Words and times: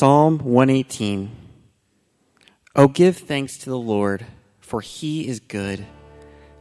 Psalm 0.00 0.38
118. 0.38 1.30
Oh, 2.74 2.88
give 2.88 3.18
thanks 3.18 3.58
to 3.58 3.68
the 3.68 3.78
Lord, 3.78 4.24
for 4.58 4.80
he 4.80 5.28
is 5.28 5.40
good, 5.40 5.84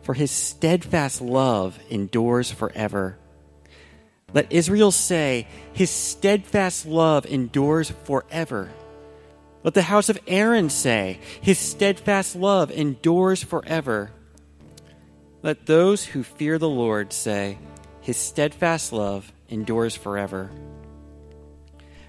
for 0.02 0.14
his 0.14 0.30
steadfast 0.30 1.22
love 1.22 1.80
endures 1.90 2.52
forever. 2.52 3.18
Let 4.34 4.52
Israel 4.52 4.92
say, 4.92 5.48
His 5.72 5.90
steadfast 5.90 6.86
love 6.86 7.26
endures 7.26 7.92
forever. 8.04 8.72
Let 9.64 9.74
the 9.74 9.84
house 9.84 10.10
of 10.10 10.20
Aaron 10.28 10.70
say, 10.70 11.22
His 11.40 11.60
steadfast 11.60 12.36
love 12.36 12.72
endures 12.72 13.42
forever. 13.42 14.12
Let 15.44 15.66
those 15.66 16.04
who 16.04 16.24
fear 16.24 16.58
the 16.58 16.68
Lord 16.68 17.14
say, 17.14 17.58
His 18.02 18.18
steadfast 18.18 18.92
love 18.92 19.32
endures 19.48 19.96
forever. 19.96 20.52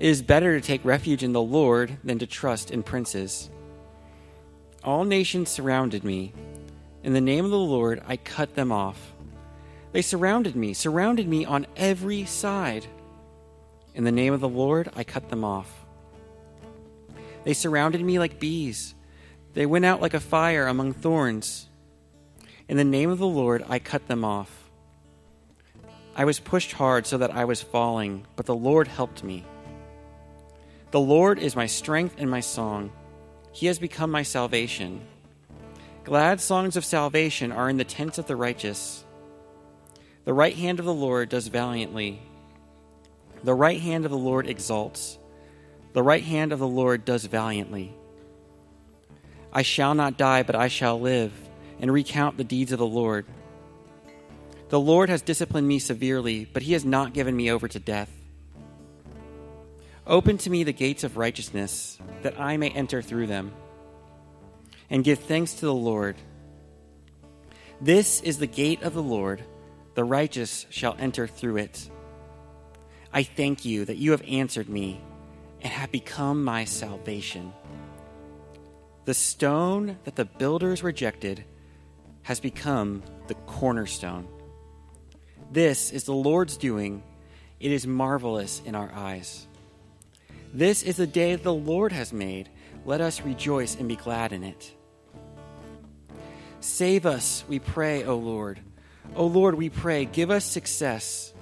It 0.00 0.08
is 0.08 0.22
better 0.22 0.58
to 0.58 0.66
take 0.66 0.82
refuge 0.82 1.22
in 1.22 1.34
the 1.34 1.42
Lord 1.42 1.98
than 2.02 2.18
to 2.20 2.26
trust 2.26 2.70
in 2.70 2.82
princes. 2.82 3.50
All 4.82 5.04
nations 5.04 5.50
surrounded 5.50 6.04
me. 6.04 6.32
In 7.04 7.12
the 7.12 7.20
name 7.20 7.44
of 7.44 7.50
the 7.50 7.58
Lord, 7.58 8.02
I 8.06 8.16
cut 8.16 8.54
them 8.54 8.72
off. 8.72 9.12
They 9.92 10.00
surrounded 10.00 10.56
me, 10.56 10.72
surrounded 10.72 11.28
me 11.28 11.44
on 11.44 11.66
every 11.76 12.24
side. 12.24 12.86
In 13.94 14.04
the 14.04 14.10
name 14.10 14.32
of 14.32 14.40
the 14.40 14.48
Lord, 14.48 14.88
I 14.96 15.04
cut 15.04 15.28
them 15.28 15.44
off. 15.44 15.70
They 17.44 17.52
surrounded 17.52 18.00
me 18.00 18.18
like 18.18 18.40
bees. 18.40 18.94
They 19.52 19.66
went 19.66 19.84
out 19.84 20.00
like 20.00 20.14
a 20.14 20.20
fire 20.20 20.66
among 20.66 20.94
thorns. 20.94 21.68
In 22.68 22.78
the 22.78 22.84
name 22.84 23.10
of 23.10 23.18
the 23.18 23.26
Lord, 23.26 23.66
I 23.68 23.78
cut 23.78 24.08
them 24.08 24.24
off. 24.24 24.70
I 26.16 26.24
was 26.24 26.40
pushed 26.40 26.72
hard 26.72 27.06
so 27.06 27.18
that 27.18 27.34
I 27.34 27.44
was 27.44 27.60
falling, 27.60 28.26
but 28.34 28.46
the 28.46 28.56
Lord 28.56 28.88
helped 28.88 29.22
me. 29.22 29.44
The 30.90 31.00
Lord 31.00 31.38
is 31.38 31.54
my 31.54 31.66
strength 31.66 32.16
and 32.18 32.28
my 32.28 32.40
song. 32.40 32.90
He 33.52 33.66
has 33.66 33.78
become 33.78 34.10
my 34.10 34.24
salvation. 34.24 35.02
Glad 36.02 36.40
songs 36.40 36.76
of 36.76 36.84
salvation 36.84 37.52
are 37.52 37.70
in 37.70 37.76
the 37.76 37.84
tents 37.84 38.18
of 38.18 38.26
the 38.26 38.34
righteous. 38.34 39.04
The 40.24 40.34
right 40.34 40.56
hand 40.56 40.80
of 40.80 40.84
the 40.84 40.94
Lord 40.94 41.28
does 41.28 41.46
valiantly. 41.46 42.20
The 43.44 43.54
right 43.54 43.80
hand 43.80 44.04
of 44.04 44.10
the 44.10 44.18
Lord 44.18 44.48
exalts. 44.48 45.18
The 45.92 46.02
right 46.02 46.24
hand 46.24 46.52
of 46.52 46.58
the 46.58 46.66
Lord 46.66 47.04
does 47.04 47.24
valiantly. 47.24 47.94
I 49.52 49.62
shall 49.62 49.94
not 49.94 50.18
die, 50.18 50.42
but 50.42 50.56
I 50.56 50.68
shall 50.68 51.00
live 51.00 51.32
and 51.80 51.92
recount 51.92 52.36
the 52.36 52.44
deeds 52.44 52.72
of 52.72 52.78
the 52.80 52.86
Lord. 52.86 53.26
The 54.68 54.80
Lord 54.80 55.08
has 55.08 55.22
disciplined 55.22 55.66
me 55.66 55.78
severely, 55.78 56.44
but 56.52 56.62
he 56.62 56.72
has 56.72 56.84
not 56.84 57.14
given 57.14 57.36
me 57.36 57.50
over 57.50 57.66
to 57.68 57.78
death. 57.78 58.10
Open 60.10 60.38
to 60.38 60.50
me 60.50 60.64
the 60.64 60.72
gates 60.72 61.04
of 61.04 61.16
righteousness, 61.16 61.96
that 62.22 62.40
I 62.40 62.56
may 62.56 62.70
enter 62.70 63.00
through 63.00 63.28
them 63.28 63.52
and 64.90 65.04
give 65.04 65.20
thanks 65.20 65.54
to 65.54 65.66
the 65.66 65.72
Lord. 65.72 66.16
This 67.80 68.20
is 68.20 68.38
the 68.38 68.48
gate 68.48 68.82
of 68.82 68.92
the 68.92 69.04
Lord, 69.04 69.44
the 69.94 70.02
righteous 70.02 70.66
shall 70.68 70.96
enter 70.98 71.28
through 71.28 71.58
it. 71.58 71.88
I 73.12 73.22
thank 73.22 73.64
you 73.64 73.84
that 73.84 73.98
you 73.98 74.10
have 74.10 74.24
answered 74.26 74.68
me 74.68 75.00
and 75.60 75.72
have 75.72 75.92
become 75.92 76.42
my 76.42 76.64
salvation. 76.64 77.52
The 79.04 79.14
stone 79.14 79.96
that 80.02 80.16
the 80.16 80.24
builders 80.24 80.82
rejected 80.82 81.44
has 82.22 82.40
become 82.40 83.04
the 83.28 83.34
cornerstone. 83.34 84.26
This 85.52 85.92
is 85.92 86.02
the 86.02 86.12
Lord's 86.14 86.56
doing. 86.56 87.04
It 87.60 87.70
is 87.70 87.86
marvelous 87.86 88.60
in 88.64 88.74
our 88.74 88.90
eyes. 88.92 89.46
This 90.52 90.82
is 90.82 90.96
the 90.96 91.06
day 91.06 91.36
the 91.36 91.54
Lord 91.54 91.92
has 91.92 92.12
made. 92.12 92.48
Let 92.84 93.00
us 93.00 93.22
rejoice 93.22 93.76
and 93.76 93.88
be 93.88 93.96
glad 93.96 94.32
in 94.32 94.42
it. 94.42 94.74
Save 96.60 97.06
us, 97.06 97.44
we 97.48 97.58
pray, 97.58 98.04
O 98.04 98.16
Lord. 98.16 98.60
O 99.14 99.26
Lord, 99.26 99.54
we 99.54 99.70
pray, 99.70 100.04
give 100.04 100.30
us 100.30 100.44
success. 100.44 101.32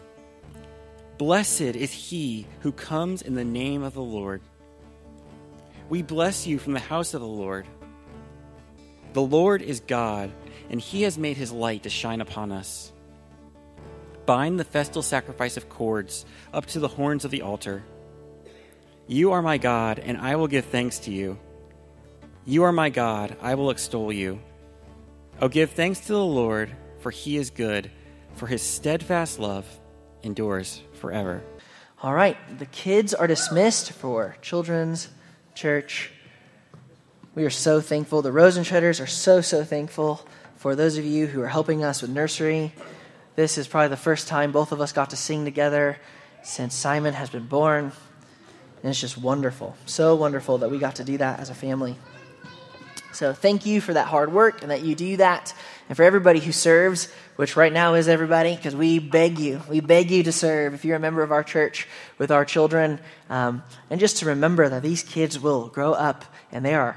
Blessed 1.16 1.60
is 1.60 1.92
he 1.92 2.46
who 2.60 2.70
comes 2.70 3.22
in 3.22 3.34
the 3.34 3.44
name 3.44 3.82
of 3.82 3.94
the 3.94 4.02
Lord. 4.02 4.42
We 5.88 6.02
bless 6.02 6.46
you 6.46 6.58
from 6.58 6.74
the 6.74 6.78
house 6.78 7.14
of 7.14 7.20
the 7.20 7.26
Lord. 7.26 7.66
The 9.14 9.22
Lord 9.22 9.62
is 9.62 9.80
God, 9.80 10.30
and 10.68 10.80
he 10.80 11.02
has 11.02 11.16
made 11.16 11.38
his 11.38 11.50
light 11.50 11.84
to 11.84 11.90
shine 11.90 12.20
upon 12.20 12.52
us. 12.52 12.92
Bind 14.26 14.60
the 14.60 14.64
festal 14.64 15.02
sacrifice 15.02 15.56
of 15.56 15.70
cords 15.70 16.26
up 16.52 16.66
to 16.66 16.78
the 16.78 16.88
horns 16.88 17.24
of 17.24 17.30
the 17.30 17.40
altar. 17.40 17.82
You 19.10 19.32
are 19.32 19.40
my 19.40 19.56
God, 19.56 19.98
and 20.00 20.18
I 20.18 20.36
will 20.36 20.48
give 20.48 20.66
thanks 20.66 20.98
to 21.00 21.10
you. 21.10 21.38
You 22.44 22.64
are 22.64 22.72
my 22.72 22.90
God, 22.90 23.38
I 23.40 23.54
will 23.54 23.70
extol 23.70 24.12
you. 24.12 24.38
Oh, 25.40 25.48
give 25.48 25.70
thanks 25.70 26.00
to 26.00 26.12
the 26.12 26.22
Lord, 26.22 26.70
for 26.98 27.10
he 27.10 27.38
is 27.38 27.48
good, 27.48 27.90
for 28.34 28.46
his 28.46 28.60
steadfast 28.60 29.38
love 29.38 29.64
endures 30.22 30.82
forever. 31.00 31.42
All 32.02 32.12
right, 32.12 32.36
the 32.58 32.66
kids 32.66 33.14
are 33.14 33.26
dismissed 33.26 33.92
for 33.92 34.36
children's 34.42 35.08
church. 35.54 36.10
We 37.34 37.46
are 37.46 37.50
so 37.50 37.80
thankful. 37.80 38.20
The 38.20 38.30
Rosenshredders 38.30 39.02
are 39.02 39.06
so, 39.06 39.40
so 39.40 39.64
thankful 39.64 40.20
for 40.56 40.76
those 40.76 40.98
of 40.98 41.06
you 41.06 41.26
who 41.26 41.40
are 41.40 41.48
helping 41.48 41.82
us 41.82 42.02
with 42.02 42.10
nursery. 42.10 42.74
This 43.36 43.56
is 43.56 43.68
probably 43.68 43.88
the 43.88 43.96
first 43.96 44.28
time 44.28 44.52
both 44.52 44.70
of 44.70 44.82
us 44.82 44.92
got 44.92 45.10
to 45.10 45.16
sing 45.16 45.46
together 45.46 45.96
since 46.42 46.74
Simon 46.74 47.14
has 47.14 47.30
been 47.30 47.46
born. 47.46 47.92
And 48.82 48.90
it's 48.90 49.00
just 49.00 49.18
wonderful. 49.18 49.76
So 49.86 50.14
wonderful 50.14 50.58
that 50.58 50.70
we 50.70 50.78
got 50.78 50.96
to 50.96 51.04
do 51.04 51.18
that 51.18 51.40
as 51.40 51.50
a 51.50 51.54
family. 51.54 51.96
So 53.12 53.32
thank 53.32 53.66
you 53.66 53.80
for 53.80 53.94
that 53.94 54.06
hard 54.06 54.32
work 54.32 54.62
and 54.62 54.70
that 54.70 54.82
you 54.82 54.94
do 54.94 55.16
that. 55.16 55.52
And 55.88 55.96
for 55.96 56.04
everybody 56.04 56.38
who 56.38 56.52
serves, 56.52 57.10
which 57.36 57.56
right 57.56 57.72
now 57.72 57.94
is 57.94 58.06
everybody, 58.06 58.54
because 58.54 58.76
we 58.76 58.98
beg 59.00 59.38
you, 59.38 59.60
we 59.68 59.80
beg 59.80 60.10
you 60.10 60.22
to 60.22 60.32
serve 60.32 60.74
if 60.74 60.84
you're 60.84 60.96
a 60.96 61.00
member 61.00 61.22
of 61.22 61.32
our 61.32 61.42
church 61.42 61.88
with 62.18 62.30
our 62.30 62.44
children. 62.44 63.00
Um, 63.28 63.64
and 63.90 63.98
just 63.98 64.18
to 64.18 64.26
remember 64.26 64.68
that 64.68 64.82
these 64.82 65.02
kids 65.02 65.40
will 65.40 65.68
grow 65.68 65.92
up 65.92 66.24
and 66.52 66.64
they 66.64 66.74
are 66.74 66.96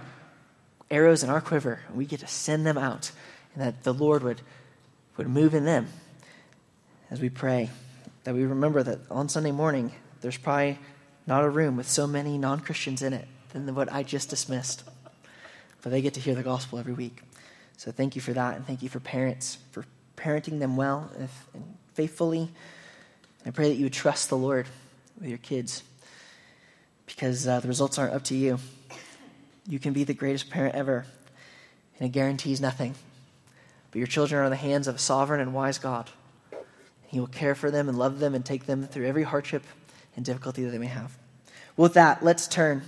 arrows 0.92 1.24
in 1.24 1.30
our 1.30 1.42
quiver. 1.42 1.80
And 1.88 1.98
we 1.98 2.06
get 2.06 2.20
to 2.20 2.28
send 2.28 2.68
them 2.68 2.78
out 2.78 3.12
and 3.56 3.64
that 3.64 3.84
the 3.84 3.94
Lord 3.94 4.22
would, 4.24 4.42
would 5.18 5.28
move 5.28 5.56
in 5.56 5.66
them 5.66 5.88
as 7.10 7.20
we 7.20 7.30
pray. 7.30 7.70
That 8.26 8.36
we 8.36 8.44
remember 8.44 8.84
that 8.84 9.00
on 9.10 9.28
Sunday 9.30 9.52
morning, 9.52 9.92
there's 10.22 10.38
probably 10.38 10.78
not 11.28 11.44
a 11.44 11.50
room 11.50 11.78
with 11.78 11.88
so 11.88 12.08
many 12.08 12.38
non 12.38 12.60
Christians 12.60 13.02
in 13.02 13.14
it 13.14 13.28
than 13.54 13.74
what 13.76 13.92
I 13.92 14.04
just 14.04 14.30
dismissed 14.30 14.84
but 15.82 15.92
they 15.92 16.02
get 16.02 16.14
to 16.14 16.20
hear 16.20 16.36
the 16.36 16.44
gospel 16.44 16.80
every 16.80 16.94
week. 16.94 17.22
So 17.78 17.92
thank 17.92 18.16
you 18.16 18.22
for 18.22 18.34
that, 18.34 18.56
and 18.56 18.66
thank 18.66 18.84
you 18.84 18.90
for 18.90 19.00
parents 19.00 19.58
for 19.72 19.86
parenting 20.16 20.60
them 20.60 20.76
well 20.76 21.10
and 21.18 21.30
faithfully. 21.94 22.50
I 23.46 23.50
pray 23.50 23.70
that 23.70 23.76
you 23.76 23.86
would 23.86 23.94
trust 23.94 24.30
the 24.30 24.38
Lord 24.38 24.68
with 25.20 25.30
your 25.30 25.40
kids 25.40 25.84
because 27.08 27.48
uh, 27.48 27.60
the 27.60 27.68
results 27.68 27.98
aren't 27.98 28.14
up 28.14 28.24
to 28.26 28.36
you. 28.36 28.60
You 29.68 29.80
can 29.80 29.94
be 29.94 30.04
the 30.04 30.14
greatest 30.14 30.50
parent 30.50 30.76
ever, 30.76 31.06
and 31.98 32.08
it 32.08 32.12
guarantees 32.12 32.62
nothing. 32.62 32.94
But 33.90 33.98
your 33.98 34.08
children 34.08 34.42
are 34.42 34.46
in 34.46 34.52
the 34.52 34.56
hands 34.56 34.88
of 34.88 34.96
a 34.96 35.00
sovereign 35.00 35.42
and 35.42 35.54
wise 35.54 35.78
God. 35.80 36.10
He 37.08 37.20
will 37.20 37.28
care 37.28 37.56
for 37.56 37.72
them 37.72 37.90
and 37.90 37.98
love 37.98 38.20
them 38.20 38.36
and 38.36 38.46
take 38.46 38.66
them 38.66 38.86
through 38.86 39.08
every 39.08 39.24
hardship 39.24 39.64
and 40.16 40.24
difficulty 40.24 40.64
that 40.64 40.70
they 40.70 40.78
may 40.78 40.88
have. 40.88 41.18
With 41.78 41.94
that, 41.94 42.24
let's 42.24 42.48
turn 42.48 42.82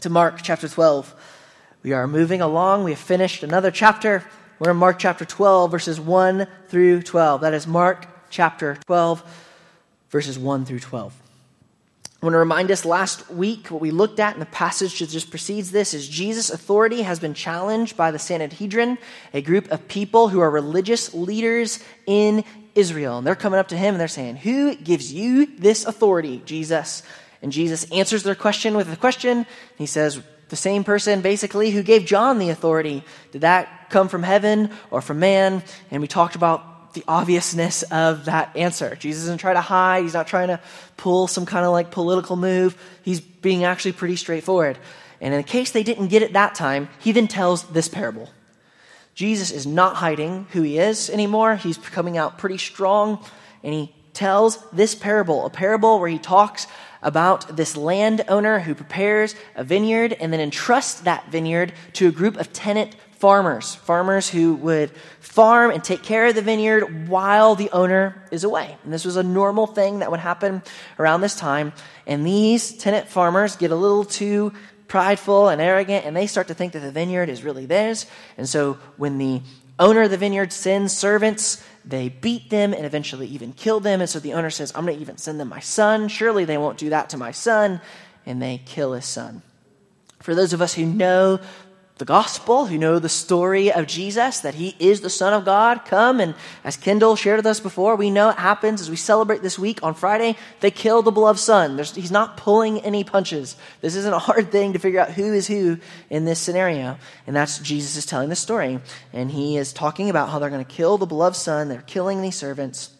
to 0.00 0.08
Mark 0.08 0.40
chapter 0.42 0.66
12. 0.66 1.14
We 1.82 1.92
are 1.92 2.06
moving 2.06 2.40
along. 2.40 2.84
We 2.84 2.92
have 2.92 3.00
finished 3.00 3.42
another 3.42 3.70
chapter. 3.70 4.24
We're 4.58 4.70
in 4.70 4.78
Mark 4.78 4.98
chapter 4.98 5.24
12, 5.24 5.70
verses 5.70 6.00
1 6.00 6.46
through 6.68 7.02
12. 7.02 7.42
That 7.42 7.52
is 7.52 7.66
Mark 7.66 8.06
chapter 8.30 8.78
12, 8.86 9.22
verses 10.08 10.38
1 10.38 10.64
through 10.64 10.78
12. 10.80 11.22
I 12.22 12.26
want 12.26 12.34
to 12.34 12.38
remind 12.38 12.70
us 12.70 12.84
last 12.84 13.28
week 13.30 13.66
what 13.68 13.82
we 13.82 13.90
looked 13.90 14.20
at 14.20 14.34
in 14.34 14.40
the 14.40 14.46
passage 14.46 15.00
that 15.00 15.10
just 15.10 15.30
precedes 15.30 15.70
this 15.70 15.92
is 15.92 16.08
Jesus' 16.08 16.50
authority 16.50 17.02
has 17.02 17.18
been 17.18 17.34
challenged 17.34 17.96
by 17.96 18.10
the 18.10 18.18
Sanhedrin, 18.18 18.96
a 19.34 19.42
group 19.42 19.70
of 19.70 19.86
people 19.88 20.28
who 20.28 20.40
are 20.40 20.50
religious 20.50 21.12
leaders 21.12 21.82
in 22.06 22.44
Israel. 22.74 23.18
And 23.18 23.26
they're 23.26 23.34
coming 23.34 23.58
up 23.58 23.68
to 23.68 23.76
him 23.76 23.94
and 23.94 24.00
they're 24.00 24.08
saying, 24.08 24.36
Who 24.36 24.76
gives 24.76 25.12
you 25.12 25.46
this 25.58 25.84
authority, 25.84 26.40
Jesus? 26.46 27.02
And 27.42 27.52
Jesus 27.52 27.90
answers 27.90 28.22
their 28.22 28.34
question 28.34 28.76
with 28.76 28.90
a 28.92 28.96
question. 28.96 29.46
He 29.76 29.86
says, 29.86 30.22
the 30.48 30.56
same 30.56 30.84
person 30.84 31.22
basically 31.22 31.70
who 31.70 31.82
gave 31.82 32.04
John 32.04 32.38
the 32.38 32.50
authority. 32.50 33.02
Did 33.32 33.40
that 33.40 33.88
come 33.90 34.08
from 34.08 34.22
heaven 34.22 34.70
or 34.90 35.00
from 35.00 35.18
man? 35.18 35.62
And 35.90 36.02
we 36.02 36.08
talked 36.08 36.36
about 36.36 36.94
the 36.94 37.02
obviousness 37.08 37.82
of 37.84 38.26
that 38.26 38.54
answer. 38.54 38.94
Jesus 38.96 39.24
isn't 39.24 39.40
trying 39.40 39.54
to 39.54 39.62
hide, 39.62 40.02
he's 40.02 40.12
not 40.12 40.26
trying 40.26 40.48
to 40.48 40.60
pull 40.98 41.26
some 41.26 41.46
kind 41.46 41.64
of 41.64 41.72
like 41.72 41.90
political 41.90 42.36
move. 42.36 42.76
He's 43.02 43.20
being 43.20 43.64
actually 43.64 43.92
pretty 43.92 44.16
straightforward. 44.16 44.78
And 45.22 45.32
in 45.32 45.42
case 45.44 45.70
they 45.70 45.82
didn't 45.82 46.08
get 46.08 46.22
it 46.22 46.34
that 46.34 46.54
time, 46.54 46.90
he 47.00 47.12
then 47.12 47.28
tells 47.28 47.64
this 47.68 47.88
parable. 47.88 48.28
Jesus 49.14 49.50
is 49.50 49.66
not 49.66 49.96
hiding 49.96 50.46
who 50.50 50.62
he 50.62 50.78
is 50.78 51.08
anymore. 51.08 51.56
He's 51.56 51.78
coming 51.78 52.18
out 52.18 52.38
pretty 52.38 52.58
strong, 52.58 53.24
and 53.62 53.72
he 53.72 53.94
tells 54.12 54.62
this 54.70 54.94
parable, 54.94 55.46
a 55.46 55.50
parable 55.50 55.98
where 55.98 56.08
he 56.08 56.18
talks 56.18 56.66
about 57.02 57.56
this 57.56 57.76
landowner 57.76 58.60
who 58.60 58.74
prepares 58.74 59.34
a 59.54 59.64
vineyard 59.64 60.12
and 60.12 60.32
then 60.32 60.40
entrusts 60.40 61.00
that 61.00 61.30
vineyard 61.30 61.72
to 61.94 62.08
a 62.08 62.12
group 62.12 62.36
of 62.36 62.52
tenant 62.52 62.94
farmers, 63.22 63.76
farmers 63.76 64.28
who 64.28 64.54
would 64.54 64.90
farm 65.20 65.70
and 65.70 65.84
take 65.84 66.02
care 66.02 66.26
of 66.26 66.34
the 66.34 66.42
vineyard 66.42 67.08
while 67.08 67.54
the 67.54 67.70
owner 67.70 68.26
is 68.32 68.42
away. 68.42 68.76
And 68.82 68.92
this 68.92 69.04
was 69.04 69.16
a 69.16 69.22
normal 69.22 69.68
thing 69.68 70.00
that 70.00 70.10
would 70.10 70.18
happen 70.18 70.60
around 70.98 71.20
this 71.20 71.36
time. 71.36 71.72
And 72.04 72.26
these 72.26 72.76
tenant 72.76 73.08
farmers 73.08 73.54
get 73.54 73.70
a 73.70 73.76
little 73.76 74.04
too 74.04 74.52
prideful 74.88 75.48
and 75.48 75.60
arrogant, 75.60 76.04
and 76.04 76.16
they 76.16 76.26
start 76.26 76.48
to 76.48 76.54
think 76.54 76.72
that 76.72 76.80
the 76.80 76.90
vineyard 76.90 77.28
is 77.28 77.44
really 77.44 77.64
theirs. 77.64 78.06
And 78.36 78.48
so 78.48 78.76
when 78.96 79.18
the 79.18 79.40
owner 79.78 80.02
of 80.02 80.10
the 80.10 80.18
vineyard 80.18 80.52
sends 80.52 80.94
servants, 80.94 81.64
they 81.84 82.08
beat 82.08 82.50
them 82.50 82.72
and 82.72 82.86
eventually 82.86 83.26
even 83.28 83.52
kill 83.52 83.80
them. 83.80 84.00
And 84.00 84.08
so 84.08 84.18
the 84.18 84.34
owner 84.34 84.50
says, 84.50 84.72
I'm 84.74 84.84
going 84.84 84.96
to 84.96 85.02
even 85.02 85.18
send 85.18 85.40
them 85.40 85.48
my 85.48 85.60
son. 85.60 86.08
Surely 86.08 86.44
they 86.44 86.58
won't 86.58 86.78
do 86.78 86.90
that 86.90 87.10
to 87.10 87.16
my 87.16 87.32
son. 87.32 87.80
And 88.24 88.40
they 88.40 88.62
kill 88.64 88.92
his 88.92 89.04
son. 89.04 89.42
For 90.20 90.34
those 90.34 90.52
of 90.52 90.62
us 90.62 90.74
who 90.74 90.86
know 90.86 91.40
the 92.02 92.06
gospel, 92.06 92.66
who 92.66 92.76
know 92.76 92.98
the 92.98 93.08
story 93.08 93.72
of 93.72 93.86
Jesus, 93.86 94.40
that 94.40 94.54
he 94.54 94.74
is 94.80 95.02
the 95.02 95.08
Son 95.08 95.32
of 95.32 95.44
God, 95.44 95.84
come. 95.84 96.18
And 96.18 96.34
as 96.64 96.76
Kendall 96.76 97.14
shared 97.14 97.36
with 97.36 97.46
us 97.46 97.60
before, 97.60 97.94
we 97.94 98.10
know 98.10 98.30
it 98.30 98.38
happens 98.38 98.80
as 98.80 98.90
we 98.90 98.96
celebrate 98.96 99.40
this 99.40 99.56
week 99.56 99.84
on 99.84 99.94
Friday. 99.94 100.36
They 100.58 100.72
kill 100.72 101.02
the 101.02 101.12
beloved 101.12 101.38
Son. 101.38 101.76
There's, 101.76 101.94
he's 101.94 102.10
not 102.10 102.36
pulling 102.36 102.80
any 102.80 103.04
punches. 103.04 103.54
This 103.82 103.94
isn't 103.94 104.12
a 104.12 104.18
hard 104.18 104.50
thing 104.50 104.72
to 104.72 104.80
figure 104.80 104.98
out 104.98 105.12
who 105.12 105.32
is 105.32 105.46
who 105.46 105.78
in 106.10 106.24
this 106.24 106.40
scenario. 106.40 106.98
And 107.28 107.36
that's 107.36 107.60
Jesus 107.60 107.94
is 107.94 108.04
telling 108.04 108.30
the 108.30 108.34
story. 108.34 108.80
And 109.12 109.30
he 109.30 109.56
is 109.56 109.72
talking 109.72 110.10
about 110.10 110.28
how 110.28 110.40
they're 110.40 110.50
going 110.50 110.64
to 110.64 110.68
kill 110.68 110.98
the 110.98 111.06
beloved 111.06 111.36
Son. 111.36 111.68
They're 111.68 111.82
killing 111.82 112.20
these 112.20 112.34
servants. 112.34 112.90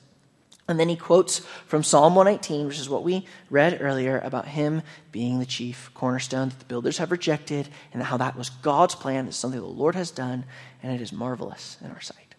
And 0.69 0.79
then 0.79 0.89
he 0.89 0.97
quotes 0.97 1.41
from 1.67 1.83
Psalm 1.83 2.15
119, 2.15 2.69
which 2.69 2.79
is 2.79 2.89
what 2.89 3.03
we 3.03 3.27
read 3.51 3.79
earlier 3.81 4.21
about 4.21 4.47
him 4.47 4.83
being 5.11 5.39
the 5.39 5.47
chief 5.47 5.91
cornerstone 5.93 6.51
that 6.51 6.59
the 6.61 6.65
builders 6.67 6.99
have 6.99 7.11
rejected, 7.11 7.69
and 7.93 8.03
how 8.03 8.17
that 8.17 8.37
was 8.37 8.49
God's 8.49 8.95
plan. 8.95 9.27
It's 9.27 9.37
something 9.37 9.61
the 9.61 9.67
Lord 9.67 9.97
has 9.97 10.11
done, 10.11 10.45
and 10.83 10.93
it 10.93 11.01
is 11.01 11.13
marvelous 11.13 11.79
in 11.85 11.91
our 11.91 12.01
sight. 12.01 12.33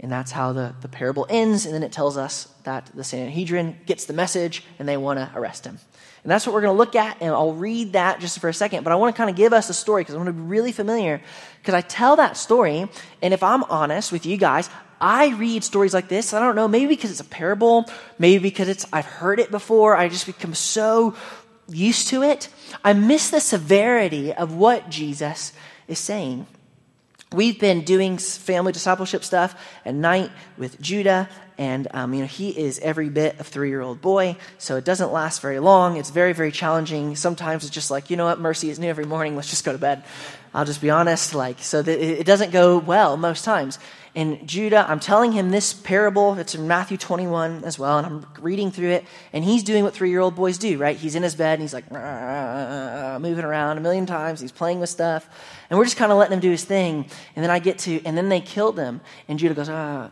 And 0.00 0.10
that's 0.10 0.32
how 0.32 0.52
the, 0.52 0.74
the 0.80 0.88
parable 0.88 1.26
ends. 1.28 1.64
And 1.64 1.74
then 1.74 1.82
it 1.82 1.92
tells 1.92 2.16
us 2.16 2.52
that 2.64 2.90
the 2.94 3.04
Sanhedrin 3.04 3.78
gets 3.86 4.06
the 4.06 4.12
message 4.12 4.64
and 4.78 4.88
they 4.88 4.96
want 4.96 5.18
to 5.18 5.30
arrest 5.38 5.64
him. 5.64 5.78
And 6.24 6.30
that's 6.30 6.46
what 6.46 6.54
we're 6.54 6.62
going 6.62 6.74
to 6.74 6.78
look 6.78 6.96
at. 6.96 7.18
And 7.20 7.30
I'll 7.30 7.54
read 7.54 7.92
that 7.92 8.20
just 8.20 8.38
for 8.40 8.48
a 8.48 8.54
second. 8.54 8.82
But 8.84 8.92
I 8.92 8.96
want 8.96 9.14
to 9.14 9.16
kind 9.16 9.30
of 9.30 9.36
give 9.36 9.52
us 9.52 9.70
a 9.70 9.74
story 9.74 10.02
because 10.02 10.14
I 10.14 10.18
want 10.18 10.28
to 10.28 10.32
be 10.32 10.40
really 10.40 10.72
familiar. 10.72 11.20
Because 11.60 11.74
I 11.74 11.82
tell 11.82 12.16
that 12.16 12.36
story. 12.36 12.88
And 13.20 13.34
if 13.34 13.42
I'm 13.42 13.62
honest 13.64 14.10
with 14.10 14.26
you 14.26 14.36
guys, 14.36 14.68
I 15.02 15.30
read 15.30 15.64
stories 15.64 15.92
like 15.92 16.08
this, 16.08 16.32
I 16.32 16.38
don't 16.38 16.54
know, 16.54 16.68
maybe 16.68 16.86
because 16.86 17.10
it's 17.10 17.20
a 17.20 17.24
parable, 17.24 17.90
maybe 18.20 18.44
because 18.44 18.68
it's 18.68 18.86
I've 18.92 19.04
heard 19.04 19.40
it 19.40 19.50
before, 19.50 19.96
I 19.96 20.08
just 20.08 20.26
become 20.26 20.54
so 20.54 21.16
used 21.68 22.08
to 22.08 22.22
it. 22.22 22.48
I 22.84 22.92
miss 22.92 23.30
the 23.30 23.40
severity 23.40 24.32
of 24.32 24.54
what 24.54 24.88
Jesus 24.88 25.52
is 25.88 25.98
saying. 25.98 26.46
We've 27.32 27.58
been 27.58 27.82
doing 27.82 28.18
family 28.18 28.72
discipleship 28.72 29.24
stuff 29.24 29.60
at 29.84 29.94
night 29.94 30.30
with 30.56 30.80
Judah, 30.80 31.28
and 31.56 31.88
um, 31.94 32.12
you 32.12 32.20
know 32.20 32.26
he 32.26 32.50
is 32.50 32.78
every 32.80 33.08
bit 33.08 33.40
a 33.40 33.44
three-year-old 33.44 34.02
boy, 34.02 34.36
so 34.58 34.76
it 34.76 34.84
doesn't 34.84 35.12
last 35.12 35.40
very 35.40 35.58
long. 35.58 35.96
It's 35.96 36.10
very, 36.10 36.34
very 36.34 36.52
challenging. 36.52 37.16
Sometimes 37.16 37.64
it's 37.64 37.72
just 37.72 37.90
like, 37.90 38.10
you 38.10 38.16
know 38.16 38.26
what, 38.26 38.38
mercy 38.38 38.68
is 38.68 38.78
new 38.78 38.88
every 38.88 39.06
morning. 39.06 39.34
Let's 39.34 39.48
just 39.50 39.64
go 39.64 39.72
to 39.72 39.78
bed. 39.78 40.04
I'll 40.54 40.66
just 40.66 40.82
be 40.82 40.90
honest, 40.90 41.34
like 41.34 41.58
so 41.60 41.80
it 41.80 42.26
doesn't 42.26 42.50
go 42.50 42.78
well 42.78 43.16
most 43.16 43.44
times. 43.44 43.78
And 44.14 44.46
Judah, 44.46 44.84
I'm 44.88 45.00
telling 45.00 45.32
him 45.32 45.50
this 45.50 45.72
parable. 45.72 46.38
It's 46.38 46.54
in 46.54 46.68
Matthew 46.68 46.98
21 46.98 47.64
as 47.64 47.78
well, 47.78 47.96
and 47.96 48.06
I'm 48.06 48.26
reading 48.40 48.70
through 48.70 48.90
it. 48.90 49.04
And 49.32 49.42
he's 49.42 49.62
doing 49.62 49.84
what 49.84 49.94
three 49.94 50.10
year 50.10 50.20
old 50.20 50.34
boys 50.34 50.58
do, 50.58 50.76
right? 50.76 50.96
He's 50.96 51.14
in 51.14 51.22
his 51.22 51.34
bed 51.34 51.54
and 51.54 51.62
he's 51.62 51.72
like 51.72 51.90
moving 51.90 53.44
around 53.44 53.78
a 53.78 53.80
million 53.80 54.04
times. 54.04 54.40
He's 54.40 54.52
playing 54.52 54.80
with 54.80 54.90
stuff. 54.90 55.28
And 55.70 55.78
we're 55.78 55.86
just 55.86 55.96
kind 55.96 56.12
of 56.12 56.18
letting 56.18 56.34
him 56.34 56.40
do 56.40 56.50
his 56.50 56.64
thing. 56.64 57.06
And 57.34 57.42
then 57.42 57.50
I 57.50 57.58
get 57.58 57.78
to, 57.80 58.04
and 58.04 58.16
then 58.16 58.28
they 58.28 58.42
killed 58.42 58.78
him. 58.78 59.00
And 59.28 59.38
Judah 59.38 59.54
goes, 59.54 59.70
ah. 59.70 60.10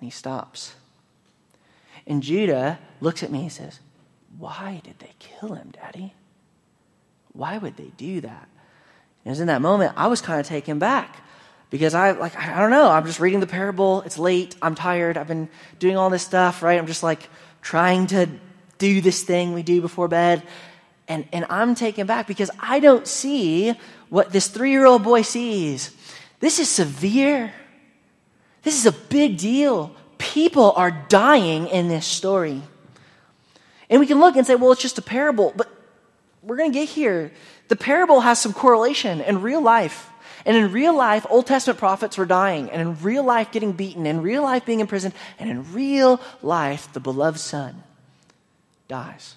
And 0.00 0.06
he 0.06 0.10
stops. 0.10 0.74
And 2.06 2.22
Judah 2.22 2.78
looks 3.00 3.24
at 3.24 3.32
me 3.32 3.42
and 3.42 3.52
says, 3.52 3.80
Why 4.38 4.80
did 4.84 5.00
they 5.00 5.14
kill 5.18 5.54
him, 5.54 5.72
Daddy? 5.72 6.14
Why 7.32 7.58
would 7.58 7.76
they 7.76 7.92
do 7.96 8.20
that? 8.20 8.48
And 9.24 9.26
it 9.26 9.30
was 9.30 9.40
in 9.40 9.48
that 9.48 9.60
moment 9.60 9.94
I 9.96 10.06
was 10.06 10.20
kind 10.20 10.40
of 10.40 10.46
taken 10.46 10.78
back 10.78 11.24
because 11.70 11.94
I 11.94 12.10
like 12.12 12.36
I 12.36 12.60
don't 12.60 12.70
know. 12.70 12.90
I'm 12.90 13.06
just 13.06 13.20
reading 13.20 13.40
the 13.40 13.46
parable. 13.46 14.02
It's 14.02 14.18
late. 14.18 14.56
I'm 14.60 14.74
tired. 14.74 15.16
I've 15.16 15.28
been 15.28 15.48
doing 15.78 15.96
all 15.96 16.10
this 16.10 16.22
stuff, 16.22 16.62
right? 16.62 16.78
I'm 16.78 16.86
just 16.86 17.02
like 17.02 17.28
trying 17.62 18.08
to 18.08 18.28
do 18.78 19.00
this 19.00 19.22
thing 19.22 19.52
we 19.52 19.62
do 19.62 19.80
before 19.80 20.08
bed. 20.08 20.42
And, 21.06 21.26
and 21.32 21.44
I'm 21.50 21.74
taken 21.74 22.06
back 22.06 22.26
because 22.26 22.50
I 22.58 22.80
don't 22.80 23.06
see 23.06 23.74
what 24.08 24.32
this 24.32 24.48
three 24.48 24.70
year 24.70 24.86
old 24.86 25.04
boy 25.04 25.22
sees. 25.22 25.94
This 26.40 26.58
is 26.58 26.68
severe. 26.68 27.52
This 28.62 28.78
is 28.78 28.86
a 28.86 28.92
big 28.92 29.36
deal. 29.36 29.94
People 30.18 30.72
are 30.72 30.90
dying 31.08 31.66
in 31.68 31.88
this 31.88 32.06
story. 32.06 32.62
And 33.88 34.00
we 34.00 34.06
can 34.06 34.20
look 34.20 34.36
and 34.36 34.46
say, 34.46 34.54
well, 34.54 34.72
it's 34.72 34.82
just 34.82 34.98
a 34.98 35.02
parable, 35.02 35.52
but 35.56 35.68
we're 36.42 36.56
going 36.56 36.72
to 36.72 36.78
get 36.78 36.88
here. 36.88 37.32
The 37.68 37.76
parable 37.76 38.20
has 38.20 38.38
some 38.38 38.52
correlation 38.52 39.20
in 39.20 39.42
real 39.42 39.60
life. 39.60 40.09
And 40.44 40.56
in 40.56 40.72
real 40.72 40.96
life, 40.96 41.26
Old 41.28 41.46
Testament 41.46 41.78
prophets 41.78 42.16
were 42.16 42.26
dying, 42.26 42.70
and 42.70 42.80
in 42.80 43.02
real 43.02 43.24
life, 43.24 43.52
getting 43.52 43.72
beaten, 43.72 44.06
in 44.06 44.22
real 44.22 44.42
life, 44.42 44.64
being 44.64 44.80
imprisoned, 44.80 45.14
and 45.38 45.50
in 45.50 45.72
real 45.72 46.20
life, 46.42 46.92
the 46.92 47.00
beloved 47.00 47.38
son 47.38 47.82
dies. 48.88 49.36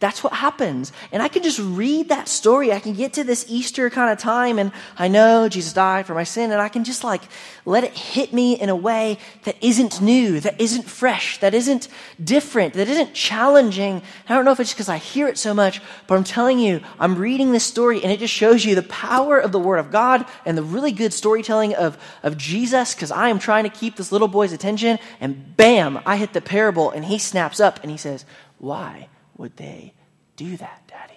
That's 0.00 0.24
what 0.24 0.32
happens. 0.32 0.92
And 1.12 1.22
I 1.22 1.28
can 1.28 1.42
just 1.42 1.58
read 1.58 2.08
that 2.08 2.26
story. 2.26 2.72
I 2.72 2.80
can 2.80 2.94
get 2.94 3.12
to 3.12 3.24
this 3.24 3.44
Easter 3.50 3.90
kind 3.90 4.10
of 4.10 4.18
time 4.18 4.58
and 4.58 4.72
I 4.96 5.08
know 5.08 5.46
Jesus 5.46 5.74
died 5.74 6.06
for 6.06 6.14
my 6.14 6.24
sin 6.24 6.50
and 6.50 6.60
I 6.60 6.70
can 6.70 6.84
just 6.84 7.04
like 7.04 7.20
let 7.66 7.84
it 7.84 7.92
hit 7.92 8.32
me 8.32 8.54
in 8.54 8.70
a 8.70 8.74
way 8.74 9.18
that 9.44 9.56
isn't 9.60 10.00
new, 10.00 10.40
that 10.40 10.58
isn't 10.58 10.84
fresh, 10.84 11.38
that 11.40 11.52
isn't 11.52 11.88
different, 12.22 12.72
that 12.74 12.88
isn't 12.88 13.12
challenging. 13.12 14.00
I 14.26 14.34
don't 14.34 14.46
know 14.46 14.52
if 14.52 14.60
it's 14.60 14.72
because 14.72 14.88
I 14.88 14.96
hear 14.96 15.28
it 15.28 15.36
so 15.36 15.52
much, 15.52 15.82
but 16.06 16.14
I'm 16.16 16.24
telling 16.24 16.58
you, 16.58 16.80
I'm 16.98 17.16
reading 17.16 17.52
this 17.52 17.64
story 17.64 18.02
and 18.02 18.10
it 18.10 18.20
just 18.20 18.32
shows 18.32 18.64
you 18.64 18.74
the 18.74 18.82
power 18.84 19.38
of 19.38 19.52
the 19.52 19.60
Word 19.60 19.80
of 19.80 19.90
God 19.90 20.24
and 20.46 20.56
the 20.56 20.62
really 20.62 20.92
good 20.92 21.12
storytelling 21.12 21.74
of, 21.74 21.98
of 22.22 22.38
Jesus 22.38 22.94
because 22.94 23.10
I 23.10 23.28
am 23.28 23.38
trying 23.38 23.64
to 23.64 23.70
keep 23.70 23.96
this 23.96 24.12
little 24.12 24.28
boy's 24.28 24.54
attention 24.54 24.98
and 25.20 25.58
bam, 25.58 26.00
I 26.06 26.16
hit 26.16 26.32
the 26.32 26.40
parable 26.40 26.90
and 26.90 27.04
he 27.04 27.18
snaps 27.18 27.60
up 27.60 27.82
and 27.82 27.90
he 27.90 27.98
says, 27.98 28.24
why? 28.56 29.08
Would 29.40 29.56
they 29.56 29.94
do 30.36 30.56
that, 30.58 30.82
Daddy? 30.86 31.14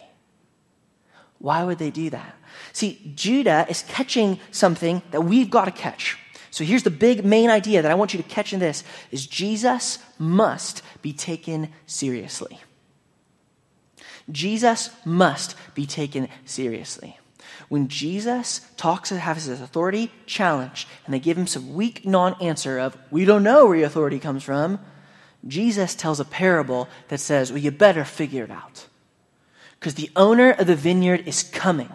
Why 1.39 1.65
would 1.65 1.77
they 1.77 1.91
do 1.91 2.09
that? 2.11 2.35
See, 2.71 3.11
Judah 3.15 3.65
is 3.69 3.83
catching 3.83 4.39
something 4.49 5.01
that 5.11 5.21
we've 5.21 5.49
got 5.49 5.65
to 5.65 5.71
catch. 5.71 6.17
So 6.49 6.63
here's 6.63 6.83
the 6.83 6.89
big 6.89 7.25
main 7.25 7.49
idea 7.49 7.81
that 7.81 7.91
I 7.91 7.95
want 7.95 8.13
you 8.13 8.21
to 8.21 8.29
catch 8.29 8.53
in 8.53 8.61
this 8.61 8.85
is 9.11 9.27
Jesus 9.27 9.99
must 10.17 10.81
be 11.01 11.11
taken 11.11 11.69
seriously. 11.85 12.59
Jesus 14.31 14.89
must 15.03 15.55
be 15.75 15.85
taken 15.85 16.29
seriously. 16.45 17.19
When 17.67 17.89
Jesus 17.89 18.61
talks 18.77 19.11
and 19.11 19.19
has 19.19 19.45
his 19.45 19.59
authority 19.59 20.11
challenged, 20.25 20.87
and 21.05 21.13
they 21.13 21.19
give 21.19 21.37
him 21.37 21.47
some 21.47 21.73
weak 21.73 22.05
non 22.05 22.41
answer 22.41 22.79
of, 22.79 22.97
we 23.11 23.25
don't 23.25 23.43
know 23.43 23.65
where 23.65 23.75
your 23.75 23.87
authority 23.87 24.19
comes 24.19 24.43
from, 24.43 24.79
Jesus 25.47 25.95
tells 25.95 26.19
a 26.19 26.25
parable 26.25 26.87
that 27.09 27.19
says, 27.19 27.51
well, 27.51 27.61
you 27.61 27.71
better 27.71 28.05
figure 28.05 28.43
it 28.43 28.51
out. 28.51 28.87
Because 29.79 29.95
the 29.95 30.11
owner 30.15 30.51
of 30.51 30.67
the 30.67 30.75
vineyard 30.75 31.27
is 31.27 31.43
coming. 31.43 31.89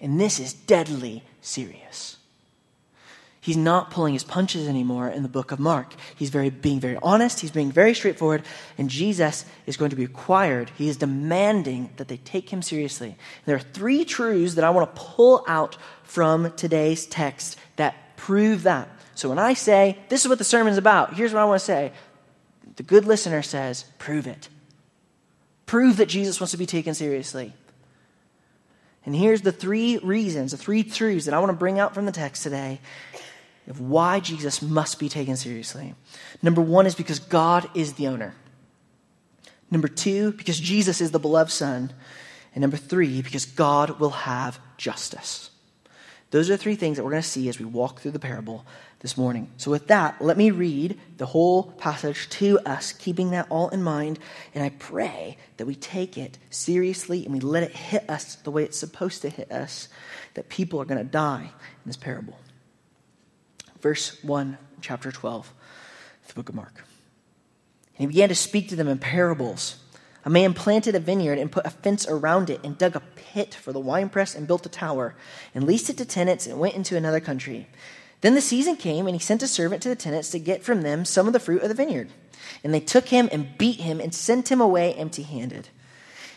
And 0.00 0.20
this 0.20 0.40
is 0.40 0.52
deadly 0.52 1.22
serious. 1.40 2.16
He's 3.40 3.56
not 3.58 3.90
pulling 3.90 4.14
his 4.14 4.24
punches 4.24 4.66
anymore 4.66 5.08
in 5.08 5.22
the 5.22 5.28
book 5.28 5.52
of 5.52 5.60
Mark. 5.60 5.94
He's 6.16 6.30
very, 6.30 6.48
being 6.48 6.80
very 6.80 6.96
honest, 7.02 7.40
he's 7.40 7.50
being 7.50 7.70
very 7.70 7.92
straightforward, 7.92 8.42
and 8.78 8.88
Jesus 8.88 9.44
is 9.66 9.76
going 9.76 9.90
to 9.90 9.96
be 9.96 10.06
required. 10.06 10.70
He 10.78 10.88
is 10.88 10.96
demanding 10.96 11.90
that 11.98 12.08
they 12.08 12.16
take 12.16 12.48
him 12.48 12.62
seriously. 12.62 13.08
And 13.08 13.44
there 13.44 13.56
are 13.56 13.60
three 13.60 14.06
truths 14.06 14.54
that 14.54 14.64
I 14.64 14.70
want 14.70 14.94
to 14.94 15.00
pull 15.00 15.44
out 15.46 15.76
from 16.04 16.52
today's 16.56 17.04
text 17.04 17.58
that 17.76 18.16
prove 18.16 18.62
that. 18.62 18.88
So 19.14 19.28
when 19.28 19.38
I 19.38 19.54
say, 19.54 19.98
this 20.08 20.24
is 20.24 20.28
what 20.28 20.38
the 20.38 20.44
sermon's 20.44 20.78
about, 20.78 21.14
here's 21.14 21.32
what 21.32 21.40
I 21.40 21.44
want 21.44 21.60
to 21.60 21.64
say. 21.64 21.92
The 22.76 22.82
good 22.82 23.04
listener 23.04 23.42
says, 23.42 23.84
prove 23.98 24.26
it. 24.26 24.48
prove 25.66 25.96
that 25.96 26.06
Jesus 26.06 26.40
wants 26.40 26.52
to 26.52 26.58
be 26.58 26.66
taken 26.66 26.94
seriously. 26.94 27.52
And 29.06 29.14
here's 29.14 29.42
the 29.42 29.52
three 29.52 29.98
reasons, 29.98 30.52
the 30.52 30.56
three 30.56 30.82
truths 30.82 31.26
that 31.26 31.34
I 31.34 31.38
want 31.38 31.50
to 31.50 31.56
bring 31.56 31.78
out 31.78 31.94
from 31.94 32.06
the 32.06 32.12
text 32.12 32.42
today 32.42 32.80
of 33.66 33.80
why 33.80 34.20
Jesus 34.20 34.62
must 34.62 34.98
be 34.98 35.08
taken 35.08 35.36
seriously. 35.36 35.94
Number 36.42 36.60
one 36.60 36.86
is 36.86 36.94
because 36.94 37.18
God 37.18 37.68
is 37.74 37.94
the 37.94 38.06
owner. 38.08 38.34
Number 39.70 39.88
two, 39.88 40.32
because 40.32 40.60
Jesus 40.60 41.00
is 41.00 41.10
the 41.10 41.18
beloved 41.18 41.50
Son. 41.50 41.92
And 42.54 42.62
number 42.62 42.76
three, 42.76 43.20
because 43.20 43.46
God 43.46 43.98
will 43.98 44.10
have 44.10 44.58
justice. 44.76 45.50
Those 46.30 46.48
are 46.48 46.54
the 46.54 46.58
three 46.62 46.76
things 46.76 46.96
that 46.96 47.04
we're 47.04 47.10
going 47.10 47.22
to 47.22 47.28
see 47.28 47.48
as 47.48 47.58
we 47.58 47.64
walk 47.64 48.00
through 48.00 48.12
the 48.12 48.18
parable 48.18 48.64
this 49.04 49.18
morning. 49.18 49.50
So, 49.58 49.70
with 49.70 49.88
that, 49.88 50.22
let 50.22 50.38
me 50.38 50.50
read 50.50 50.98
the 51.18 51.26
whole 51.26 51.64
passage 51.64 52.26
to 52.30 52.58
us, 52.60 52.90
keeping 52.90 53.32
that 53.32 53.46
all 53.50 53.68
in 53.68 53.82
mind. 53.82 54.18
And 54.54 54.64
I 54.64 54.70
pray 54.70 55.36
that 55.58 55.66
we 55.66 55.74
take 55.74 56.16
it 56.16 56.38
seriously 56.48 57.22
and 57.22 57.34
we 57.34 57.40
let 57.40 57.64
it 57.64 57.72
hit 57.72 58.08
us 58.08 58.36
the 58.36 58.50
way 58.50 58.64
it's 58.64 58.78
supposed 58.78 59.20
to 59.20 59.28
hit 59.28 59.52
us, 59.52 59.88
that 60.32 60.48
people 60.48 60.80
are 60.80 60.86
going 60.86 61.04
to 61.04 61.04
die 61.04 61.42
in 61.42 61.84
this 61.84 61.98
parable. 61.98 62.38
Verse 63.82 64.24
1, 64.24 64.56
chapter 64.80 65.12
12, 65.12 65.52
the 66.26 66.32
book 66.32 66.48
of 66.48 66.54
Mark. 66.54 66.82
And 67.98 67.98
he 67.98 68.06
began 68.06 68.30
to 68.30 68.34
speak 68.34 68.70
to 68.70 68.76
them 68.76 68.88
in 68.88 68.96
parables. 68.96 69.76
A 70.24 70.30
man 70.30 70.54
planted 70.54 70.94
a 70.94 70.98
vineyard 70.98 71.36
and 71.36 71.52
put 71.52 71.66
a 71.66 71.70
fence 71.70 72.06
around 72.08 72.48
it 72.48 72.64
and 72.64 72.78
dug 72.78 72.96
a 72.96 73.02
pit 73.16 73.52
for 73.52 73.74
the 73.74 73.80
winepress 73.80 74.34
and 74.34 74.46
built 74.46 74.64
a 74.64 74.70
tower 74.70 75.14
and 75.54 75.64
leased 75.64 75.90
it 75.90 75.98
to 75.98 76.06
tenants 76.06 76.46
and 76.46 76.58
went 76.58 76.74
into 76.74 76.96
another 76.96 77.20
country. 77.20 77.68
Then 78.24 78.34
the 78.34 78.40
season 78.40 78.76
came 78.76 79.06
and 79.06 79.14
he 79.14 79.20
sent 79.20 79.42
a 79.42 79.46
servant 79.46 79.82
to 79.82 79.90
the 79.90 79.94
tenants 79.94 80.30
to 80.30 80.38
get 80.38 80.64
from 80.64 80.80
them 80.80 81.04
some 81.04 81.26
of 81.26 81.34
the 81.34 81.38
fruit 81.38 81.60
of 81.60 81.68
the 81.68 81.74
vineyard. 81.74 82.08
And 82.64 82.72
they 82.72 82.80
took 82.80 83.08
him 83.08 83.28
and 83.30 83.58
beat 83.58 83.80
him 83.80 84.00
and 84.00 84.14
sent 84.14 84.50
him 84.50 84.62
away 84.62 84.94
empty 84.94 85.24
handed. 85.24 85.68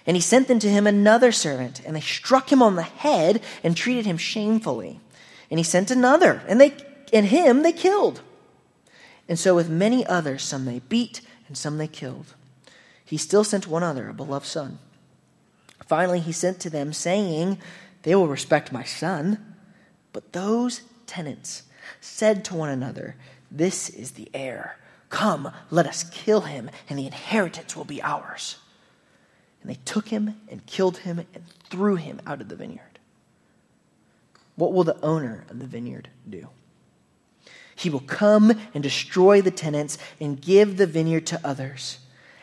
And 0.06 0.18
he 0.18 0.22
sent 0.22 0.50
them 0.50 0.60
to 0.60 0.70
him 0.70 0.86
another 0.86 1.32
servant, 1.32 1.82
and 1.86 1.96
they 1.96 2.02
struck 2.02 2.52
him 2.52 2.62
on 2.62 2.76
the 2.76 2.84
head 2.84 3.42
and 3.64 3.78
treated 3.78 4.06
him 4.06 4.18
shamefully. 4.18 5.00
And 5.50 5.62
he 5.62 5.64
sent 5.64 5.90
another, 5.90 6.42
and 6.46 6.60
they 6.60 6.76
and 7.14 7.28
him 7.28 7.64
they 7.64 7.72
killed. 7.72 8.20
And 9.30 9.40
so 9.40 9.56
with 9.56 9.70
many 9.70 10.06
others, 10.06 10.44
some 10.44 10.66
they 10.66 10.80
beat 10.80 11.22
and 11.48 11.58
some 11.58 11.78
they 11.78 11.88
killed. 11.88 12.34
He 13.06 13.16
still 13.16 13.46
sent 13.46 13.66
one 13.66 13.84
other, 13.84 14.10
a 14.10 14.14
beloved 14.14 14.46
son. 14.46 14.80
Finally, 15.86 16.20
he 16.20 16.34
sent 16.34 16.60
to 16.60 16.70
them, 16.70 16.92
saying, 16.92 17.60
They 18.04 18.14
will 18.14 18.28
respect 18.28 18.74
my 18.74 18.84
son. 18.84 19.56
But 20.12 20.34
those 20.34 20.82
tenants 21.06 21.64
said 22.02 22.46
to 22.46 22.56
one 22.56 22.70
another, 22.70 23.16
This 23.52 23.90
is 23.90 24.12
the 24.12 24.30
heir. 24.34 24.78
Come, 25.10 25.52
let 25.70 25.88
us 25.88 26.04
kill 26.04 26.42
him, 26.42 26.70
and 26.90 27.00
the 27.00 27.06
inheritance 27.06 27.76
will 27.76 27.86
be 27.86 28.02
ours. 28.02 28.58
And 29.62 29.72
they 29.72 29.80
took 29.86 30.10
him 30.10 30.40
and 30.50 30.66
killed 30.66 31.00
him 31.00 31.20
and 31.34 31.44
threw 31.70 31.96
him 31.96 32.22
out 32.26 32.42
of 32.42 32.50
the 32.50 32.56
vineyard. 32.56 33.00
What 34.56 34.74
will 34.74 34.84
the 34.84 35.02
owner 35.04 35.46
of 35.50 35.60
the 35.60 35.68
vineyard 35.68 36.10
do? 36.30 36.50
He 37.76 37.90
will 37.90 38.00
come 38.00 38.54
and 38.74 38.82
destroy 38.82 39.42
the 39.42 39.52
tenants 39.52 40.00
and 40.20 40.42
give 40.42 40.78
the 40.78 40.88
vineyard 40.88 41.28
to 41.28 41.40
others. 41.44 42.00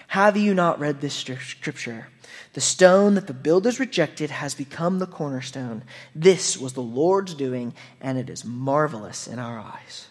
Have 0.09 0.37
you 0.37 0.55
not 0.55 0.79
read 0.79 1.01
this 1.01 1.15
scripture? 1.15 2.07
The 2.53 2.61
stone 2.61 3.15
that 3.15 3.27
the 3.27 3.35
builders 3.35 3.81
rejected 3.81 4.31
has 4.31 4.55
become 4.55 4.99
the 4.99 5.07
cornerstone. 5.07 5.83
This 6.15 6.57
was 6.57 6.73
the 6.73 6.83
Lord's 6.83 7.35
doing, 7.35 7.75
and 8.01 8.19
it 8.19 8.31
is 8.31 8.45
marvelous 8.45 9.27
in 9.27 9.39
our 9.39 9.59
eyes. 9.59 10.09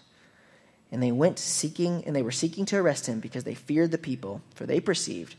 And 0.92 1.02
they 1.02 1.12
went 1.12 1.40
seeking, 1.40 2.04
and 2.06 2.16
they 2.16 2.22
were 2.22 2.32
seeking 2.32 2.66
to 2.66 2.78
arrest 2.78 3.08
him 3.08 3.20
because 3.20 3.44
they 3.44 3.56
feared 3.56 3.92
the 3.92 3.98
people, 3.98 4.42
for 4.54 4.66
they 4.66 4.80
perceived 4.80 5.36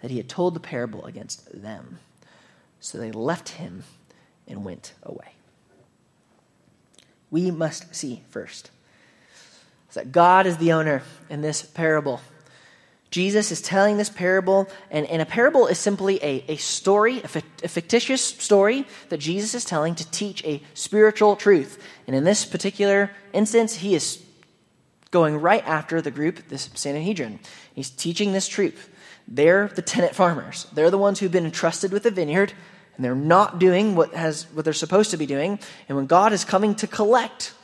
that 0.00 0.10
he 0.10 0.16
had 0.16 0.28
told 0.28 0.54
the 0.54 0.60
parable 0.60 1.04
against 1.04 1.62
them. 1.62 1.98
So 2.80 2.98
they 2.98 3.12
left 3.12 3.50
him 3.50 3.84
and 4.46 4.64
went 4.64 4.92
away. 5.02 5.34
We 7.30 7.50
must 7.50 7.94
see 7.94 8.22
first 8.30 8.70
that 9.94 10.12
God 10.12 10.46
is 10.46 10.58
the 10.58 10.72
owner 10.72 11.02
in 11.30 11.40
this 11.40 11.62
parable. 11.62 12.20
Jesus 13.14 13.52
is 13.52 13.62
telling 13.62 13.96
this 13.96 14.10
parable, 14.10 14.68
and, 14.90 15.06
and 15.06 15.22
a 15.22 15.24
parable 15.24 15.68
is 15.68 15.78
simply 15.78 16.16
a, 16.20 16.44
a 16.48 16.56
story, 16.56 17.20
a, 17.20 17.42
a 17.62 17.68
fictitious 17.68 18.20
story 18.20 18.88
that 19.08 19.18
Jesus 19.18 19.54
is 19.54 19.64
telling 19.64 19.94
to 19.94 20.10
teach 20.10 20.44
a 20.44 20.60
spiritual 20.74 21.36
truth. 21.36 21.80
And 22.08 22.16
in 22.16 22.24
this 22.24 22.44
particular 22.44 23.12
instance, 23.32 23.76
he 23.76 23.94
is 23.94 24.20
going 25.12 25.36
right 25.36 25.64
after 25.64 26.02
the 26.02 26.10
group, 26.10 26.48
this 26.48 26.68
Sanhedrin. 26.74 27.38
He's 27.72 27.88
teaching 27.88 28.32
this 28.32 28.48
truth. 28.48 28.90
They're 29.28 29.68
the 29.68 29.80
tenant 29.80 30.16
farmers. 30.16 30.66
They're 30.72 30.90
the 30.90 30.98
ones 30.98 31.20
who've 31.20 31.30
been 31.30 31.44
entrusted 31.44 31.92
with 31.92 32.02
the 32.02 32.10
vineyard, 32.10 32.52
and 32.96 33.04
they're 33.04 33.14
not 33.14 33.60
doing 33.60 33.94
what, 33.94 34.12
has, 34.12 34.48
what 34.54 34.64
they're 34.64 34.74
supposed 34.74 35.12
to 35.12 35.16
be 35.16 35.26
doing. 35.26 35.60
And 35.88 35.94
when 35.94 36.06
God 36.06 36.32
is 36.32 36.44
coming 36.44 36.74
to 36.74 36.88
collect, 36.88 37.54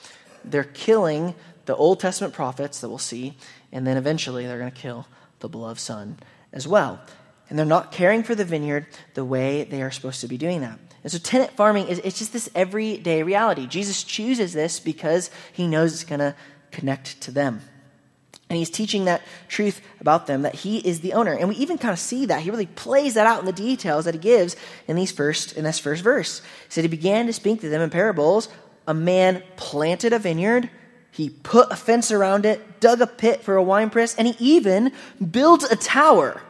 they're 0.45 0.63
killing 0.63 1.35
the 1.67 1.75
Old 1.75 1.99
Testament 1.99 2.35
prophets 2.35 2.81
that 2.83 2.89
we'll 2.89 2.99
see, 2.99 3.35
and 3.73 3.85
then 3.85 3.97
eventually 3.97 4.47
they're 4.47 4.61
going 4.61 4.71
to 4.71 4.81
kill 4.81 5.09
the 5.41 5.49
beloved 5.49 5.81
Son 5.81 6.19
as 6.53 6.67
well. 6.67 7.01
And 7.49 7.59
they're 7.59 7.67
not 7.67 7.93
caring 7.93 8.23
for 8.23 8.35
the 8.35 8.45
vineyard 8.45 8.87
the 9.15 9.25
way 9.25 9.65
they 9.65 9.83
are 9.83 9.91
supposed 9.91 10.21
to 10.21 10.29
be 10.29 10.39
doing 10.39 10.61
that. 10.61 10.79
And 11.03 11.11
so 11.11 11.19
tenant 11.19 11.53
farming 11.53 11.89
is 11.89 11.99
it's 12.01 12.19
just 12.19 12.33
this 12.33 12.49
everyday 12.55 13.23
reality. 13.23 13.67
Jesus 13.67 14.05
chooses 14.05 14.53
this 14.53 14.79
because 14.79 15.31
he 15.53 15.67
knows 15.67 15.93
it's 15.93 16.05
going 16.05 16.21
to 16.21 16.35
connect 16.71 17.21
to 17.23 17.31
them. 17.31 17.63
And 18.49 18.57
he's 18.57 18.71
teaching 18.71 19.05
that 19.05 19.23
truth 19.49 19.81
about 20.01 20.27
them 20.27 20.43
that 20.43 20.57
he 20.57 20.79
is 20.79 21.01
the 21.01 21.13
owner. 21.13 21.33
And 21.33 21.49
we 21.49 21.55
even 21.57 21.79
kind 21.79 21.93
of 21.93 22.01
see 22.01 22.27
that. 22.27 22.43
He 22.43 22.51
really 22.51 22.67
plays 22.67 23.15
that 23.15 23.27
out 23.27 23.39
in 23.39 23.47
the 23.47 23.53
details 23.53 24.05
that 24.05 24.15
he 24.15 24.21
gives 24.21 24.57
in 24.89 24.97
these 24.97 25.13
first 25.13 25.57
in 25.57 25.63
this 25.63 25.79
first 25.79 26.03
verse. 26.03 26.41
He 26.41 26.71
said 26.71 26.83
he 26.83 26.89
began 26.89 27.27
to 27.27 27.33
speak 27.33 27.61
to 27.61 27.69
them 27.69 27.81
in 27.81 27.91
parables. 27.91 28.49
A 28.89 28.95
man 28.95 29.45
planted 29.57 30.13
a 30.13 30.19
vineyard 30.19 30.69
he 31.11 31.31
put 31.31 31.71
a 31.73 31.77
fence 31.77 32.11
around 32.11 32.47
it, 32.47 32.81
dug 32.81 33.01
a 33.01 33.07
pit 33.07 33.43
for 33.43 33.57
a 33.57 33.63
winepress, 33.63 34.15
and 34.15 34.29
he 34.29 34.37
even 34.39 34.93
built 35.31 35.71
a 35.71 35.77
tower 35.77 36.41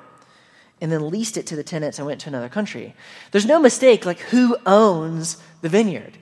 and 0.81 0.90
then 0.90 1.11
leased 1.11 1.37
it 1.37 1.47
to 1.47 1.57
the 1.57 1.62
tenants 1.62 1.99
and 1.99 2.07
went 2.07 2.21
to 2.23 2.29
another 2.29 2.49
country. 2.49 2.95
There's 3.31 3.47
no 3.47 3.59
mistake, 3.59 4.07
like, 4.07 4.19
who 4.19 4.57
owns 4.67 5.37
the 5.61 5.69
vineyard? 5.69 6.17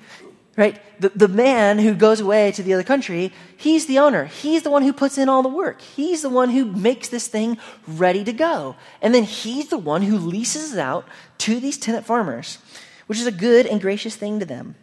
Right? 0.56 0.80
The, 1.00 1.10
the 1.10 1.28
man 1.28 1.78
who 1.78 1.94
goes 1.94 2.18
away 2.18 2.50
to 2.52 2.64
the 2.64 2.74
other 2.74 2.82
country, 2.82 3.32
he's 3.56 3.86
the 3.86 4.00
owner. 4.00 4.24
He's 4.24 4.62
the 4.64 4.70
one 4.70 4.82
who 4.82 4.92
puts 4.92 5.16
in 5.16 5.28
all 5.28 5.42
the 5.42 5.48
work. 5.48 5.80
He's 5.80 6.22
the 6.22 6.28
one 6.28 6.50
who 6.50 6.64
makes 6.64 7.08
this 7.08 7.28
thing 7.28 7.58
ready 7.86 8.24
to 8.24 8.32
go. 8.32 8.74
And 9.00 9.14
then 9.14 9.22
he's 9.22 9.68
the 9.68 9.78
one 9.78 10.02
who 10.02 10.18
leases 10.18 10.74
it 10.74 10.80
out 10.80 11.06
to 11.38 11.60
these 11.60 11.78
tenant 11.78 12.06
farmers, 12.06 12.58
which 13.06 13.20
is 13.20 13.26
a 13.26 13.32
good 13.32 13.66
and 13.66 13.80
gracious 13.80 14.16
thing 14.16 14.40
to 14.40 14.46
them. 14.46 14.74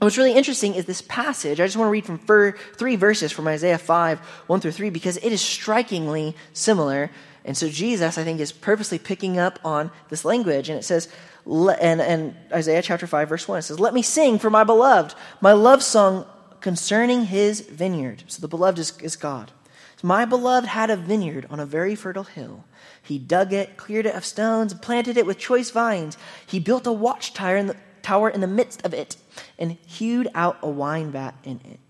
What's 0.00 0.16
really 0.16 0.34
interesting 0.34 0.74
is 0.74 0.84
this 0.84 1.02
passage. 1.02 1.60
I 1.60 1.66
just 1.66 1.76
want 1.76 1.88
to 1.88 1.92
read 1.92 2.06
from 2.06 2.18
three 2.18 2.96
verses 2.96 3.32
from 3.32 3.48
Isaiah 3.48 3.78
5, 3.78 4.20
1 4.20 4.60
through 4.60 4.72
3, 4.72 4.90
because 4.90 5.16
it 5.16 5.32
is 5.32 5.40
strikingly 5.40 6.36
similar. 6.52 7.10
And 7.44 7.56
so 7.56 7.68
Jesus, 7.68 8.16
I 8.16 8.22
think, 8.22 8.38
is 8.38 8.52
purposely 8.52 8.98
picking 9.00 9.38
up 9.38 9.58
on 9.64 9.90
this 10.08 10.24
language. 10.24 10.68
And 10.68 10.78
it 10.78 10.84
says, 10.84 11.08
and, 11.46 12.00
and 12.00 12.36
Isaiah 12.52 12.82
chapter 12.82 13.08
5, 13.08 13.28
verse 13.28 13.48
1, 13.48 13.58
it 13.58 13.62
says, 13.62 13.80
Let 13.80 13.92
me 13.92 14.02
sing 14.02 14.38
for 14.38 14.50
my 14.50 14.62
beloved, 14.62 15.16
my 15.40 15.52
love 15.52 15.82
song 15.82 16.26
concerning 16.60 17.26
his 17.26 17.60
vineyard. 17.62 18.22
So 18.28 18.40
the 18.40 18.48
beloved 18.48 18.78
is, 18.78 18.96
is 18.98 19.16
God. 19.16 19.50
So 19.96 20.06
my 20.06 20.24
beloved 20.24 20.68
had 20.68 20.90
a 20.90 20.96
vineyard 20.96 21.46
on 21.50 21.58
a 21.58 21.66
very 21.66 21.96
fertile 21.96 22.24
hill. 22.24 22.64
He 23.02 23.18
dug 23.18 23.52
it, 23.52 23.76
cleared 23.76 24.06
it 24.06 24.14
of 24.14 24.24
stones, 24.24 24.74
planted 24.74 25.16
it 25.16 25.26
with 25.26 25.38
choice 25.38 25.70
vines. 25.70 26.16
He 26.46 26.60
built 26.60 26.86
a 26.86 26.92
watchtower 26.92 27.56
in 27.56 27.66
the, 27.68 27.76
tower 28.02 28.28
in 28.28 28.40
the 28.40 28.46
midst 28.46 28.84
of 28.84 28.94
it 28.94 29.16
and 29.58 29.72
hewed 29.86 30.28
out 30.34 30.58
a 30.62 30.68
wine 30.68 31.10
vat 31.10 31.34
in 31.44 31.60
it. 31.64 31.80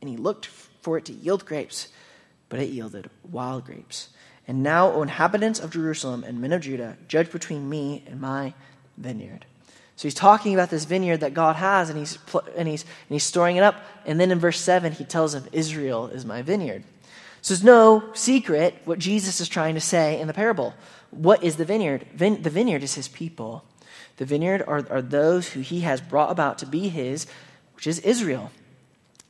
And 0.00 0.10
he 0.10 0.16
looked 0.16 0.46
for 0.46 0.98
it 0.98 1.04
to 1.06 1.12
yield 1.12 1.46
grapes, 1.46 1.88
but 2.48 2.60
it 2.60 2.70
yielded 2.70 3.10
wild 3.30 3.64
grapes. 3.64 4.10
And 4.46 4.62
now, 4.62 4.92
O 4.92 5.02
inhabitants 5.02 5.58
of 5.58 5.70
Jerusalem 5.70 6.22
and 6.22 6.40
men 6.40 6.52
of 6.52 6.60
Judah, 6.60 6.98
judge 7.08 7.30
between 7.30 7.68
me 7.68 8.04
and 8.06 8.20
my 8.20 8.52
vineyard. 8.98 9.46
So 9.96 10.02
he's 10.02 10.14
talking 10.14 10.54
about 10.54 10.70
this 10.70 10.84
vineyard 10.84 11.18
that 11.18 11.34
God 11.34 11.56
has, 11.56 11.88
and 11.88 11.98
he's, 11.98 12.18
and 12.56 12.68
he's, 12.68 12.82
and 12.82 13.10
he's 13.10 13.24
storing 13.24 13.56
it 13.56 13.62
up. 13.62 13.76
And 14.04 14.20
then 14.20 14.30
in 14.30 14.38
verse 14.38 14.60
7, 14.60 14.92
he 14.92 15.04
tells 15.04 15.32
them, 15.32 15.44
Israel 15.52 16.08
is 16.08 16.24
my 16.24 16.42
vineyard. 16.42 16.82
So 17.42 17.54
it's 17.54 17.62
no 17.62 18.10
secret 18.14 18.74
what 18.84 18.98
Jesus 18.98 19.40
is 19.40 19.48
trying 19.48 19.74
to 19.74 19.80
say 19.80 20.20
in 20.20 20.26
the 20.26 20.34
parable. 20.34 20.74
What 21.10 21.44
is 21.44 21.56
the 21.56 21.64
vineyard? 21.64 22.06
Vin- 22.14 22.42
the 22.42 22.50
vineyard 22.50 22.82
is 22.82 22.94
his 22.94 23.06
people. 23.06 23.64
The 24.16 24.24
vineyard 24.24 24.62
are, 24.66 24.86
are 24.90 25.02
those 25.02 25.48
who 25.48 25.60
he 25.60 25.80
has 25.80 26.00
brought 26.00 26.30
about 26.30 26.58
to 26.58 26.66
be 26.66 26.88
his, 26.88 27.26
which 27.74 27.86
is 27.86 27.98
Israel. 28.00 28.50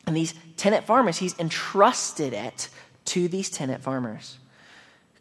And 0.07 0.17
these 0.17 0.35
tenant 0.57 0.85
farmers, 0.85 1.19
he's 1.19 1.39
entrusted 1.39 2.33
it 2.33 2.69
to 3.07 3.29
these 3.29 3.51
tenant 3.51 3.83
farmers. 3.83 4.39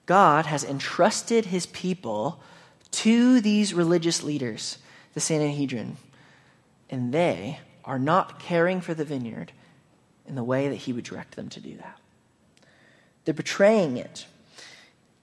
God 0.06 0.46
has 0.46 0.64
entrusted 0.64 1.46
his 1.46 1.66
people 1.68 2.42
to 2.92 3.40
these 3.40 3.74
religious 3.74 4.22
leaders, 4.22 4.78
the 5.14 5.20
Sanhedrin, 5.20 5.98
and 6.90 7.14
they 7.14 7.60
are 7.86 8.00
not 8.00 8.40
caring 8.40 8.82
for 8.82 8.94
the 8.94 9.06
vineyard 9.06 9.52
in 10.28 10.36
the 10.36 10.44
way 10.44 10.70
that 10.70 10.76
he 10.76 10.94
would 10.94 11.04
direct 11.04 11.36
them 11.36 11.50
to 11.50 11.60
do 11.60 11.76
that. 11.78 12.00
They're 13.26 13.34
betraying 13.34 13.98
it. 13.98 14.26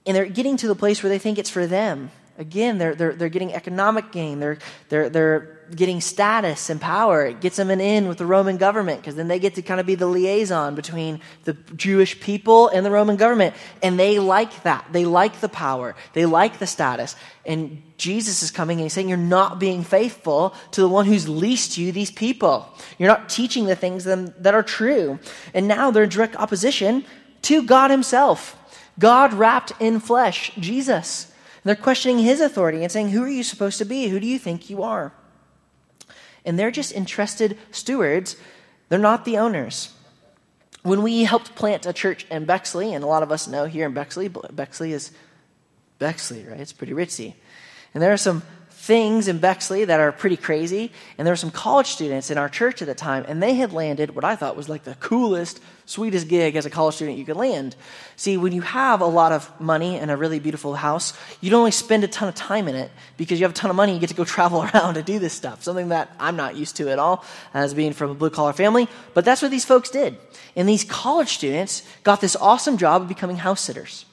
And 0.05 0.15
they're 0.15 0.25
getting 0.25 0.57
to 0.57 0.67
the 0.67 0.75
place 0.75 1.03
where 1.03 1.09
they 1.09 1.19
think 1.19 1.37
it's 1.37 1.49
for 1.49 1.67
them 1.67 2.11
Again, 2.41 2.79
they're, 2.79 2.95
they're, 2.95 3.13
they're 3.13 3.29
getting 3.29 3.53
economic 3.53 4.11
gain. 4.11 4.39
They're, 4.39 4.57
they're, 4.89 5.09
they're 5.09 5.59
getting 5.75 6.01
status 6.01 6.71
and 6.71 6.81
power. 6.81 7.23
It 7.23 7.39
gets 7.39 7.55
them 7.55 7.69
an 7.69 7.79
in 7.79 8.07
with 8.07 8.17
the 8.17 8.25
Roman 8.25 8.57
government 8.57 8.99
because 8.99 9.13
then 9.13 9.27
they 9.27 9.37
get 9.37 9.53
to 9.55 9.61
kind 9.61 9.79
of 9.79 9.85
be 9.85 9.93
the 9.93 10.07
liaison 10.07 10.73
between 10.73 11.19
the 11.43 11.53
Jewish 11.75 12.19
people 12.19 12.67
and 12.69 12.83
the 12.83 12.89
Roman 12.89 13.15
government. 13.15 13.53
And 13.83 13.99
they 13.99 14.17
like 14.17 14.63
that. 14.63 14.87
They 14.91 15.05
like 15.05 15.39
the 15.39 15.49
power. 15.49 15.95
They 16.13 16.25
like 16.25 16.57
the 16.57 16.65
status. 16.65 17.15
And 17.45 17.83
Jesus 17.95 18.41
is 18.41 18.49
coming 18.49 18.79
and 18.79 18.85
he's 18.85 18.93
saying, 18.93 19.07
You're 19.07 19.19
not 19.19 19.59
being 19.59 19.83
faithful 19.83 20.55
to 20.71 20.81
the 20.81 20.89
one 20.89 21.05
who's 21.05 21.29
leased 21.29 21.77
you 21.77 21.91
these 21.91 22.09
people. 22.09 22.67
You're 22.97 23.09
not 23.09 23.29
teaching 23.29 23.65
the 23.65 23.75
things 23.75 24.05
that 24.05 24.55
are 24.55 24.63
true. 24.63 25.19
And 25.53 25.67
now 25.67 25.91
they're 25.91 26.05
in 26.05 26.09
direct 26.09 26.35
opposition 26.37 27.05
to 27.43 27.61
God 27.61 27.91
Himself. 27.91 28.57
God 28.97 29.31
wrapped 29.33 29.73
in 29.79 29.99
flesh, 29.99 30.51
Jesus. 30.59 31.30
They're 31.63 31.75
questioning 31.75 32.19
His 32.19 32.41
authority 32.41 32.83
and 32.83 32.91
saying, 32.91 33.09
Who 33.09 33.23
are 33.23 33.29
you 33.29 33.43
supposed 33.43 33.77
to 33.77 33.85
be? 33.85 34.07
Who 34.07 34.19
do 34.19 34.27
you 34.27 34.39
think 34.39 34.69
you 34.69 34.83
are? 34.83 35.13
And 36.45 36.57
they're 36.57 36.71
just 36.71 36.91
entrusted 36.93 37.57
stewards, 37.71 38.35
they're 38.89 38.99
not 38.99 39.25
the 39.25 39.37
owners. 39.37 39.93
When 40.83 41.03
we 41.03 41.23
helped 41.23 41.53
plant 41.53 41.85
a 41.85 41.93
church 41.93 42.25
in 42.31 42.45
Bexley, 42.45 42.93
and 42.93 43.03
a 43.03 43.07
lot 43.07 43.21
of 43.21 43.31
us 43.31 43.47
know 43.47 43.65
here 43.65 43.85
in 43.85 43.93
Bexley, 43.93 44.27
Bexley 44.27 44.93
is 44.93 45.11
Bexley, 45.99 46.43
right? 46.43 46.59
It's 46.59 46.73
pretty 46.73 46.93
ritzy. 46.93 47.35
And 47.93 48.01
there 48.01 48.11
are 48.11 48.17
some 48.17 48.41
things 48.91 49.29
in 49.29 49.37
Bexley 49.37 49.85
that 49.85 50.01
are 50.01 50.11
pretty 50.11 50.35
crazy. 50.35 50.91
And 51.17 51.25
there 51.25 51.31
were 51.31 51.37
some 51.37 51.49
college 51.49 51.87
students 51.87 52.29
in 52.29 52.37
our 52.37 52.49
church 52.49 52.81
at 52.81 52.89
the 52.89 52.93
time, 52.93 53.23
and 53.25 53.41
they 53.41 53.53
had 53.53 53.71
landed 53.71 54.13
what 54.13 54.25
I 54.25 54.35
thought 54.35 54.57
was 54.57 54.67
like 54.67 54.83
the 54.83 54.95
coolest, 54.95 55.61
sweetest 55.85 56.27
gig 56.27 56.57
as 56.57 56.65
a 56.65 56.69
college 56.69 56.95
student 56.95 57.17
you 57.17 57.23
could 57.23 57.37
land. 57.37 57.77
See, 58.17 58.35
when 58.35 58.51
you 58.51 58.59
have 58.59 58.99
a 58.99 59.05
lot 59.05 59.31
of 59.31 59.49
money 59.61 59.95
and 59.95 60.11
a 60.11 60.17
really 60.17 60.39
beautiful 60.39 60.75
house, 60.75 61.13
you 61.39 61.49
don't 61.49 61.59
only 61.59 61.71
spend 61.71 62.03
a 62.03 62.09
ton 62.09 62.27
of 62.27 62.35
time 62.35 62.67
in 62.67 62.75
it 62.75 62.91
because 63.15 63.39
you 63.39 63.45
have 63.45 63.51
a 63.51 63.55
ton 63.55 63.69
of 63.69 63.77
money, 63.77 63.93
you 63.93 63.99
get 64.01 64.09
to 64.09 64.15
go 64.15 64.25
travel 64.37 64.61
around 64.61 64.95
to 64.95 65.03
do 65.03 65.19
this 65.19 65.31
stuff. 65.31 65.63
Something 65.63 65.87
that 65.87 66.13
I'm 66.19 66.35
not 66.35 66.57
used 66.57 66.75
to 66.75 66.89
at 66.89 66.99
all 66.99 67.23
as 67.53 67.73
being 67.73 67.93
from 67.93 68.11
a 68.11 68.13
blue 68.13 68.29
collar 68.29 68.51
family. 68.51 68.89
But 69.13 69.23
that's 69.23 69.41
what 69.41 69.51
these 69.51 69.63
folks 69.63 69.89
did. 69.89 70.17
And 70.57 70.67
these 70.67 70.83
college 70.83 71.29
students 71.29 71.83
got 72.03 72.19
this 72.19 72.35
awesome 72.35 72.75
job 72.77 73.03
of 73.03 73.07
becoming 73.07 73.37
house 73.37 73.61
sitters 73.61 74.03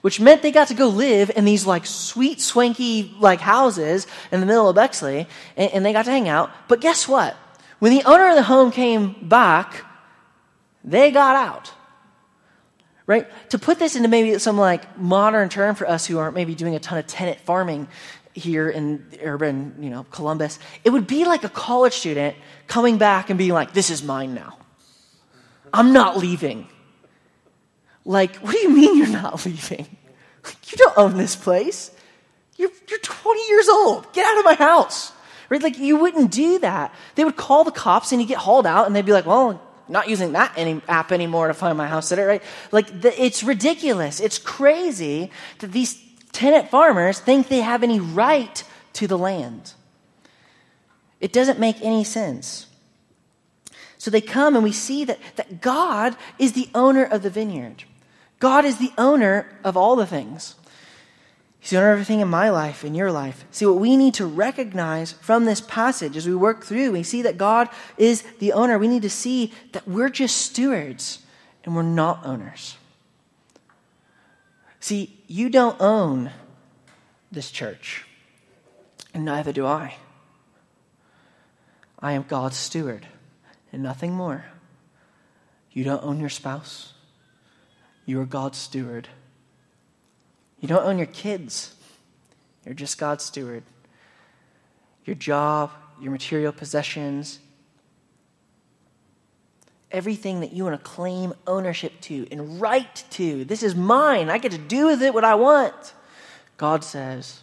which 0.00 0.20
meant 0.20 0.42
they 0.42 0.52
got 0.52 0.68
to 0.68 0.74
go 0.74 0.88
live 0.88 1.30
in 1.34 1.44
these 1.44 1.66
like 1.66 1.86
sweet, 1.86 2.40
swanky 2.40 3.14
like 3.18 3.40
houses 3.40 4.06
in 4.32 4.40
the 4.40 4.46
middle 4.46 4.68
of 4.68 4.76
Bexley, 4.76 5.26
and, 5.56 5.72
and 5.72 5.84
they 5.84 5.92
got 5.92 6.04
to 6.06 6.10
hang 6.10 6.28
out. 6.28 6.50
But 6.68 6.80
guess 6.80 7.06
what? 7.06 7.36
When 7.78 7.92
the 7.92 8.04
owner 8.04 8.28
of 8.28 8.36
the 8.36 8.42
home 8.42 8.70
came 8.70 9.28
back, 9.28 9.84
they 10.84 11.10
got 11.10 11.36
out. 11.36 11.72
Right? 13.06 13.26
To 13.50 13.58
put 13.58 13.78
this 13.78 13.96
into 13.96 14.08
maybe 14.08 14.38
some 14.38 14.56
like 14.56 14.98
modern 14.98 15.48
term 15.48 15.74
for 15.74 15.88
us 15.88 16.06
who 16.06 16.18
aren't 16.18 16.34
maybe 16.34 16.54
doing 16.54 16.76
a 16.76 16.78
ton 16.78 16.98
of 16.98 17.06
tenant 17.06 17.40
farming 17.40 17.88
here 18.34 18.68
in 18.70 19.04
urban, 19.22 19.74
you 19.80 19.90
know, 19.90 20.04
Columbus, 20.10 20.58
it 20.84 20.90
would 20.90 21.06
be 21.06 21.24
like 21.24 21.42
a 21.42 21.48
college 21.48 21.94
student 21.94 22.36
coming 22.68 22.98
back 22.98 23.28
and 23.28 23.38
being 23.38 23.52
like, 23.52 23.72
this 23.72 23.90
is 23.90 24.02
mine 24.02 24.34
now. 24.34 24.58
I'm 25.72 25.92
not 25.92 26.16
leaving. 26.16 26.68
Like, 28.04 28.36
what 28.36 28.52
do 28.52 28.58
you 28.58 28.70
mean 28.70 28.96
you're 28.96 29.06
not 29.08 29.44
leaving? 29.46 29.86
You 30.44 30.76
don't 30.76 30.98
own 30.98 31.16
this 31.16 31.36
place. 31.36 31.90
You're, 32.56 32.70
you're 32.88 32.98
20 32.98 33.48
years 33.48 33.68
old. 33.68 34.12
Get 34.12 34.26
out 34.26 34.38
of 34.38 34.44
my 34.44 34.54
house. 34.54 35.12
Right? 35.48 35.62
Like, 35.62 35.78
you 35.78 35.96
wouldn't 35.96 36.30
do 36.30 36.58
that. 36.60 36.94
They 37.16 37.24
would 37.24 37.36
call 37.36 37.64
the 37.64 37.72
cops 37.72 38.12
and 38.12 38.20
you 38.20 38.28
get 38.28 38.38
hauled 38.38 38.66
out 38.66 38.86
and 38.86 38.94
they'd 38.94 39.04
be 39.04 39.12
like, 39.12 39.26
well, 39.26 39.60
not 39.88 40.08
using 40.08 40.32
that 40.32 40.52
any 40.56 40.80
app 40.88 41.10
anymore 41.10 41.48
to 41.48 41.54
find 41.54 41.76
my 41.76 41.88
house 41.88 42.08
sitter, 42.08 42.26
right? 42.26 42.42
Like, 42.70 43.00
the, 43.00 43.22
it's 43.22 43.42
ridiculous. 43.42 44.20
It's 44.20 44.38
crazy 44.38 45.30
that 45.58 45.72
these 45.72 46.00
tenant 46.32 46.70
farmers 46.70 47.18
think 47.18 47.48
they 47.48 47.60
have 47.60 47.82
any 47.82 47.98
right 47.98 48.62
to 48.94 49.08
the 49.08 49.18
land. 49.18 49.74
It 51.20 51.32
doesn't 51.32 51.58
make 51.58 51.82
any 51.82 52.04
sense. 52.04 52.66
So 53.98 54.10
they 54.10 54.20
come 54.22 54.54
and 54.54 54.64
we 54.64 54.72
see 54.72 55.04
that, 55.04 55.18
that 55.36 55.60
God 55.60 56.16
is 56.38 56.52
the 56.52 56.68
owner 56.74 57.04
of 57.04 57.22
the 57.22 57.30
vineyard. 57.30 57.84
God 58.40 58.64
is 58.64 58.78
the 58.78 58.92
owner 58.98 59.46
of 59.62 59.76
all 59.76 59.94
the 59.94 60.06
things. 60.06 60.56
He's 61.60 61.70
the 61.70 61.76
owner 61.76 61.90
of 61.90 61.92
everything 61.92 62.20
in 62.20 62.28
my 62.28 62.48
life, 62.48 62.84
in 62.84 62.94
your 62.94 63.12
life. 63.12 63.44
See, 63.50 63.66
what 63.66 63.76
we 63.76 63.96
need 63.96 64.14
to 64.14 64.26
recognize 64.26 65.12
from 65.12 65.44
this 65.44 65.60
passage 65.60 66.16
as 66.16 66.26
we 66.26 66.34
work 66.34 66.64
through, 66.64 66.92
we 66.92 67.02
see 67.02 67.20
that 67.22 67.36
God 67.36 67.68
is 67.98 68.22
the 68.38 68.54
owner. 68.54 68.78
We 68.78 68.88
need 68.88 69.02
to 69.02 69.10
see 69.10 69.52
that 69.72 69.86
we're 69.86 70.08
just 70.08 70.38
stewards 70.38 71.20
and 71.64 71.76
we're 71.76 71.82
not 71.82 72.24
owners. 72.24 72.78
See, 74.80 75.22
you 75.26 75.50
don't 75.50 75.78
own 75.78 76.30
this 77.30 77.50
church, 77.50 78.06
and 79.12 79.26
neither 79.26 79.52
do 79.52 79.66
I. 79.66 79.96
I 81.98 82.12
am 82.12 82.24
God's 82.26 82.56
steward 82.56 83.06
and 83.70 83.82
nothing 83.82 84.14
more. 84.14 84.46
You 85.70 85.84
don't 85.84 86.02
own 86.02 86.18
your 86.18 86.30
spouse. 86.30 86.94
You 88.06 88.20
are 88.20 88.26
God's 88.26 88.58
steward. 88.58 89.08
You 90.60 90.68
don't 90.68 90.84
own 90.84 90.98
your 90.98 91.06
kids, 91.06 91.74
you're 92.64 92.74
just 92.74 92.98
God's 92.98 93.24
steward. 93.24 93.62
Your 95.06 95.16
job, 95.16 95.70
your 96.00 96.12
material 96.12 96.52
possessions, 96.52 97.38
everything 99.90 100.40
that 100.40 100.52
you 100.52 100.64
want 100.64 100.78
to 100.78 100.90
claim 100.90 101.32
ownership 101.46 102.00
to 102.02 102.28
and 102.30 102.60
right 102.60 103.02
to. 103.10 103.44
This 103.44 103.62
is 103.62 103.74
mine. 103.74 104.28
I 104.28 104.38
get 104.38 104.52
to 104.52 104.58
do 104.58 104.86
with 104.86 105.02
it 105.02 105.14
what 105.14 105.24
I 105.24 105.34
want. 105.34 105.94
God 106.58 106.84
says, 106.84 107.40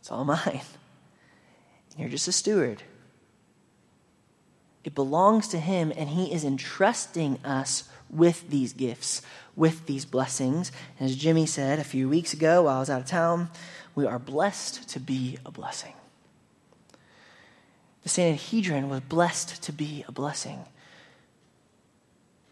it's 0.00 0.10
all 0.10 0.24
mine. 0.24 0.62
You're 1.98 2.08
just 2.08 2.28
a 2.28 2.32
steward. 2.32 2.82
It 4.84 4.94
belongs 4.94 5.48
to 5.48 5.58
Him, 5.58 5.92
and 5.96 6.08
He 6.08 6.32
is 6.32 6.44
entrusting 6.44 7.44
us 7.44 7.88
with 8.10 8.50
these 8.50 8.72
gifts, 8.72 9.22
with 9.56 9.86
these 9.86 10.04
blessings. 10.04 10.72
And 10.98 11.08
As 11.08 11.16
Jimmy 11.16 11.46
said 11.46 11.78
a 11.78 11.84
few 11.84 12.08
weeks 12.08 12.32
ago 12.32 12.62
while 12.62 12.76
I 12.76 12.80
was 12.80 12.90
out 12.90 13.00
of 13.00 13.06
town, 13.06 13.50
we 13.94 14.06
are 14.06 14.18
blessed 14.18 14.88
to 14.90 15.00
be 15.00 15.38
a 15.44 15.50
blessing. 15.50 15.94
The 18.02 18.08
Sanhedrin 18.08 18.88
was 18.88 19.00
blessed 19.00 19.62
to 19.62 19.72
be 19.72 20.04
a 20.08 20.12
blessing. 20.12 20.64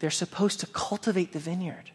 They're 0.00 0.10
supposed 0.10 0.60
to 0.60 0.66
cultivate 0.66 1.32
the 1.32 1.38
vineyard. 1.38 1.90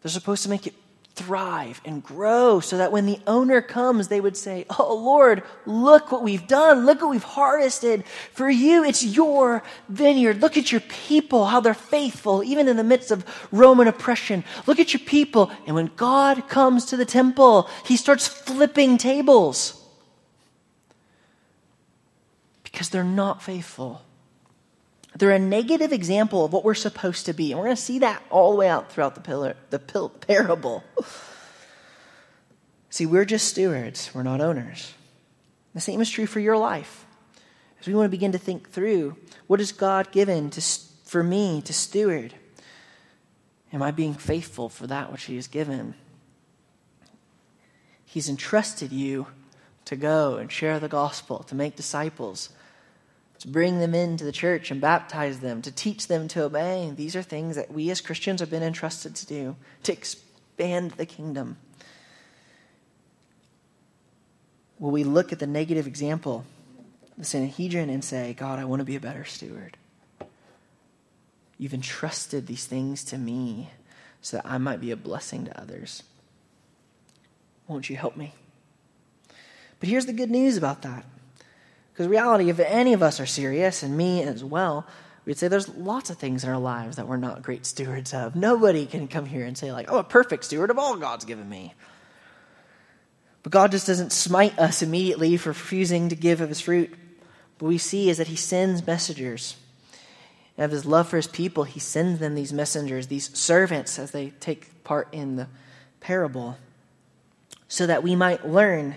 They're 0.00 0.10
supposed 0.10 0.42
to 0.44 0.48
make 0.48 0.66
it 0.66 0.74
thrive 1.16 1.80
and 1.86 2.02
grow 2.02 2.60
so 2.60 2.76
that 2.76 2.92
when 2.92 3.06
the 3.06 3.18
owner 3.26 3.62
comes, 3.62 4.08
they 4.08 4.20
would 4.20 4.36
say, 4.36 4.66
Oh 4.78 4.94
Lord, 4.94 5.42
look 5.64 6.12
what 6.12 6.22
we've 6.22 6.46
done. 6.46 6.84
Look 6.84 7.00
what 7.00 7.10
we've 7.10 7.24
harvested. 7.24 8.04
For 8.32 8.48
you, 8.48 8.84
it's 8.84 9.02
your 9.02 9.62
vineyard. 9.88 10.42
Look 10.42 10.58
at 10.58 10.70
your 10.70 10.82
people, 10.82 11.46
how 11.46 11.60
they're 11.60 11.74
faithful, 11.74 12.44
even 12.44 12.68
in 12.68 12.76
the 12.76 12.84
midst 12.84 13.10
of 13.10 13.24
Roman 13.50 13.88
oppression. 13.88 14.44
Look 14.66 14.78
at 14.78 14.92
your 14.92 15.00
people. 15.00 15.50
And 15.66 15.74
when 15.74 15.90
God 15.96 16.48
comes 16.48 16.84
to 16.86 16.96
the 16.96 17.06
temple, 17.06 17.68
he 17.84 17.96
starts 17.96 18.28
flipping 18.28 18.98
tables 18.98 19.82
because 22.62 22.90
they're 22.90 23.02
not 23.04 23.42
faithful. 23.42 24.05
They're 25.18 25.30
a 25.30 25.38
negative 25.38 25.92
example 25.92 26.44
of 26.44 26.52
what 26.52 26.64
we're 26.64 26.74
supposed 26.74 27.26
to 27.26 27.32
be. 27.32 27.52
And 27.52 27.58
we're 27.58 27.66
going 27.66 27.76
to 27.76 27.82
see 27.82 28.00
that 28.00 28.22
all 28.30 28.50
the 28.50 28.56
way 28.56 28.68
out 28.68 28.92
throughout 28.92 29.14
the, 29.14 29.20
pillar, 29.20 29.56
the 29.70 29.78
pil- 29.78 30.10
parable. 30.10 30.84
See, 32.90 33.06
we're 33.06 33.24
just 33.24 33.48
stewards, 33.48 34.10
we're 34.14 34.22
not 34.22 34.40
owners. 34.40 34.94
The 35.74 35.80
same 35.80 36.00
is 36.00 36.10
true 36.10 36.26
for 36.26 36.40
your 36.40 36.56
life. 36.56 37.06
As 37.80 37.86
we 37.86 37.94
want 37.94 38.06
to 38.06 38.10
begin 38.10 38.32
to 38.32 38.38
think 38.38 38.70
through 38.70 39.16
what 39.46 39.60
has 39.60 39.72
God 39.72 40.10
given 40.12 40.50
to, 40.50 40.60
for 41.04 41.22
me 41.22 41.60
to 41.62 41.72
steward? 41.72 42.34
Am 43.72 43.82
I 43.82 43.90
being 43.90 44.14
faithful 44.14 44.68
for 44.68 44.86
that 44.86 45.12
which 45.12 45.24
He 45.24 45.36
has 45.36 45.46
given? 45.46 45.94
He's 48.04 48.28
entrusted 48.28 48.92
you 48.92 49.26
to 49.84 49.96
go 49.96 50.36
and 50.36 50.50
share 50.50 50.80
the 50.80 50.88
gospel, 50.88 51.42
to 51.44 51.54
make 51.54 51.76
disciples 51.76 52.48
to 53.40 53.48
bring 53.48 53.78
them 53.78 53.94
into 53.94 54.24
the 54.24 54.32
church 54.32 54.70
and 54.70 54.80
baptize 54.80 55.40
them, 55.40 55.62
to 55.62 55.70
teach 55.70 56.06
them 56.06 56.28
to 56.28 56.44
obey. 56.44 56.92
These 56.94 57.16
are 57.16 57.22
things 57.22 57.56
that 57.56 57.72
we 57.72 57.90
as 57.90 58.00
Christians 58.00 58.40
have 58.40 58.50
been 58.50 58.62
entrusted 58.62 59.14
to 59.16 59.26
do, 59.26 59.56
to 59.82 59.92
expand 59.92 60.92
the 60.92 61.06
kingdom. 61.06 61.58
Will 64.78 64.90
we 64.90 65.04
look 65.04 65.32
at 65.32 65.38
the 65.38 65.46
negative 65.46 65.86
example, 65.86 66.44
the 67.16 67.24
Sanhedrin, 67.24 67.90
and 67.90 68.04
say, 68.04 68.34
God, 68.34 68.58
I 68.58 68.64
want 68.64 68.80
to 68.80 68.84
be 68.84 68.96
a 68.96 69.00
better 69.00 69.24
steward? 69.24 69.76
You've 71.58 71.74
entrusted 71.74 72.46
these 72.46 72.66
things 72.66 73.02
to 73.04 73.18
me 73.18 73.70
so 74.20 74.38
that 74.38 74.46
I 74.46 74.58
might 74.58 74.80
be 74.80 74.90
a 74.90 74.96
blessing 74.96 75.46
to 75.46 75.60
others. 75.60 76.02
Won't 77.68 77.88
you 77.88 77.96
help 77.96 78.16
me? 78.16 78.34
But 79.80 79.88
here's 79.88 80.06
the 80.06 80.12
good 80.12 80.30
news 80.30 80.56
about 80.56 80.82
that 80.82 81.04
because 81.96 82.08
reality, 82.08 82.50
if 82.50 82.60
any 82.60 82.92
of 82.92 83.02
us 83.02 83.20
are 83.20 83.26
serious, 83.26 83.82
and 83.82 83.96
me 83.96 84.22
as 84.22 84.44
well, 84.44 84.86
we'd 85.24 85.38
say 85.38 85.48
there's 85.48 85.66
lots 85.70 86.10
of 86.10 86.18
things 86.18 86.44
in 86.44 86.50
our 86.50 86.58
lives 86.58 86.96
that 86.96 87.08
we're 87.08 87.16
not 87.16 87.40
great 87.40 87.64
stewards 87.64 88.12
of. 88.12 88.36
Nobody 88.36 88.84
can 88.84 89.08
come 89.08 89.24
here 89.24 89.46
and 89.46 89.56
say, 89.56 89.72
like, 89.72 89.90
I'm 89.90 89.96
a 89.96 90.04
perfect 90.04 90.44
steward 90.44 90.68
of 90.68 90.78
all 90.78 90.96
God's 90.96 91.24
given 91.24 91.48
me. 91.48 91.72
But 93.42 93.50
God 93.50 93.70
just 93.70 93.86
doesn't 93.86 94.12
smite 94.12 94.58
us 94.58 94.82
immediately 94.82 95.38
for 95.38 95.48
refusing 95.48 96.10
to 96.10 96.14
give 96.14 96.42
of 96.42 96.50
his 96.50 96.60
fruit. 96.60 96.92
What 97.60 97.68
we 97.68 97.78
see 97.78 98.10
is 98.10 98.18
that 98.18 98.26
he 98.26 98.36
sends 98.36 98.86
messengers. 98.86 99.56
Of 100.58 100.72
his 100.72 100.84
love 100.84 101.08
for 101.08 101.16
his 101.16 101.26
people, 101.26 101.64
he 101.64 101.80
sends 101.80 102.20
them 102.20 102.34
these 102.34 102.52
messengers, 102.52 103.06
these 103.06 103.34
servants, 103.34 103.98
as 103.98 104.10
they 104.10 104.34
take 104.38 104.84
part 104.84 105.08
in 105.12 105.36
the 105.36 105.48
parable, 106.00 106.58
so 107.68 107.86
that 107.86 108.02
we 108.02 108.14
might 108.14 108.46
learn 108.46 108.96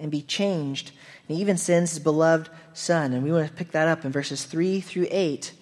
and 0.00 0.10
be 0.10 0.22
changed. 0.22 0.92
And 1.28 1.36
he 1.36 1.42
even 1.42 1.56
sends 1.56 1.90
his 1.92 2.00
beloved 2.00 2.48
Son. 2.72 3.12
And 3.12 3.22
we 3.22 3.32
want 3.32 3.46
to 3.48 3.54
pick 3.54 3.72
that 3.72 3.88
up 3.88 4.04
in 4.04 4.12
verses 4.12 4.44
3 4.44 4.80
through 4.80 5.06
8. 5.10 5.52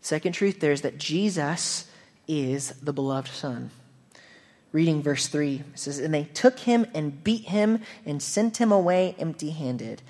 Second 0.00 0.32
truth 0.32 0.60
there 0.60 0.72
is 0.72 0.82
that 0.82 0.98
Jesus 0.98 1.90
is 2.28 2.70
the 2.82 2.92
beloved 2.92 3.28
Son. 3.28 3.70
Reading 4.72 5.02
verse 5.02 5.28
3, 5.28 5.62
it 5.72 5.78
says, 5.78 5.98
And 5.98 6.12
they 6.12 6.24
took 6.24 6.60
him 6.60 6.86
and 6.94 7.24
beat 7.24 7.46
him 7.46 7.80
and 8.04 8.22
sent 8.22 8.58
him 8.60 8.70
away 8.70 9.14
empty 9.18 9.50
handed. 9.50 10.02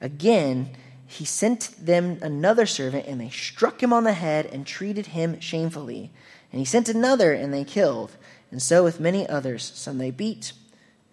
Again, 0.00 0.70
he 1.06 1.24
sent 1.24 1.74
them 1.78 2.18
another 2.22 2.66
servant, 2.66 3.06
and 3.06 3.20
they 3.20 3.30
struck 3.30 3.82
him 3.82 3.92
on 3.92 4.04
the 4.04 4.12
head 4.12 4.46
and 4.46 4.66
treated 4.66 5.08
him 5.08 5.38
shamefully. 5.40 6.10
And 6.50 6.58
he 6.58 6.64
sent 6.64 6.88
another, 6.88 7.32
and 7.32 7.52
they 7.52 7.64
killed. 7.64 8.12
And 8.50 8.62
so 8.62 8.82
with 8.82 9.00
many 9.00 9.28
others. 9.28 9.70
Some 9.74 9.98
they 9.98 10.10
beat, 10.10 10.52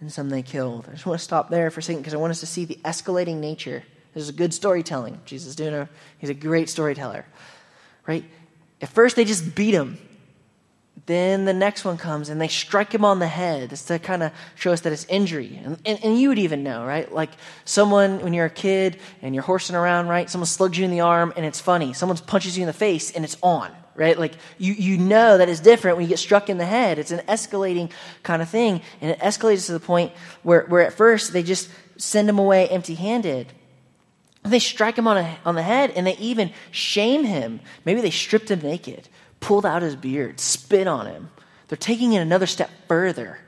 and 0.04 0.12
some 0.12 0.30
they 0.30 0.42
killed. 0.42 0.86
I 0.90 0.92
just 0.92 1.06
want 1.06 1.18
to 1.18 1.24
stop 1.24 1.50
there 1.50 1.72
for 1.72 1.80
a 1.80 1.84
second 1.84 2.02
because 2.02 2.14
I 2.14 2.18
want 2.18 2.32
us 2.32 2.42
to 2.42 2.46
see 2.46 2.66
the 2.66 2.78
escalating 2.84 3.38
nature. 3.38 3.84
This 4.14 4.24
is 4.24 4.30
a 4.30 4.34
good 4.34 4.54
storytelling. 4.54 5.18
Jesus 5.24 5.48
is 5.48 5.56
doing 5.56 5.74
a, 5.74 5.88
he's 6.18 6.30
a 6.30 6.34
great 6.34 6.70
storyteller. 6.70 7.26
Right? 8.06 8.26
At 8.82 8.90
first 8.90 9.16
they 9.16 9.24
just 9.24 9.56
beat 9.56 9.74
him. 9.74 9.98
Then 11.06 11.46
the 11.46 11.54
next 11.54 11.86
one 11.86 11.98
comes 11.98 12.28
and 12.28 12.40
they 12.42 12.50
strike 12.50 12.94
him 12.94 13.06
on 13.06 13.20
the 13.20 13.28
head. 13.28 13.72
It's 13.72 13.86
to 13.86 13.98
kind 13.98 14.24
of 14.24 14.34
show 14.56 14.74
us 14.74 14.82
that 14.82 14.92
it's 14.92 15.06
injury. 15.06 15.58
And, 15.64 15.80
and, 15.86 16.04
and, 16.04 16.20
you 16.20 16.28
would 16.28 16.40
even 16.40 16.64
know, 16.64 16.86
right? 16.86 17.10
Like 17.10 17.32
someone, 17.64 18.20
when 18.20 18.34
you're 18.34 18.48
a 18.48 18.50
kid 18.50 19.00
and 19.22 19.34
you're 19.34 19.44
horsing 19.44 19.78
around, 19.78 20.10
right? 20.10 20.30
Someone 20.30 20.48
slugs 20.48 20.78
you 20.78 20.84
in 20.84 20.92
the 20.92 21.00
arm 21.00 21.32
and 21.38 21.46
it's 21.46 21.62
funny. 21.62 21.94
Someone 21.94 22.18
punches 22.18 22.58
you 22.58 22.64
in 22.64 22.68
the 22.68 22.74
face 22.74 23.12
and 23.12 23.24
it's 23.24 23.38
on, 23.42 23.72
right? 23.96 24.18
Like 24.18 24.34
you, 24.58 24.74
you 24.74 24.98
know 24.98 25.38
that 25.38 25.50
it's 25.50 25.60
different 25.60 25.98
when 25.98 26.06
you 26.06 26.10
get 26.10 26.20
struck 26.20 26.50
in 26.50 26.58
the 26.58 26.66
head. 26.66 27.00
It's 27.00 27.12
an 27.12 27.26
escalating 27.28 27.92
kind 28.24 28.42
of 28.42 28.50
thing. 28.50 28.82
And 29.02 29.12
it 29.12 29.20
escalates 29.20 29.68
to 29.68 29.74
the 29.74 29.80
point 29.80 30.12
where, 30.44 30.66
where 30.66 30.86
at 30.86 30.94
first 30.94 31.34
they 31.34 31.44
just 31.44 31.70
send 31.98 32.30
him 32.30 32.40
away 32.40 32.68
empty 32.70 32.96
handed. 32.96 33.54
They 34.44 34.60
strike 34.60 34.98
him 34.98 35.08
on, 35.08 35.18
a, 35.18 35.38
on 35.46 35.56
the 35.56 35.64
head 35.64 35.92
and 35.92 36.06
they 36.06 36.18
even 36.18 36.52
shame 36.72 37.24
him. 37.24 37.62
Maybe 37.86 38.02
they 38.02 38.12
stripped 38.12 38.52
him 38.52 38.60
naked 38.60 39.08
pulled 39.44 39.66
out 39.66 39.82
his 39.82 39.96
beard, 39.96 40.40
spit 40.40 40.88
on 40.88 41.06
him. 41.06 41.30
They're 41.68 41.78
taking 41.78 42.14
it 42.14 42.20
another 42.20 42.48
step 42.48 42.70
further, 42.88 43.40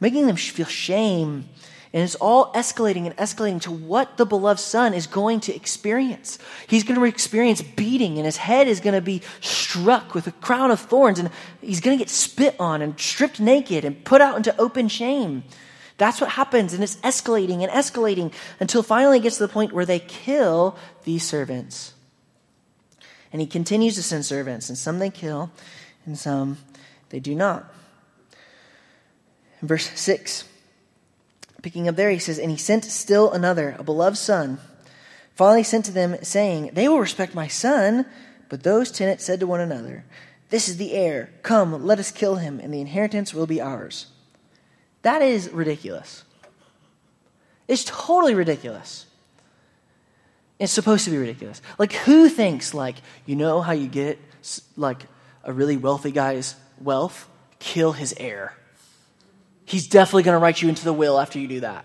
making 0.00 0.26
them 0.26 0.36
feel 0.36 0.66
shame. 0.66 1.48
And 1.92 2.02
it's 2.02 2.16
all 2.16 2.52
escalating 2.52 3.06
and 3.06 3.16
escalating 3.16 3.62
to 3.62 3.70
what 3.70 4.18
the 4.18 4.26
beloved 4.26 4.60
son 4.60 4.92
is 4.92 5.06
going 5.06 5.40
to 5.40 5.54
experience. 5.54 6.38
He's 6.66 6.84
going 6.84 7.00
to 7.00 7.06
experience 7.06 7.62
beating, 7.62 8.18
and 8.18 8.26
his 8.26 8.36
head 8.36 8.68
is 8.68 8.80
going 8.80 8.94
to 8.94 9.00
be 9.00 9.22
struck 9.40 10.14
with 10.14 10.26
a 10.26 10.32
crown 10.32 10.70
of 10.70 10.80
thorns, 10.80 11.18
and 11.18 11.30
he's 11.62 11.80
going 11.80 11.96
to 11.96 12.04
get 12.04 12.10
spit 12.10 12.54
on 12.60 12.82
and 12.82 12.98
stripped 13.00 13.40
naked 13.40 13.86
and 13.86 14.04
put 14.04 14.20
out 14.20 14.36
into 14.36 14.54
open 14.60 14.88
shame. 14.88 15.44
That's 15.96 16.20
what 16.20 16.30
happens, 16.30 16.74
and 16.74 16.84
it's 16.84 16.96
escalating 16.96 17.62
and 17.62 17.72
escalating 17.72 18.32
until 18.60 18.82
finally 18.82 19.18
it 19.18 19.22
gets 19.22 19.38
to 19.38 19.46
the 19.46 19.52
point 19.52 19.72
where 19.72 19.86
they 19.86 19.98
kill 19.98 20.76
these 21.04 21.24
servants. 21.24 21.94
And 23.32 23.40
he 23.40 23.46
continues 23.46 23.94
to 23.94 24.02
send 24.02 24.26
servants, 24.26 24.68
and 24.68 24.76
some 24.76 24.98
they 24.98 25.10
kill, 25.10 25.50
and 26.04 26.18
some 26.18 26.58
they 27.08 27.18
do 27.18 27.34
not. 27.34 27.72
Verse 29.62 29.90
6, 29.98 30.44
picking 31.68 31.86
up 31.86 31.96
there, 31.96 32.08
he 32.08 32.18
says, 32.18 32.38
And 32.38 32.50
he 32.50 32.56
sent 32.56 32.82
still 32.86 33.30
another, 33.30 33.76
a 33.78 33.84
beloved 33.84 34.16
son. 34.16 34.58
Finally 35.34 35.64
sent 35.64 35.84
to 35.84 35.92
them, 35.92 36.16
saying, 36.22 36.70
They 36.72 36.88
will 36.88 36.98
respect 36.98 37.34
my 37.34 37.46
son. 37.46 38.06
But 38.48 38.62
those 38.62 38.90
tenants 38.90 39.24
said 39.24 39.38
to 39.40 39.46
one 39.46 39.60
another, 39.60 40.06
This 40.48 40.70
is 40.70 40.78
the 40.78 40.94
heir. 40.94 41.28
Come, 41.42 41.84
let 41.84 41.98
us 41.98 42.10
kill 42.10 42.36
him, 42.36 42.58
and 42.58 42.72
the 42.72 42.80
inheritance 42.80 43.34
will 43.34 43.46
be 43.46 43.60
ours. 43.60 44.06
That 45.02 45.20
is 45.20 45.50
ridiculous. 45.50 46.24
It's 47.68 47.84
totally 47.84 48.34
ridiculous. 48.34 49.04
It's 50.58 50.72
supposed 50.72 51.04
to 51.04 51.10
be 51.10 51.18
ridiculous. 51.18 51.60
Like, 51.78 51.92
who 51.92 52.30
thinks, 52.30 52.72
like, 52.72 52.96
you 53.26 53.36
know 53.36 53.60
how 53.60 53.72
you 53.72 53.88
get, 53.88 54.18
like, 54.74 55.02
a 55.44 55.52
really 55.52 55.76
wealthy 55.76 56.12
guy's 56.12 56.54
wealth? 56.80 57.28
Kill 57.58 57.92
his 57.92 58.14
heir. 58.16 58.57
He's 59.68 59.86
definitely 59.86 60.22
going 60.22 60.34
to 60.34 60.38
write 60.38 60.62
you 60.62 60.70
into 60.70 60.82
the 60.82 60.94
will 60.94 61.20
after 61.20 61.38
you 61.38 61.46
do 61.46 61.60
that. 61.60 61.84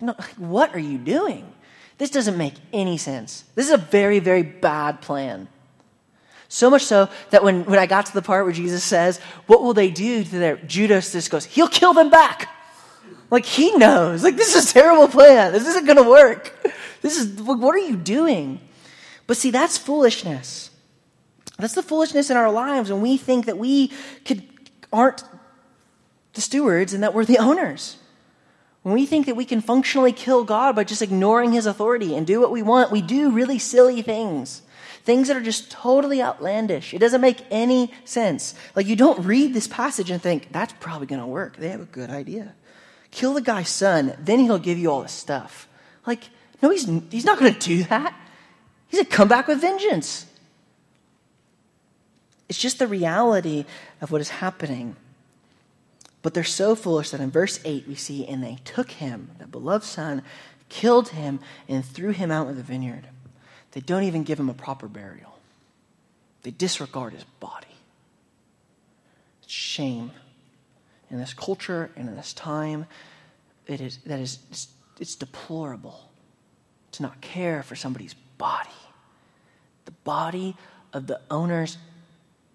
No, 0.00 0.14
what 0.38 0.74
are 0.74 0.78
you 0.78 0.96
doing? 0.96 1.52
This 1.98 2.08
doesn't 2.08 2.38
make 2.38 2.54
any 2.72 2.96
sense. 2.96 3.44
This 3.54 3.66
is 3.66 3.72
a 3.72 3.76
very, 3.76 4.20
very 4.20 4.42
bad 4.42 5.02
plan. 5.02 5.46
So 6.48 6.70
much 6.70 6.82
so 6.82 7.10
that 7.28 7.44
when, 7.44 7.66
when 7.66 7.78
I 7.78 7.84
got 7.84 8.06
to 8.06 8.14
the 8.14 8.22
part 8.22 8.46
where 8.46 8.54
Jesus 8.54 8.82
says, 8.82 9.18
What 9.46 9.62
will 9.62 9.74
they 9.74 9.90
do 9.90 10.24
to 10.24 10.30
their 10.30 10.56
Judas? 10.56 11.12
This 11.12 11.28
goes, 11.28 11.44
He'll 11.44 11.68
kill 11.68 11.92
them 11.92 12.08
back. 12.08 12.48
Like 13.30 13.44
he 13.44 13.76
knows. 13.76 14.24
Like 14.24 14.36
this 14.36 14.56
is 14.56 14.70
a 14.70 14.72
terrible 14.72 15.06
plan. 15.06 15.52
This 15.52 15.66
isn't 15.66 15.84
going 15.84 16.02
to 16.02 16.08
work. 16.08 16.56
This 17.02 17.18
is, 17.18 17.40
what 17.42 17.74
are 17.74 17.78
you 17.78 17.96
doing? 17.96 18.60
But 19.26 19.36
see, 19.36 19.50
that's 19.50 19.76
foolishness. 19.76 20.70
That's 21.58 21.74
the 21.74 21.82
foolishness 21.82 22.30
in 22.30 22.38
our 22.38 22.50
lives 22.50 22.90
when 22.90 23.02
we 23.02 23.18
think 23.18 23.44
that 23.44 23.58
we 23.58 23.92
could, 24.24 24.42
aren't 24.90 25.22
the 26.34 26.40
stewards 26.40 26.94
and 26.94 27.02
that 27.02 27.14
we're 27.14 27.24
the 27.24 27.38
owners. 27.38 27.96
When 28.82 28.94
we 28.94 29.04
think 29.04 29.26
that 29.26 29.36
we 29.36 29.44
can 29.44 29.60
functionally 29.60 30.12
kill 30.12 30.44
God 30.44 30.74
by 30.74 30.84
just 30.84 31.02
ignoring 31.02 31.52
his 31.52 31.66
authority 31.66 32.16
and 32.16 32.26
do 32.26 32.40
what 32.40 32.50
we 32.50 32.62
want, 32.62 32.90
we 32.90 33.02
do 33.02 33.30
really 33.30 33.58
silly 33.58 34.00
things. 34.00 34.62
Things 35.02 35.28
that 35.28 35.36
are 35.36 35.42
just 35.42 35.70
totally 35.70 36.22
outlandish. 36.22 36.94
It 36.94 36.98
doesn't 36.98 37.20
make 37.20 37.44
any 37.50 37.92
sense. 38.04 38.54
Like, 38.74 38.86
you 38.86 38.96
don't 38.96 39.24
read 39.24 39.54
this 39.54 39.66
passage 39.66 40.10
and 40.10 40.22
think, 40.22 40.52
that's 40.52 40.74
probably 40.80 41.06
going 41.06 41.20
to 41.20 41.26
work. 41.26 41.56
They 41.56 41.68
have 41.68 41.80
a 41.80 41.86
good 41.86 42.10
idea. 42.10 42.54
Kill 43.10 43.34
the 43.34 43.40
guy's 43.40 43.68
son, 43.68 44.14
then 44.18 44.38
he'll 44.40 44.58
give 44.58 44.78
you 44.78 44.90
all 44.90 45.02
the 45.02 45.08
stuff. 45.08 45.68
Like, 46.06 46.24
no, 46.62 46.70
he's, 46.70 46.88
he's 47.10 47.24
not 47.24 47.38
going 47.38 47.52
to 47.52 47.58
do 47.58 47.84
that. 47.84 48.14
He's 48.88 48.98
going 48.98 49.10
to 49.10 49.16
come 49.16 49.28
back 49.28 49.46
with 49.46 49.60
vengeance. 49.60 50.26
It's 52.48 52.58
just 52.58 52.78
the 52.78 52.86
reality 52.86 53.64
of 54.00 54.10
what 54.10 54.20
is 54.20 54.28
happening. 54.28 54.96
But 56.22 56.34
they're 56.34 56.44
so 56.44 56.74
foolish 56.74 57.10
that 57.10 57.20
in 57.20 57.30
verse 57.30 57.60
8 57.64 57.88
we 57.88 57.94
see, 57.94 58.26
and 58.26 58.42
they 58.42 58.58
took 58.64 58.92
him, 58.92 59.30
the 59.38 59.46
beloved 59.46 59.84
son, 59.84 60.22
killed 60.68 61.10
him, 61.10 61.40
and 61.68 61.84
threw 61.84 62.10
him 62.10 62.30
out 62.30 62.48
of 62.48 62.56
the 62.56 62.62
vineyard. 62.62 63.08
They 63.72 63.80
don't 63.80 64.02
even 64.02 64.24
give 64.24 64.38
him 64.38 64.50
a 64.50 64.54
proper 64.54 64.88
burial, 64.88 65.38
they 66.42 66.50
disregard 66.50 67.12
his 67.12 67.24
body. 67.38 67.66
Shame. 69.46 70.12
In 71.10 71.18
this 71.18 71.34
culture 71.34 71.90
and 71.96 72.08
in 72.08 72.14
this 72.14 72.32
time, 72.32 72.86
it 73.66 73.80
is, 73.80 73.98
that 74.06 74.20
is, 74.20 74.38
it's, 74.48 74.68
it's 75.00 75.16
deplorable 75.16 76.08
to 76.92 77.02
not 77.02 77.20
care 77.20 77.64
for 77.64 77.74
somebody's 77.74 78.14
body. 78.38 78.70
The 79.86 79.90
body 79.90 80.56
of 80.92 81.08
the 81.08 81.20
owner's 81.28 81.78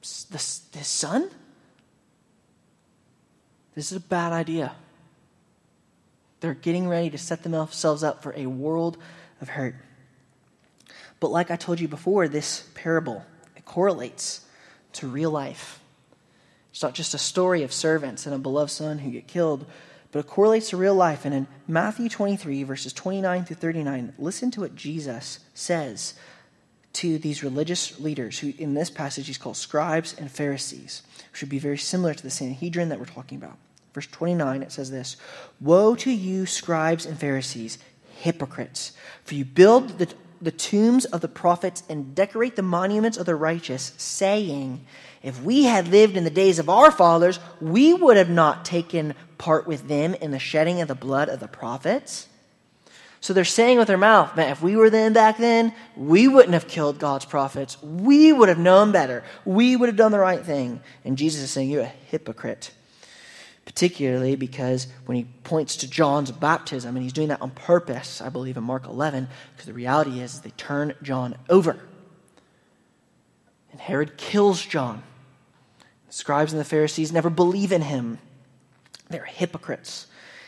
the, 0.01 0.37
his 0.77 0.87
son? 0.87 1.29
This 3.75 3.91
is 3.91 3.97
a 3.97 4.01
bad 4.01 4.31
idea. 4.31 4.73
They're 6.39 6.53
getting 6.53 6.87
ready 6.87 7.09
to 7.09 7.17
set 7.17 7.43
themselves 7.43 8.03
up 8.03 8.23
for 8.23 8.33
a 8.35 8.45
world 8.45 8.97
of 9.41 9.49
hurt. 9.49 9.75
But 11.19 11.31
like 11.31 11.51
I 11.51 11.55
told 11.55 11.79
you 11.79 11.87
before, 11.87 12.27
this 12.27 12.67
parable 12.73 13.25
it 13.55 13.65
correlates 13.65 14.45
to 14.93 15.07
real 15.07 15.31
life. 15.31 15.79
It's 16.71 16.83
not 16.83 16.93
just 16.93 17.13
a 17.13 17.17
story 17.17 17.63
of 17.63 17.71
servants 17.71 18.25
and 18.25 18.35
a 18.35 18.39
beloved 18.39 18.71
son 18.71 18.99
who 18.99 19.11
get 19.11 19.27
killed, 19.27 19.65
but 20.11 20.19
it 20.19 20.27
correlates 20.27 20.69
to 20.69 20.77
real 20.77 20.95
life. 20.95 21.25
And 21.25 21.33
in 21.33 21.47
Matthew 21.67 22.09
23, 22.09 22.63
verses 22.63 22.93
29 22.93 23.45
through 23.45 23.55
39, 23.57 24.13
listen 24.17 24.51
to 24.51 24.61
what 24.61 24.75
Jesus 24.75 25.39
says 25.53 26.15
to 26.95 27.17
these 27.17 27.43
religious 27.43 27.99
leaders, 27.99 28.39
who 28.39 28.53
in 28.57 28.73
this 28.73 28.89
passage 28.89 29.27
he's 29.27 29.37
called 29.37 29.57
scribes 29.57 30.15
and 30.17 30.31
Pharisees, 30.31 31.03
which 31.31 31.41
would 31.41 31.49
be 31.49 31.59
very 31.59 31.77
similar 31.77 32.13
to 32.13 32.23
the 32.23 32.29
Sanhedrin 32.29 32.89
that 32.89 32.99
we're 32.99 33.05
talking 33.05 33.37
about. 33.37 33.57
Verse 33.93 34.07
29, 34.07 34.63
it 34.63 34.71
says 34.71 34.91
this 34.91 35.17
Woe 35.59 35.95
to 35.95 36.11
you, 36.11 36.45
scribes 36.45 37.05
and 37.05 37.19
Pharisees, 37.19 37.77
hypocrites! 38.17 38.93
For 39.23 39.35
you 39.35 39.45
build 39.45 39.99
the, 39.99 40.13
the 40.41 40.51
tombs 40.51 41.05
of 41.05 41.21
the 41.21 41.27
prophets 41.27 41.83
and 41.89 42.15
decorate 42.15 42.55
the 42.55 42.61
monuments 42.61 43.17
of 43.17 43.25
the 43.25 43.35
righteous, 43.35 43.93
saying, 43.97 44.85
If 45.21 45.41
we 45.41 45.63
had 45.63 45.89
lived 45.89 46.17
in 46.17 46.23
the 46.23 46.29
days 46.29 46.59
of 46.59 46.69
our 46.69 46.91
fathers, 46.91 47.39
we 47.59 47.93
would 47.93 48.17
have 48.17 48.29
not 48.29 48.65
taken 48.65 49.15
part 49.37 49.67
with 49.67 49.87
them 49.87 50.13
in 50.15 50.31
the 50.31 50.39
shedding 50.39 50.81
of 50.81 50.87
the 50.87 50.95
blood 50.95 51.29
of 51.29 51.39
the 51.39 51.47
prophets? 51.47 52.27
So 53.25 53.33
they're 53.33 53.43
saying 53.43 53.79
with 53.79 53.87
their 53.87 53.97
mouth, 53.97 54.35
man, 54.35 54.51
if 54.51 54.61
we 54.61 54.75
were 54.75 54.91
then 54.91 55.11
back 55.11 55.39
then, 55.39 55.73
we 55.95 56.27
wouldn't 56.27 56.53
have 56.53 56.67
killed 56.67 56.99
God's 56.99 57.25
prophets. 57.25 57.81
We 57.81 58.31
would 58.31 58.49
have 58.49 58.59
known 58.59 58.91
better. 58.91 59.23
We 59.45 59.75
would 59.75 59.89
have 59.89 59.95
done 59.95 60.11
the 60.11 60.19
right 60.19 60.45
thing. 60.45 60.79
And 61.03 61.17
Jesus 61.17 61.41
is 61.41 61.49
saying, 61.49 61.71
You're 61.71 61.81
a 61.81 61.87
hypocrite. 61.87 62.69
particularly 63.65 64.35
because 64.35 64.85
when 65.07 65.17
he 65.17 65.23
points 65.43 65.75
to 65.77 65.89
John's 65.89 66.31
baptism, 66.31 66.95
and 66.95 67.01
he's 67.01 67.13
doing 67.13 67.29
that 67.29 67.41
on 67.41 67.49
purpose, 67.49 68.21
I 68.21 68.29
believe, 68.29 68.57
in 68.57 68.63
Mark 68.63 68.85
11, 68.85 69.27
because 69.53 69.65
the 69.65 69.73
reality 69.73 70.19
is 70.19 70.41
they 70.41 70.51
turn 70.51 70.93
John 71.01 71.33
over. 71.49 71.79
And 73.71 73.81
Herod 73.81 74.17
kills 74.17 74.63
John. 74.63 75.01
The 76.05 76.13
scribes 76.13 76.53
and 76.53 76.59
the 76.59 76.63
Pharisees 76.63 77.11
never 77.11 77.31
believe 77.31 77.71
in 77.71 77.81
him, 77.81 78.19
they're 79.09 79.25
hypocrites. 79.25 80.05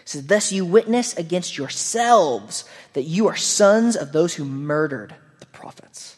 Says, 0.08 0.28
Thus 0.28 0.54
you 0.54 0.63
witness 0.63 1.13
against 1.17 1.58
yourselves 1.58 2.63
that 2.93 3.04
you 3.04 3.28
are 3.28 3.36
sons 3.36 3.98
of 3.98 4.13
those 4.13 4.36
who 4.36 4.46
murdered 4.46 5.13
the 5.41 5.46
prophets. 5.48 6.15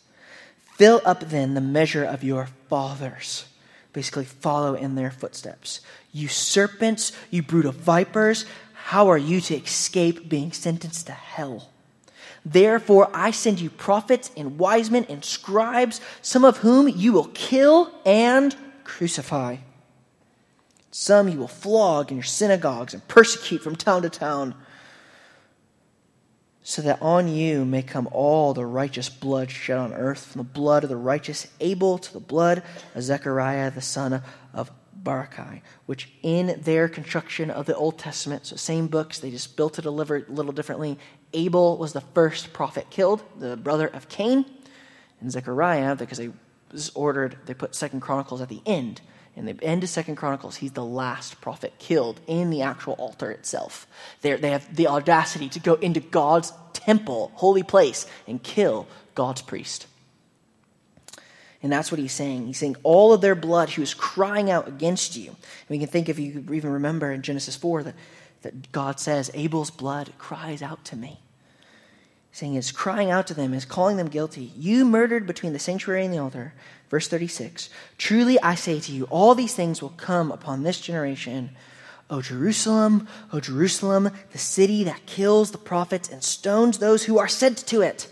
Fill 0.78 1.02
up 1.04 1.22
then 1.22 1.56
the 1.56 1.62
measure 1.62 2.04
of 2.04 2.24
your 2.24 2.50
fathers. 2.70 3.46
Basically, 3.92 4.26
follow 4.26 4.76
in 4.76 4.94
their 4.94 5.10
footsteps. 5.10 5.82
You 6.12 6.28
serpents, 6.28 7.14
you 7.32 7.42
brood 7.42 7.66
of 7.66 7.74
vipers, 7.78 8.46
how 8.74 9.08
are 9.08 9.18
you 9.18 9.42
to 9.42 9.56
escape 9.56 10.30
being 10.30 10.52
sentenced 10.52 11.08
to 11.08 11.14
hell? 11.14 11.72
Therefore, 12.46 13.10
I 13.12 13.32
send 13.32 13.60
you 13.60 13.72
prophets 13.72 14.30
and 14.38 14.60
wise 14.60 14.92
men 14.92 15.08
and 15.10 15.26
scribes, 15.26 16.00
some 16.22 16.46
of 16.46 16.58
whom 16.58 16.88
you 16.88 17.12
will 17.12 17.32
kill 17.34 17.92
and 18.06 18.56
crucify. 18.84 19.58
Some 20.92 21.30
you 21.30 21.38
will 21.38 21.48
flog 21.48 22.12
in 22.12 22.18
your 22.18 22.24
synagogues 22.24 22.94
and 22.94 23.08
persecute 23.08 23.62
from 23.62 23.76
town 23.76 24.02
to 24.02 24.10
town, 24.10 24.56
so 26.64 26.82
that 26.82 27.02
on 27.02 27.28
you 27.28 27.66
may 27.66 27.82
come 27.82 28.08
all 28.12 28.54
the 28.54 28.66
righteous 28.66 29.10
blood 29.10 29.50
shed 29.50 29.78
on 29.78 29.94
earth, 29.94 30.26
from 30.26 30.40
the 30.40 30.44
blood 30.44 30.84
of 30.84 30.90
the 30.90 30.98
righteous 30.98 31.48
Abel 31.60 31.98
to 31.98 32.14
the 32.14 32.20
blood 32.20 32.64
of 32.96 33.04
Zechariah 33.04 33.72
the 33.72 33.82
son 33.82 34.22
of 34.54 34.72
Barachiah, 35.02 35.62
which 35.86 36.12
in 36.22 36.60
their 36.62 36.90
construction 36.90 37.50
of 37.50 37.66
the 37.66 37.76
Old 37.76 37.98
Testament, 37.98 38.46
so 38.46 38.56
same 38.56 38.88
books, 38.88 39.20
they 39.20 39.32
just 39.32 39.56
built 39.56 39.80
it 39.80 39.86
a 39.86 39.92
little 39.92 40.52
differently. 40.52 41.00
Abel 41.34 41.78
was 41.78 41.94
the 41.94 42.02
first 42.02 42.52
prophet 42.52 42.90
killed, 42.90 43.24
the 43.40 43.56
brother 43.56 43.88
of 43.88 44.10
Cain. 44.10 44.46
And 45.22 45.32
Zechariah, 45.32 45.96
because 45.96 46.18
they 46.18 46.32
was 46.72 46.92
ordered, 46.96 47.38
they 47.46 47.54
put 47.54 47.76
Second 47.76 48.02
Chronicles 48.02 48.42
at 48.42 48.50
the 48.50 48.62
end. 48.66 49.02
In 49.40 49.46
the 49.46 49.64
end 49.64 49.84
of 49.84 49.90
Second 49.90 50.18
Chronicles, 50.18 50.58
he's 50.58 50.74
the 50.74 50.84
last 50.84 51.40
prophet 51.40 51.74
killed 51.80 52.20
in 52.28 52.50
the 52.50 52.62
actual 52.62 52.94
altar 52.96 53.32
itself. 53.32 53.88
They're, 54.20 54.36
they 54.36 54.52
have 54.52 54.76
the 54.76 54.88
audacity 54.88 55.48
to 55.50 55.62
go 55.62 55.76
into 55.76 56.02
God's 56.02 56.52
temple, 56.74 57.32
holy 57.36 57.64
place, 57.64 58.06
and 58.28 58.44
kill 58.44 58.86
God's 59.16 59.42
priest. 59.42 59.88
And 61.64 61.72
that's 61.72 61.90
what 61.90 62.00
he's 62.00 62.12
saying. 62.12 62.48
He's 62.48 62.58
saying, 62.58 62.76
all 62.84 63.14
of 63.14 63.22
their 63.22 63.34
blood, 63.34 63.70
he 63.70 63.80
was 63.80 63.94
crying 63.94 64.52
out 64.52 64.68
against 64.68 65.16
you. 65.16 65.30
And 65.30 65.70
we 65.70 65.80
can 65.80 65.88
think, 65.88 66.10
if 66.10 66.20
you 66.20 66.46
even 66.52 66.74
remember 66.74 67.10
in 67.10 67.22
Genesis 67.22 67.56
4, 67.56 67.84
that, 67.84 67.96
that 68.42 68.74
God 68.74 69.00
says, 69.00 69.32
Abel's 69.34 69.72
blood 69.72 70.12
cries 70.18 70.62
out 70.62 70.84
to 70.86 70.98
me. 70.98 71.22
Saying 72.32 72.56
is 72.56 72.72
crying 72.72 73.10
out 73.10 73.28
to 73.28 73.34
them, 73.34 73.54
is 73.54 73.66
calling 73.66 73.98
them 73.98 74.08
guilty. 74.08 74.52
You 74.56 74.86
murdered 74.86 75.26
between 75.26 75.54
the 75.54 75.60
sanctuary 75.60 76.06
and 76.06 76.14
the 76.14 76.20
altar. 76.20 76.54
Verse 76.90 77.08
36 77.08 77.70
Truly 77.98 78.40
I 78.42 78.56
say 78.56 78.80
to 78.80 78.92
you, 78.92 79.06
all 79.06 79.36
these 79.36 79.56
things 79.56 79.82
will 79.82 79.90
come 79.90 80.32
upon 80.32 80.64
this 80.64 80.80
generation. 80.80 81.52
O 82.10 82.22
Jerusalem, 82.22 83.08
O 83.32 83.40
Jerusalem, 83.40 84.12
the 84.32 84.40
city 84.40 84.84
that 84.84 85.06
kills 85.06 85.52
the 85.52 85.60
prophets 85.60 86.10
and 86.10 86.24
stones 86.24 86.80
those 86.80 87.06
who 87.06 87.20
are 87.20 87.28
sent 87.28 87.58
to 87.68 87.82
it. 87.82 88.08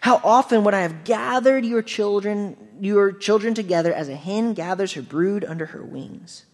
How 0.00 0.20
often 0.22 0.64
would 0.64 0.74
I 0.74 0.82
have 0.82 1.04
gathered 1.04 1.64
your 1.64 1.82
children, 1.82 2.56
your 2.78 3.10
children 3.10 3.54
together 3.54 3.92
as 3.92 4.08
a 4.08 4.14
hen 4.14 4.54
gathers 4.54 4.92
her 4.92 5.02
brood 5.02 5.44
under 5.44 5.66
her 5.66 5.82
wings? 5.82 6.44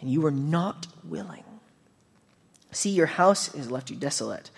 And 0.00 0.10
you 0.10 0.20
were 0.20 0.30
not 0.30 0.86
willing. 1.02 1.44
See, 2.70 2.90
your 2.90 3.06
house 3.06 3.52
is 3.54 3.70
left 3.70 3.90
you 3.90 3.96
desolate. 3.96 4.50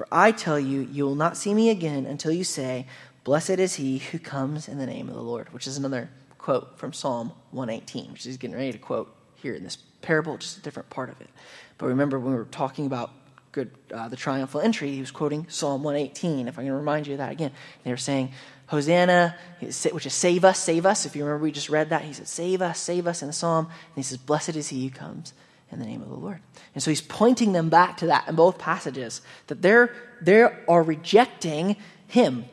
For 0.00 0.08
I 0.10 0.32
tell 0.32 0.58
you, 0.58 0.88
you 0.90 1.04
will 1.04 1.14
not 1.14 1.36
see 1.36 1.52
me 1.52 1.68
again 1.68 2.06
until 2.06 2.32
you 2.32 2.42
say, 2.42 2.86
Blessed 3.22 3.50
is 3.50 3.74
he 3.74 3.98
who 3.98 4.18
comes 4.18 4.66
in 4.66 4.78
the 4.78 4.86
name 4.86 5.10
of 5.10 5.14
the 5.14 5.20
Lord, 5.20 5.52
which 5.52 5.66
is 5.66 5.76
another 5.76 6.08
quote 6.38 6.78
from 6.78 6.94
Psalm 6.94 7.32
118, 7.50 8.10
which 8.10 8.24
he's 8.24 8.38
getting 8.38 8.56
ready 8.56 8.72
to 8.72 8.78
quote 8.78 9.14
here 9.34 9.52
in 9.52 9.62
this 9.62 9.76
parable, 10.00 10.38
just 10.38 10.56
a 10.56 10.62
different 10.62 10.88
part 10.88 11.10
of 11.10 11.20
it. 11.20 11.28
But 11.76 11.88
remember, 11.88 12.18
when 12.18 12.32
we 12.32 12.38
were 12.38 12.46
talking 12.46 12.86
about 12.86 13.10
good, 13.52 13.72
uh, 13.92 14.08
the 14.08 14.16
triumphal 14.16 14.62
entry, 14.62 14.90
he 14.90 15.00
was 15.00 15.10
quoting 15.10 15.44
Psalm 15.50 15.82
118. 15.82 16.48
If 16.48 16.58
I 16.58 16.62
can 16.62 16.72
remind 16.72 17.06
you 17.06 17.12
of 17.12 17.18
that 17.18 17.32
again, 17.32 17.52
they 17.84 17.90
were 17.90 17.98
saying, 17.98 18.32
Hosanna, 18.68 19.36
which 19.60 20.06
is 20.06 20.14
save 20.14 20.46
us, 20.46 20.58
save 20.58 20.86
us. 20.86 21.04
If 21.04 21.14
you 21.14 21.26
remember, 21.26 21.44
we 21.44 21.52
just 21.52 21.68
read 21.68 21.90
that. 21.90 22.04
He 22.04 22.14
said, 22.14 22.26
Save 22.26 22.62
us, 22.62 22.78
save 22.78 23.06
us 23.06 23.20
in 23.20 23.26
the 23.26 23.34
psalm. 23.34 23.66
And 23.66 23.96
he 23.96 24.02
says, 24.02 24.16
Blessed 24.16 24.56
is 24.56 24.68
he 24.68 24.88
who 24.88 24.94
comes 24.94 25.34
in 25.72 25.78
the 25.78 25.86
name 25.86 26.02
of 26.02 26.08
the 26.08 26.16
Lord. 26.16 26.40
And 26.74 26.82
so 26.82 26.90
he's 26.90 27.00
pointing 27.00 27.52
them 27.52 27.68
back 27.68 27.96
to 27.98 28.06
that 28.06 28.28
in 28.28 28.34
both 28.34 28.58
passages, 28.58 29.22
that 29.46 29.62
they're, 29.62 29.94
they 30.20 30.42
are 30.42 30.82
rejecting 30.82 31.76
him. 32.06 32.44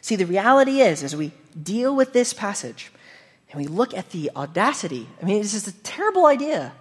See, 0.00 0.16
the 0.16 0.26
reality 0.26 0.80
is, 0.80 1.02
as 1.02 1.14
we 1.14 1.32
deal 1.60 1.94
with 1.94 2.12
this 2.12 2.32
passage 2.32 2.92
and 3.50 3.60
we 3.60 3.66
look 3.66 3.94
at 3.94 4.10
the 4.10 4.30
audacity, 4.36 5.08
I 5.20 5.26
mean, 5.26 5.42
this 5.42 5.54
is 5.54 5.66
a 5.66 5.72
terrible 5.72 6.26
idea 6.26 6.72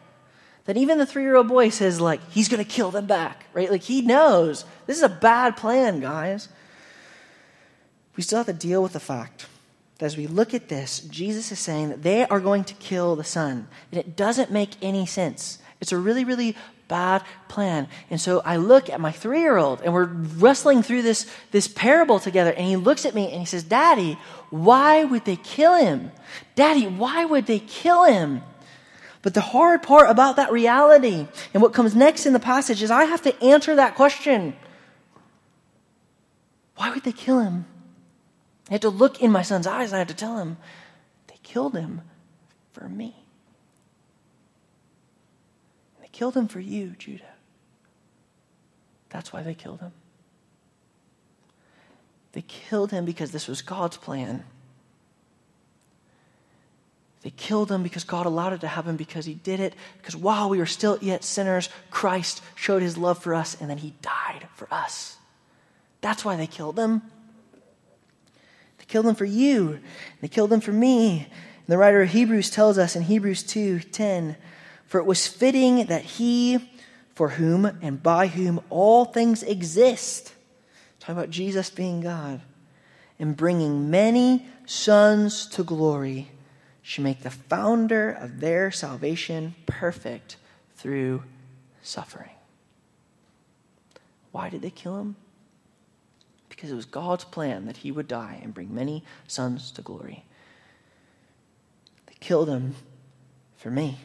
that 0.65 0.77
even 0.77 0.97
the 0.97 1.05
three 1.05 1.23
year 1.23 1.35
old 1.35 1.47
boy 1.47 1.69
says, 1.69 1.99
like, 1.99 2.21
he's 2.29 2.47
going 2.49 2.63
to 2.63 2.69
kill 2.69 2.91
them 2.91 3.07
back, 3.07 3.45
right? 3.53 3.71
Like, 3.71 3.83
he 3.83 4.01
knows 4.01 4.65
this 4.85 4.97
is 4.97 5.03
a 5.03 5.09
bad 5.09 5.57
plan, 5.57 5.99
guys. 5.99 6.49
We 8.15 8.23
still 8.23 8.37
have 8.37 8.47
to 8.47 8.53
deal 8.53 8.83
with 8.83 8.93
the 8.93 8.99
fact 8.99 9.47
as 10.03 10.15
we 10.15 10.27
look 10.27 10.53
at 10.53 10.69
this, 10.69 10.99
Jesus 10.99 11.51
is 11.51 11.59
saying 11.59 11.89
that 11.89 12.03
they 12.03 12.25
are 12.27 12.39
going 12.39 12.63
to 12.65 12.73
kill 12.75 13.15
the 13.15 13.23
son. 13.23 13.67
And 13.91 13.99
it 13.99 14.15
doesn't 14.15 14.51
make 14.51 14.71
any 14.81 15.05
sense. 15.05 15.59
It's 15.81 15.91
a 15.91 15.97
really, 15.97 16.23
really 16.23 16.55
bad 16.87 17.23
plan. 17.47 17.87
And 18.09 18.19
so 18.19 18.41
I 18.45 18.57
look 18.57 18.89
at 18.89 19.01
my 19.01 19.11
three 19.11 19.41
year 19.41 19.57
old 19.57 19.81
and 19.81 19.93
we're 19.93 20.05
wrestling 20.05 20.83
through 20.83 21.01
this, 21.01 21.29
this 21.51 21.67
parable 21.67 22.19
together. 22.19 22.51
And 22.51 22.65
he 22.65 22.75
looks 22.75 23.05
at 23.05 23.15
me 23.15 23.31
and 23.31 23.39
he 23.39 23.45
says, 23.45 23.63
Daddy, 23.63 24.17
why 24.49 25.03
would 25.03 25.25
they 25.25 25.35
kill 25.35 25.75
him? 25.75 26.11
Daddy, 26.55 26.87
why 26.87 27.25
would 27.25 27.45
they 27.45 27.59
kill 27.59 28.05
him? 28.05 28.41
But 29.21 29.33
the 29.33 29.41
hard 29.41 29.83
part 29.83 30.09
about 30.09 30.35
that 30.37 30.51
reality 30.51 31.27
and 31.53 31.61
what 31.61 31.73
comes 31.73 31.95
next 31.95 32.25
in 32.25 32.33
the 32.33 32.39
passage 32.39 32.81
is 32.81 32.91
I 32.91 33.05
have 33.05 33.21
to 33.23 33.43
answer 33.43 33.75
that 33.75 33.95
question. 33.95 34.55
Why 36.75 36.91
would 36.91 37.03
they 37.03 37.11
kill 37.11 37.39
him? 37.39 37.65
I 38.69 38.73
had 38.73 38.81
to 38.81 38.89
look 38.89 39.21
in 39.21 39.31
my 39.31 39.41
son's 39.41 39.67
eyes 39.67 39.91
and 39.91 39.95
I 39.95 39.99
had 39.99 40.09
to 40.09 40.13
tell 40.13 40.37
him, 40.37 40.57
they 41.27 41.37
killed 41.43 41.75
him 41.75 42.01
for 42.73 42.89
me. 42.89 43.15
They 46.01 46.09
killed 46.11 46.35
him 46.35 46.47
for 46.47 46.59
you, 46.59 46.95
Judah. 46.97 47.23
That's 49.09 49.31
why 49.31 49.41
they 49.41 49.53
killed 49.53 49.79
him. 49.79 49.93
They 52.33 52.41
killed 52.41 52.91
him 52.91 53.05
because 53.05 53.31
this 53.31 53.47
was 53.47 53.61
God's 53.61 53.97
plan. 53.97 54.43
They 57.21 57.31
killed 57.31 57.71
him 57.71 57.83
because 57.83 58.03
God 58.03 58.25
allowed 58.25 58.53
it 58.53 58.61
to 58.61 58.67
happen 58.67 58.95
because 58.95 59.25
he 59.25 59.33
did 59.33 59.59
it. 59.59 59.73
Because 59.97 60.15
while 60.15 60.49
we 60.49 60.59
were 60.59 60.65
still 60.65 60.97
yet 61.01 61.23
sinners, 61.23 61.69
Christ 61.89 62.41
showed 62.55 62.81
his 62.81 62.97
love 62.97 63.17
for 63.17 63.33
us 63.33 63.57
and 63.59 63.69
then 63.69 63.79
he 63.79 63.93
died 64.01 64.47
for 64.55 64.67
us. 64.71 65.17
That's 66.01 66.23
why 66.23 66.35
they 66.35 66.47
killed 66.47 66.77
him. 66.77 67.01
Killed 68.87 69.05
him 69.05 69.15
for 69.15 69.25
you. 69.25 69.73
and 69.73 69.83
They 70.21 70.27
killed 70.27 70.51
him 70.51 70.61
for 70.61 70.71
me. 70.71 71.27
And 71.29 71.67
the 71.67 71.77
writer 71.77 72.01
of 72.01 72.09
Hebrews 72.09 72.49
tells 72.49 72.77
us 72.77 72.95
in 72.95 73.03
Hebrews 73.03 73.43
2:10, 73.43 74.37
"For 74.85 74.99
it 74.99 75.05
was 75.05 75.27
fitting 75.27 75.85
that 75.87 76.03
he 76.03 76.71
for 77.13 77.29
whom 77.29 77.65
and 77.65 78.01
by 78.01 78.27
whom 78.27 78.61
all 78.69 79.05
things 79.05 79.43
exist." 79.43 80.33
Talking 80.99 81.17
about 81.17 81.29
Jesus 81.29 81.69
being 81.69 82.01
God 82.01 82.41
and 83.19 83.35
bringing 83.35 83.89
many 83.89 84.47
sons 84.65 85.45
to 85.47 85.63
glory 85.63 86.31
should 86.81 87.03
make 87.03 87.23
the 87.23 87.29
founder 87.29 88.09
of 88.09 88.39
their 88.39 88.71
salvation 88.71 89.55
perfect 89.65 90.37
through 90.77 91.23
suffering. 91.81 92.31
Why 94.31 94.49
did 94.49 94.61
they 94.61 94.69
kill 94.69 94.97
him? 94.97 95.15
Because 96.57 96.71
it 96.71 96.75
was 96.75 96.85
God's 96.85 97.23
plan 97.23 97.67
that 97.67 97.77
he 97.77 97.91
would 97.91 98.07
die 98.07 98.39
and 98.41 98.51
bring 98.51 98.73
many 98.73 99.03
sons 99.27 99.69
to 99.73 99.83
glory. 99.83 100.25
They 102.07 102.15
killed 102.19 102.49
him 102.49 102.73
for 103.57 103.69
me, 103.69 103.99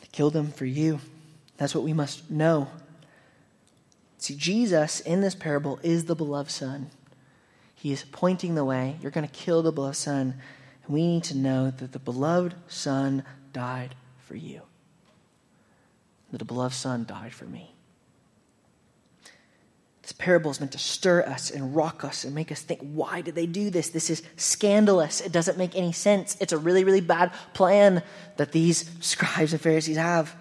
they 0.00 0.08
killed 0.10 0.34
him 0.34 0.50
for 0.50 0.64
you. 0.64 1.00
That's 1.58 1.74
what 1.74 1.84
we 1.84 1.92
must 1.92 2.30
know. 2.30 2.68
See, 4.18 4.34
Jesus 4.34 5.00
in 5.00 5.20
this 5.20 5.34
parable 5.34 5.78
is 5.82 6.06
the 6.06 6.16
beloved 6.16 6.50
Son. 6.50 6.90
He 7.74 7.92
is 7.92 8.04
pointing 8.10 8.54
the 8.54 8.64
way. 8.64 8.96
You're 9.02 9.12
going 9.12 9.28
to 9.28 9.32
kill 9.32 9.62
the 9.62 9.70
beloved 9.70 9.96
Son 9.96 10.40
and 10.86 10.94
we 10.94 11.06
need 11.06 11.24
to 11.24 11.36
know 11.36 11.70
that 11.70 11.92
the 11.92 11.98
beloved 11.98 12.54
Son 12.66 13.22
died 13.52 13.94
for 14.18 14.34
you. 14.34 14.62
That 16.32 16.38
the 16.38 16.44
beloved 16.44 16.74
Son 16.74 17.04
died 17.04 17.34
for 17.34 17.44
me. 17.44 17.73
This 20.04 20.12
parable 20.12 20.50
is 20.50 20.60
meant 20.60 20.72
to 20.72 20.78
stir 20.78 21.22
us 21.22 21.50
and 21.50 21.74
rock 21.74 22.04
us 22.04 22.24
and 22.24 22.34
make 22.34 22.52
us 22.52 22.60
think, 22.60 22.80
why 22.82 23.22
did 23.22 23.34
they 23.34 23.46
do 23.46 23.70
this? 23.70 23.88
This 23.88 24.10
is 24.10 24.22
scandalous. 24.36 25.22
It 25.22 25.32
doesn't 25.32 25.56
make 25.56 25.74
any 25.74 25.92
sense. 25.92 26.36
It's 26.40 26.52
a 26.52 26.58
really, 26.58 26.84
really 26.84 27.00
bad 27.00 27.32
plan 27.54 28.02
that 28.36 28.52
these 28.52 28.90
scribes 29.00 29.54
and 29.54 29.62
Pharisees 29.62 29.96
have. 29.96 30.36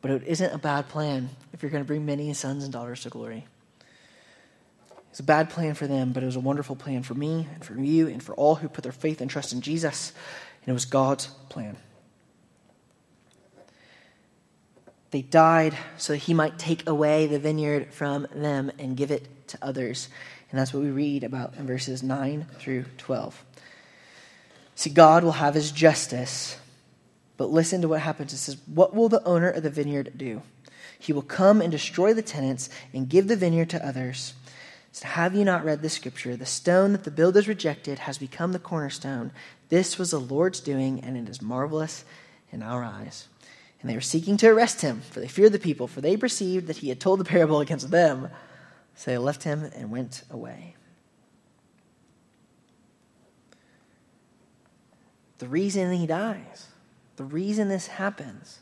But 0.00 0.12
it 0.12 0.22
isn't 0.28 0.54
a 0.54 0.58
bad 0.58 0.88
plan 0.88 1.30
if 1.52 1.60
you're 1.60 1.72
going 1.72 1.82
to 1.82 1.88
bring 1.88 2.06
many 2.06 2.32
sons 2.34 2.62
and 2.62 2.72
daughters 2.72 3.02
to 3.02 3.08
glory. 3.08 3.48
It's 5.10 5.18
a 5.18 5.24
bad 5.24 5.50
plan 5.50 5.74
for 5.74 5.88
them, 5.88 6.12
but 6.12 6.22
it 6.22 6.26
was 6.26 6.36
a 6.36 6.40
wonderful 6.40 6.76
plan 6.76 7.02
for 7.02 7.14
me 7.14 7.48
and 7.52 7.64
for 7.64 7.74
you 7.80 8.06
and 8.06 8.22
for 8.22 8.32
all 8.36 8.54
who 8.54 8.68
put 8.68 8.84
their 8.84 8.92
faith 8.92 9.20
and 9.20 9.28
trust 9.28 9.52
in 9.52 9.60
Jesus. 9.60 10.12
And 10.62 10.68
it 10.68 10.72
was 10.72 10.84
God's 10.84 11.26
plan. 11.48 11.76
They 15.10 15.22
died 15.22 15.76
so 15.96 16.12
that 16.12 16.18
he 16.18 16.34
might 16.34 16.58
take 16.58 16.88
away 16.88 17.26
the 17.26 17.38
vineyard 17.38 17.92
from 17.92 18.26
them 18.34 18.70
and 18.78 18.96
give 18.96 19.10
it 19.10 19.48
to 19.48 19.58
others. 19.62 20.08
And 20.50 20.58
that's 20.58 20.72
what 20.72 20.82
we 20.82 20.90
read 20.90 21.24
about 21.24 21.54
in 21.56 21.66
verses 21.66 22.02
9 22.02 22.46
through 22.58 22.84
12. 22.98 23.44
See, 24.74 24.90
God 24.90 25.24
will 25.24 25.32
have 25.32 25.54
his 25.54 25.72
justice, 25.72 26.58
but 27.36 27.50
listen 27.50 27.82
to 27.82 27.88
what 27.88 28.00
happens. 28.00 28.32
It 28.32 28.38
says, 28.38 28.58
What 28.66 28.94
will 28.94 29.08
the 29.08 29.24
owner 29.24 29.50
of 29.50 29.62
the 29.62 29.70
vineyard 29.70 30.12
do? 30.16 30.42
He 30.98 31.12
will 31.12 31.22
come 31.22 31.60
and 31.60 31.70
destroy 31.70 32.12
the 32.12 32.22
tenants 32.22 32.68
and 32.92 33.08
give 33.08 33.28
the 33.28 33.36
vineyard 33.36 33.70
to 33.70 33.86
others. 33.86 34.34
So 34.92 35.06
have 35.06 35.34
you 35.34 35.44
not 35.44 35.64
read 35.64 35.82
the 35.82 35.88
scripture? 35.88 36.36
The 36.36 36.46
stone 36.46 36.92
that 36.92 37.04
the 37.04 37.10
builders 37.10 37.46
rejected 37.46 38.00
has 38.00 38.18
become 38.18 38.52
the 38.52 38.58
cornerstone. 38.58 39.32
This 39.68 39.98
was 39.98 40.10
the 40.10 40.20
Lord's 40.20 40.60
doing, 40.60 41.00
and 41.00 41.16
it 41.16 41.28
is 41.28 41.42
marvelous 41.42 42.04
in 42.50 42.62
our 42.62 42.82
eyes. 42.82 43.28
And 43.80 43.88
they 43.88 43.94
were 43.94 44.00
seeking 44.00 44.36
to 44.38 44.48
arrest 44.48 44.80
him, 44.80 45.02
for 45.10 45.20
they 45.20 45.28
feared 45.28 45.52
the 45.52 45.58
people, 45.58 45.86
for 45.86 46.00
they 46.00 46.16
perceived 46.16 46.66
that 46.66 46.78
he 46.78 46.88
had 46.88 47.00
told 47.00 47.20
the 47.20 47.24
parable 47.24 47.60
against 47.60 47.90
them. 47.90 48.28
So 48.96 49.10
they 49.10 49.18
left 49.18 49.44
him 49.44 49.70
and 49.74 49.90
went 49.90 50.24
away. 50.30 50.74
The 55.38 55.48
reason 55.48 55.92
he 55.92 56.06
dies, 56.06 56.66
the 57.14 57.24
reason 57.24 57.68
this 57.68 57.86
happens, 57.86 58.58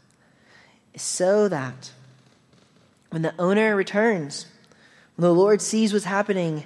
is 0.93 1.01
so 1.01 1.49
that 1.49 1.93
when 3.09 3.23
the 3.23 3.35
owner 3.39 3.75
returns, 3.75 4.47
when 5.15 5.23
the 5.23 5.35
Lord 5.35 5.63
sees 5.63 5.95
what's 5.95 6.05
happening, 6.05 6.65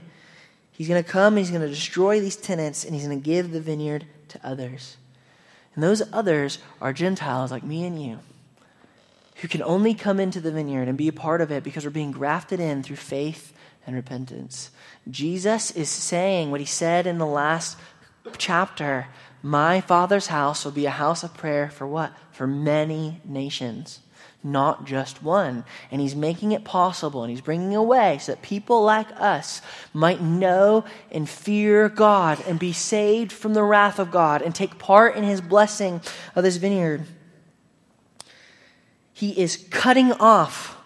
he's 0.73 0.89
going 0.89 1.03
to 1.03 1.09
come 1.09 1.35
and 1.35 1.39
he's 1.39 1.51
going 1.51 1.63
to 1.63 1.69
destroy 1.69 2.19
these 2.19 2.35
tenants 2.35 2.85
and 2.85 2.93
he's 2.93 3.07
going 3.07 3.21
to 3.21 3.25
give 3.25 3.53
the 3.53 3.61
vineyard 3.61 4.07
to 4.29 4.41
others. 4.45 4.97
And 5.77 5.85
those 5.85 6.03
others 6.13 6.59
are 6.81 6.93
Gentiles 6.93 7.53
like 7.53 7.63
me 7.63 7.85
and 7.85 8.03
you 8.03 8.19
who 9.41 9.49
can 9.49 9.63
only 9.63 9.95
come 9.95 10.21
into 10.21 10.41
the 10.41 10.53
vineyard 10.53 10.87
and 10.87 10.99
be 10.99 11.09
a 11.09 11.13
part 11.13 11.41
of 11.41 11.51
it 11.51 11.65
because 11.65 11.85
we're 11.85 11.91
being 11.91 12.11
grafted 12.11 12.61
in 12.61 12.83
through 12.83 12.97
faith 12.97 13.55
and 13.87 13.97
repentance. 13.97 14.71
Jesus 15.11 15.71
is 15.71 15.89
saying 15.89 16.51
what 16.51 16.61
he 16.61 16.67
said 16.67 17.07
in 17.07 17.19
the 17.19 17.27
last 17.27 17.79
chapter 18.37 19.09
My 19.43 19.81
Father's 19.81 20.27
house 20.27 20.65
will 20.65 20.73
be 20.73 20.85
a 20.85 20.91
house 20.91 21.23
of 21.23 21.33
prayer 21.33 21.71
for 21.71 21.87
what? 21.87 22.13
For 22.33 22.47
many 22.47 23.23
nations, 23.25 24.01
not 24.45 24.85
just 24.85 25.23
one. 25.23 25.65
And 25.91 26.03
he's 26.03 26.15
making 26.15 26.53
it 26.53 26.63
possible 26.63 27.23
and 27.23 27.31
he's 27.31 27.41
bringing 27.41 27.75
a 27.75 27.83
way 27.83 28.19
so 28.19 28.33
that 28.33 28.43
people 28.43 28.83
like 28.83 29.09
us 29.19 29.63
might 29.95 30.21
know 30.21 30.85
and 31.11 31.27
fear 31.27 31.89
God 31.89 32.45
and 32.47 32.59
be 32.59 32.75
saved 32.75 33.33
from 33.33 33.55
the 33.55 33.63
wrath 33.63 33.99
of 33.99 34.11
God 34.11 34.43
and 34.43 34.55
take 34.55 34.79
part 34.79 35.17
in 35.17 35.25
his 35.25 35.41
blessing 35.41 36.03
of 36.37 36.45
this 36.45 36.59
vineyard 36.59 37.07
he 39.21 39.39
is 39.39 39.67
cutting 39.71 40.13
off, 40.13 40.79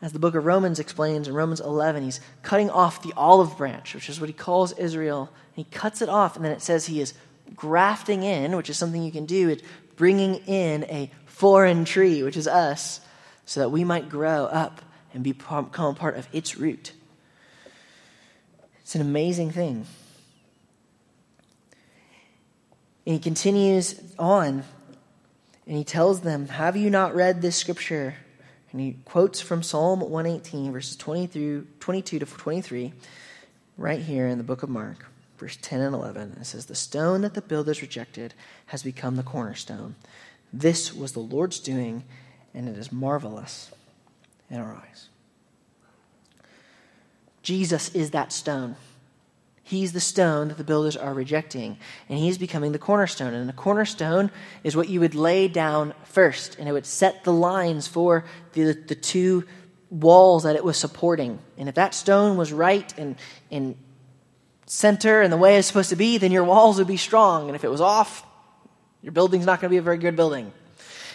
as 0.00 0.12
the 0.12 0.20
book 0.20 0.36
of 0.36 0.44
Romans 0.44 0.78
explains 0.78 1.26
in 1.26 1.34
Romans 1.34 1.58
11, 1.58 2.04
he's 2.04 2.20
cutting 2.42 2.70
off 2.70 3.02
the 3.02 3.12
olive 3.16 3.58
branch, 3.58 3.92
which 3.92 4.08
is 4.08 4.20
what 4.20 4.28
he 4.28 4.32
calls 4.32 4.70
Israel. 4.74 5.30
And 5.56 5.66
He 5.66 5.70
cuts 5.72 6.00
it 6.00 6.08
off, 6.08 6.36
and 6.36 6.44
then 6.44 6.52
it 6.52 6.62
says 6.62 6.86
he 6.86 7.00
is 7.00 7.12
grafting 7.56 8.22
in, 8.22 8.56
which 8.56 8.70
is 8.70 8.78
something 8.78 9.02
you 9.02 9.10
can 9.10 9.26
do, 9.26 9.48
it's 9.48 9.64
bringing 9.96 10.36
in 10.46 10.84
a 10.84 11.10
foreign 11.26 11.84
tree, 11.84 12.22
which 12.22 12.36
is 12.36 12.46
us, 12.46 13.00
so 13.46 13.58
that 13.58 13.70
we 13.70 13.82
might 13.82 14.08
grow 14.08 14.44
up 14.44 14.80
and 15.12 15.24
become 15.24 15.68
part 15.68 16.16
of 16.16 16.28
its 16.32 16.56
root. 16.56 16.92
It's 18.80 18.94
an 18.94 19.00
amazing 19.00 19.50
thing. 19.50 19.86
And 23.04 23.14
he 23.14 23.18
continues 23.18 24.00
on 24.20 24.62
and 25.66 25.76
he 25.76 25.84
tells 25.84 26.20
them, 26.20 26.48
Have 26.48 26.76
you 26.76 26.90
not 26.90 27.14
read 27.14 27.40
this 27.40 27.56
scripture? 27.56 28.16
And 28.72 28.80
he 28.80 28.96
quotes 29.04 29.40
from 29.40 29.62
Psalm 29.62 30.00
118, 30.00 30.72
verses 30.72 30.96
20 30.96 31.26
through 31.26 31.66
22 31.80 32.18
to 32.18 32.26
23, 32.26 32.92
right 33.76 34.00
here 34.00 34.26
in 34.26 34.38
the 34.38 34.44
book 34.44 34.62
of 34.62 34.70
Mark, 34.70 35.06
verse 35.36 35.58
10 35.60 35.80
and 35.80 35.94
11. 35.94 36.38
It 36.40 36.46
says, 36.46 36.66
The 36.66 36.74
stone 36.74 37.20
that 37.20 37.34
the 37.34 37.42
builders 37.42 37.82
rejected 37.82 38.34
has 38.66 38.82
become 38.82 39.16
the 39.16 39.22
cornerstone. 39.22 39.94
This 40.52 40.92
was 40.92 41.12
the 41.12 41.20
Lord's 41.20 41.60
doing, 41.60 42.04
and 42.54 42.68
it 42.68 42.78
is 42.78 42.90
marvelous 42.90 43.70
in 44.50 44.58
our 44.58 44.74
eyes. 44.74 45.08
Jesus 47.42 47.94
is 47.94 48.10
that 48.12 48.32
stone. 48.32 48.76
He's 49.64 49.92
the 49.92 50.00
stone 50.00 50.48
that 50.48 50.58
the 50.58 50.64
builders 50.64 50.96
are 50.96 51.14
rejecting, 51.14 51.78
and 52.08 52.18
he's 52.18 52.36
becoming 52.36 52.72
the 52.72 52.78
cornerstone. 52.78 53.32
And 53.32 53.48
the 53.48 53.54
cornerstone 53.54 54.30
is 54.64 54.74
what 54.74 54.88
you 54.88 55.00
would 55.00 55.14
lay 55.14 55.46
down 55.48 55.94
first, 56.04 56.58
and 56.58 56.68
it 56.68 56.72
would 56.72 56.86
set 56.86 57.24
the 57.24 57.32
lines 57.32 57.86
for 57.86 58.24
the, 58.54 58.72
the 58.72 58.96
two 58.96 59.44
walls 59.88 60.42
that 60.42 60.56
it 60.56 60.64
was 60.64 60.76
supporting. 60.76 61.38
And 61.56 61.68
if 61.68 61.76
that 61.76 61.94
stone 61.94 62.36
was 62.36 62.52
right 62.52 62.92
and 62.98 63.16
in 63.50 63.76
center 64.66 65.20
and 65.20 65.32
the 65.32 65.36
way 65.36 65.56
it's 65.56 65.68
supposed 65.68 65.90
to 65.90 65.96
be, 65.96 66.18
then 66.18 66.32
your 66.32 66.44
walls 66.44 66.78
would 66.78 66.86
be 66.86 66.96
strong. 66.96 67.48
And 67.48 67.54
if 67.54 67.62
it 67.62 67.70
was 67.70 67.80
off, 67.80 68.26
your 69.02 69.12
building's 69.12 69.46
not 69.46 69.60
going 69.60 69.68
to 69.68 69.74
be 69.74 69.78
a 69.78 69.82
very 69.82 69.98
good 69.98 70.16
building. 70.16 70.52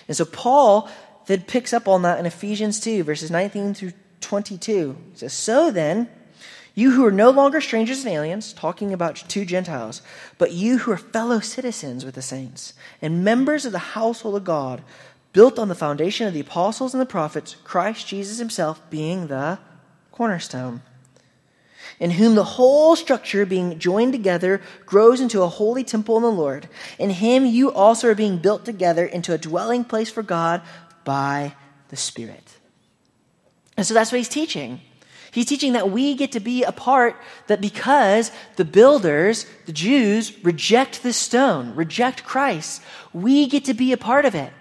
And 0.07 0.15
so 0.15 0.25
Paul 0.25 0.89
then 1.25 1.41
picks 1.41 1.73
up 1.73 1.87
on 1.87 2.03
that 2.03 2.19
in 2.19 2.25
Ephesians 2.25 2.79
2, 2.79 3.03
verses 3.03 3.31
19 3.31 3.73
through 3.73 3.93
22. 4.21 4.97
He 5.11 5.17
says, 5.17 5.33
So 5.33 5.71
then, 5.71 6.09
you 6.77 6.91
who 6.91 7.03
are 7.03 7.11
no 7.11 7.31
longer 7.31 7.59
strangers 7.59 8.05
and 8.05 8.13
aliens, 8.13 8.53
talking 8.53 8.93
about 8.93 9.15
two 9.27 9.45
Gentiles, 9.45 10.03
but 10.37 10.51
you 10.51 10.77
who 10.77 10.91
are 10.91 10.97
fellow 10.97 11.39
citizens 11.39 12.05
with 12.05 12.13
the 12.13 12.21
saints 12.21 12.73
and 13.01 13.23
members 13.23 13.65
of 13.65 13.71
the 13.71 13.79
household 13.79 14.35
of 14.35 14.43
God, 14.43 14.83
built 15.33 15.57
on 15.57 15.69
the 15.69 15.75
foundation 15.75 16.27
of 16.27 16.35
the 16.35 16.39
apostles 16.39 16.93
and 16.93 17.01
the 17.01 17.07
prophets, 17.07 17.55
Christ 17.63 18.05
Jesus 18.05 18.37
himself 18.37 18.79
being 18.91 19.25
the 19.25 19.57
cornerstone, 20.11 20.83
in 21.99 22.11
whom 22.11 22.35
the 22.35 22.43
whole 22.43 22.95
structure, 22.95 23.43
being 23.43 23.79
joined 23.79 24.13
together, 24.13 24.61
grows 24.85 25.19
into 25.19 25.41
a 25.41 25.47
holy 25.47 25.83
temple 25.83 26.17
in 26.17 26.21
the 26.21 26.29
Lord. 26.29 26.69
In 26.99 27.09
him 27.09 27.43
you 27.43 27.71
also 27.71 28.07
are 28.07 28.15
being 28.15 28.37
built 28.37 28.65
together 28.65 29.03
into 29.03 29.33
a 29.33 29.39
dwelling 29.39 29.83
place 29.83 30.11
for 30.11 30.21
God 30.21 30.61
by 31.03 31.55
the 31.89 31.97
Spirit. 31.97 32.57
And 33.75 33.83
so 33.83 33.95
that's 33.95 34.11
what 34.11 34.19
he's 34.19 34.29
teaching. 34.29 34.81
He's 35.37 35.45
teaching 35.45 35.73
that 35.73 35.91
we 35.91 36.15
get 36.15 36.31
to 36.31 36.39
be 36.39 36.63
a 36.63 36.71
part 36.71 37.15
that 37.45 37.61
because 37.61 38.31
the 38.55 38.65
builders, 38.65 39.45
the 39.67 39.71
Jews, 39.71 40.33
reject 40.43 41.03
this 41.03 41.15
stone, 41.15 41.75
reject 41.75 42.23
Christ, 42.23 42.81
we 43.13 43.45
get 43.45 43.65
to 43.65 43.75
be 43.75 43.91
a 43.91 43.97
part 43.97 44.25
of 44.25 44.33
it. 44.33 44.51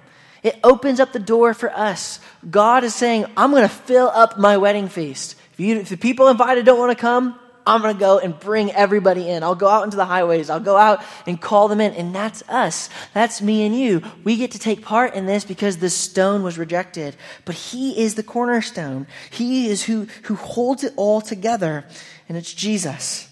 It 0.43 0.61
opens 0.63 1.01
up 1.01 1.15
the 1.15 1.19
door 1.19 1.55
for 1.55 1.71
us. 1.71 2.21
God 2.51 2.85
is 2.85 2.95
saying, 2.95 3.25
I'm 3.39 3.53
going 3.53 3.63
to 3.63 3.71
fill 3.71 4.09
up 4.09 4.39
my 4.39 4.59
wedding 4.59 4.91
feast. 4.91 5.37
If, 5.55 5.61
you, 5.61 5.77
if 5.79 5.89
the 5.89 5.97
people 5.97 6.29
invited 6.29 6.67
don't 6.67 6.79
want 6.79 6.93
to 6.93 7.01
come, 7.01 7.41
I'm 7.67 7.83
going 7.83 7.95
to 7.95 8.01
go 8.01 8.19
and 8.21 8.39
bring 8.39 8.71
everybody 8.71 9.29
in. 9.29 9.43
I'll 9.43 9.57
go 9.57 9.69
out 9.69 9.83
into 9.83 9.97
the 9.97 10.05
highways. 10.05 10.49
I'll 10.49 10.61
go 10.61 10.77
out 10.77 11.03
and 11.27 11.41
call 11.41 11.67
them 11.67 11.81
in. 11.81 11.93
And 11.95 12.15
that's 12.15 12.43
us. 12.49 12.89
That's 13.13 13.43
me 13.43 13.67
and 13.67 13.75
you. 13.75 14.03
We 14.23 14.37
get 14.37 14.53
to 14.53 14.59
take 14.59 14.83
part 14.83 15.15
in 15.15 15.27
this 15.27 15.45
because 15.45 15.79
the 15.79 15.91
stone 15.91 16.45
was 16.45 16.59
rejected. 16.59 17.17
But 17.45 17.57
He 17.57 18.01
is 18.01 18.15
the 18.15 18.23
cornerstone. 18.23 19.09
He 19.31 19.69
is 19.69 19.85
who, 19.85 20.07
who 20.25 20.37
holds 20.37 20.85
it 20.85 20.93
all 20.97 21.21
together. 21.21 21.85
And 22.29 22.39
it's 22.39 22.55
Jesus. 22.55 23.29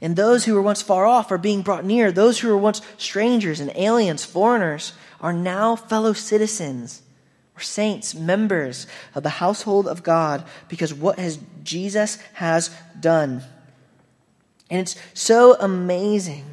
And 0.00 0.14
those 0.14 0.44
who 0.44 0.54
were 0.54 0.62
once 0.62 0.82
far 0.82 1.06
off 1.06 1.32
are 1.32 1.38
being 1.38 1.62
brought 1.62 1.84
near. 1.84 2.12
Those 2.12 2.38
who 2.38 2.48
were 2.48 2.58
once 2.58 2.82
strangers 2.98 3.58
and 3.58 3.72
aliens, 3.74 4.24
foreigners, 4.24 4.92
are 5.20 5.32
now 5.32 5.74
fellow 5.74 6.12
citizens 6.12 7.02
we're 7.56 7.62
saints, 7.62 8.14
members 8.14 8.86
of 9.14 9.22
the 9.22 9.30
household 9.30 9.88
of 9.88 10.02
God, 10.02 10.44
because 10.68 10.92
what 10.92 11.18
has 11.18 11.38
Jesus 11.64 12.18
has 12.34 12.70
done. 13.00 13.42
And 14.70 14.80
it's 14.80 14.96
so 15.14 15.56
amazing. 15.58 16.44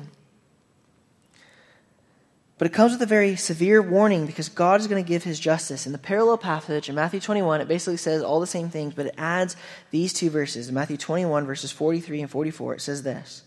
But 2.57 2.67
it 2.67 2.73
comes 2.73 2.93
with 2.93 3.01
a 3.01 3.07
very 3.07 3.35
severe 3.35 3.81
warning 3.81 4.25
because 4.25 4.47
God 4.47 4.79
is 4.79 4.87
going 4.87 5.03
to 5.03 5.07
give 5.07 5.23
his 5.23 5.39
justice. 5.39 5.85
In 5.85 5.91
the 5.91 5.97
parallel 5.97 6.37
passage 6.37 6.87
in 6.87 6.95
Matthew 6.95 7.19
21, 7.19 7.59
it 7.59 7.67
basically 7.67 7.97
says 7.97 8.23
all 8.23 8.39
the 8.39 8.47
same 8.47 8.69
things, 8.69 8.93
but 8.93 9.07
it 9.07 9.15
adds 9.17 9.57
these 9.91 10.13
two 10.13 10.29
verses. 10.29 10.69
In 10.69 10.75
Matthew 10.75 10.95
21, 10.95 11.45
verses 11.45 11.71
43 11.73 12.21
and 12.21 12.31
44, 12.31 12.75
it 12.75 12.81
says 12.81 13.03
this 13.03 13.43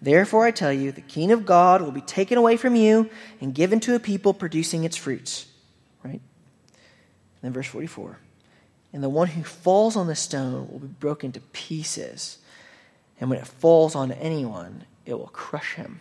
Therefore 0.00 0.46
I 0.46 0.52
tell 0.52 0.72
you, 0.72 0.92
the 0.92 1.02
kingdom 1.02 1.40
of 1.40 1.46
God 1.46 1.82
will 1.82 1.92
be 1.92 2.00
taken 2.00 2.38
away 2.38 2.56
from 2.56 2.74
you 2.76 3.10
and 3.40 3.54
given 3.54 3.80
to 3.80 3.94
a 3.94 4.00
people 4.00 4.32
producing 4.32 4.84
its 4.84 4.96
fruits. 4.96 5.46
Then 7.44 7.52
verse 7.52 7.66
44 7.66 8.18
and 8.94 9.02
the 9.02 9.08
one 9.10 9.26
who 9.26 9.42
falls 9.42 9.96
on 9.96 10.06
the 10.06 10.14
stone 10.14 10.68
will 10.70 10.78
be 10.78 10.86
broken 10.86 11.32
to 11.32 11.40
pieces. 11.40 12.38
And 13.20 13.28
when 13.28 13.40
it 13.40 13.46
falls 13.46 13.96
on 13.96 14.12
anyone, 14.12 14.84
it 15.04 15.14
will 15.14 15.26
crush 15.26 15.74
him. 15.74 15.98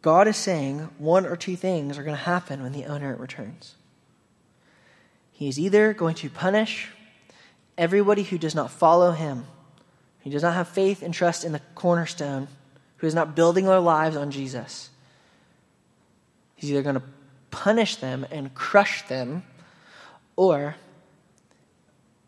God 0.00 0.26
is 0.28 0.36
saying 0.38 0.88
one 0.96 1.26
or 1.26 1.36
two 1.36 1.56
things 1.56 1.98
are 1.98 2.02
going 2.02 2.16
to 2.16 2.22
happen 2.22 2.62
when 2.62 2.72
the 2.72 2.86
owner 2.86 3.14
returns. 3.16 3.74
He 5.30 5.46
is 5.46 5.58
either 5.58 5.92
going 5.92 6.14
to 6.16 6.30
punish 6.30 6.88
everybody 7.76 8.22
who 8.22 8.38
does 8.38 8.54
not 8.54 8.70
follow 8.70 9.12
him, 9.12 9.44
who 10.24 10.30
does 10.30 10.42
not 10.42 10.54
have 10.54 10.68
faith 10.68 11.02
and 11.02 11.12
trust 11.12 11.44
in 11.44 11.52
the 11.52 11.60
cornerstone, 11.74 12.48
who 12.96 13.06
is 13.06 13.14
not 13.14 13.36
building 13.36 13.66
their 13.66 13.78
lives 13.78 14.16
on 14.16 14.30
Jesus. 14.30 14.88
He's 16.56 16.70
either 16.70 16.82
going 16.82 16.94
to 16.94 17.02
punish 17.50 17.96
them 17.96 18.26
and 18.30 18.54
crush 18.54 19.06
them, 19.08 19.42
or 20.36 20.76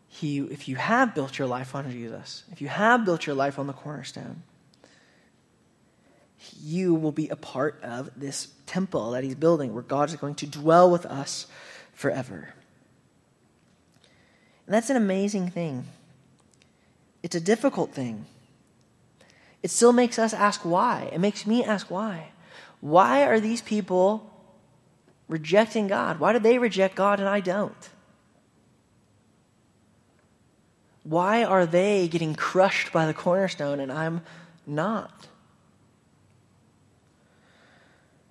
he, 0.07 0.39
if 0.39 0.67
you 0.67 0.75
have 0.75 1.15
built 1.15 1.39
your 1.39 1.47
life 1.47 1.73
on 1.73 1.89
Jesus, 1.89 2.43
if 2.51 2.61
you 2.61 2.67
have 2.67 3.05
built 3.05 3.25
your 3.25 3.35
life 3.35 3.57
on 3.57 3.67
the 3.67 3.73
cornerstone, 3.73 4.43
you 6.61 6.93
will 6.93 7.11
be 7.11 7.29
a 7.29 7.35
part 7.35 7.79
of 7.83 8.09
this 8.15 8.49
temple 8.65 9.11
that 9.11 9.23
he's 9.23 9.35
building 9.35 9.73
where 9.73 9.83
God 9.83 10.09
is 10.09 10.15
going 10.15 10.35
to 10.35 10.47
dwell 10.47 10.89
with 10.89 11.05
us 11.05 11.47
forever. 11.93 12.53
And 14.65 14.73
that's 14.73 14.89
an 14.89 14.97
amazing 14.97 15.49
thing. 15.49 15.85
It's 17.23 17.35
a 17.35 17.41
difficult 17.41 17.93
thing. 17.93 18.25
It 19.61 19.69
still 19.69 19.93
makes 19.93 20.17
us 20.17 20.33
ask 20.33 20.61
why. 20.61 21.09
It 21.13 21.19
makes 21.19 21.45
me 21.45 21.63
ask 21.63 21.91
why. 21.91 22.29
Why 22.79 23.23
are 23.23 23.39
these 23.39 23.61
people 23.61 24.30
rejecting 25.31 25.87
God? 25.87 26.19
Why 26.19 26.33
do 26.33 26.39
they 26.39 26.59
reject 26.59 26.95
God 26.95 27.19
and 27.19 27.27
I 27.27 27.39
don't? 27.39 27.89
Why 31.03 31.43
are 31.43 31.65
they 31.65 32.07
getting 32.07 32.35
crushed 32.35 32.91
by 32.91 33.07
the 33.07 33.13
cornerstone 33.13 33.79
and 33.79 33.91
I'm 33.91 34.21
not? 34.67 35.27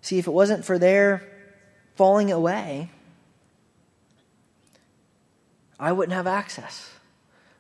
See, 0.03 0.19
if 0.19 0.27
it 0.27 0.31
wasn't 0.31 0.65
for 0.65 0.79
their 0.79 1.27
falling 1.97 2.31
away, 2.31 2.91
I 5.79 5.93
wouldn't 5.93 6.15
have 6.15 6.27
access. 6.27 6.91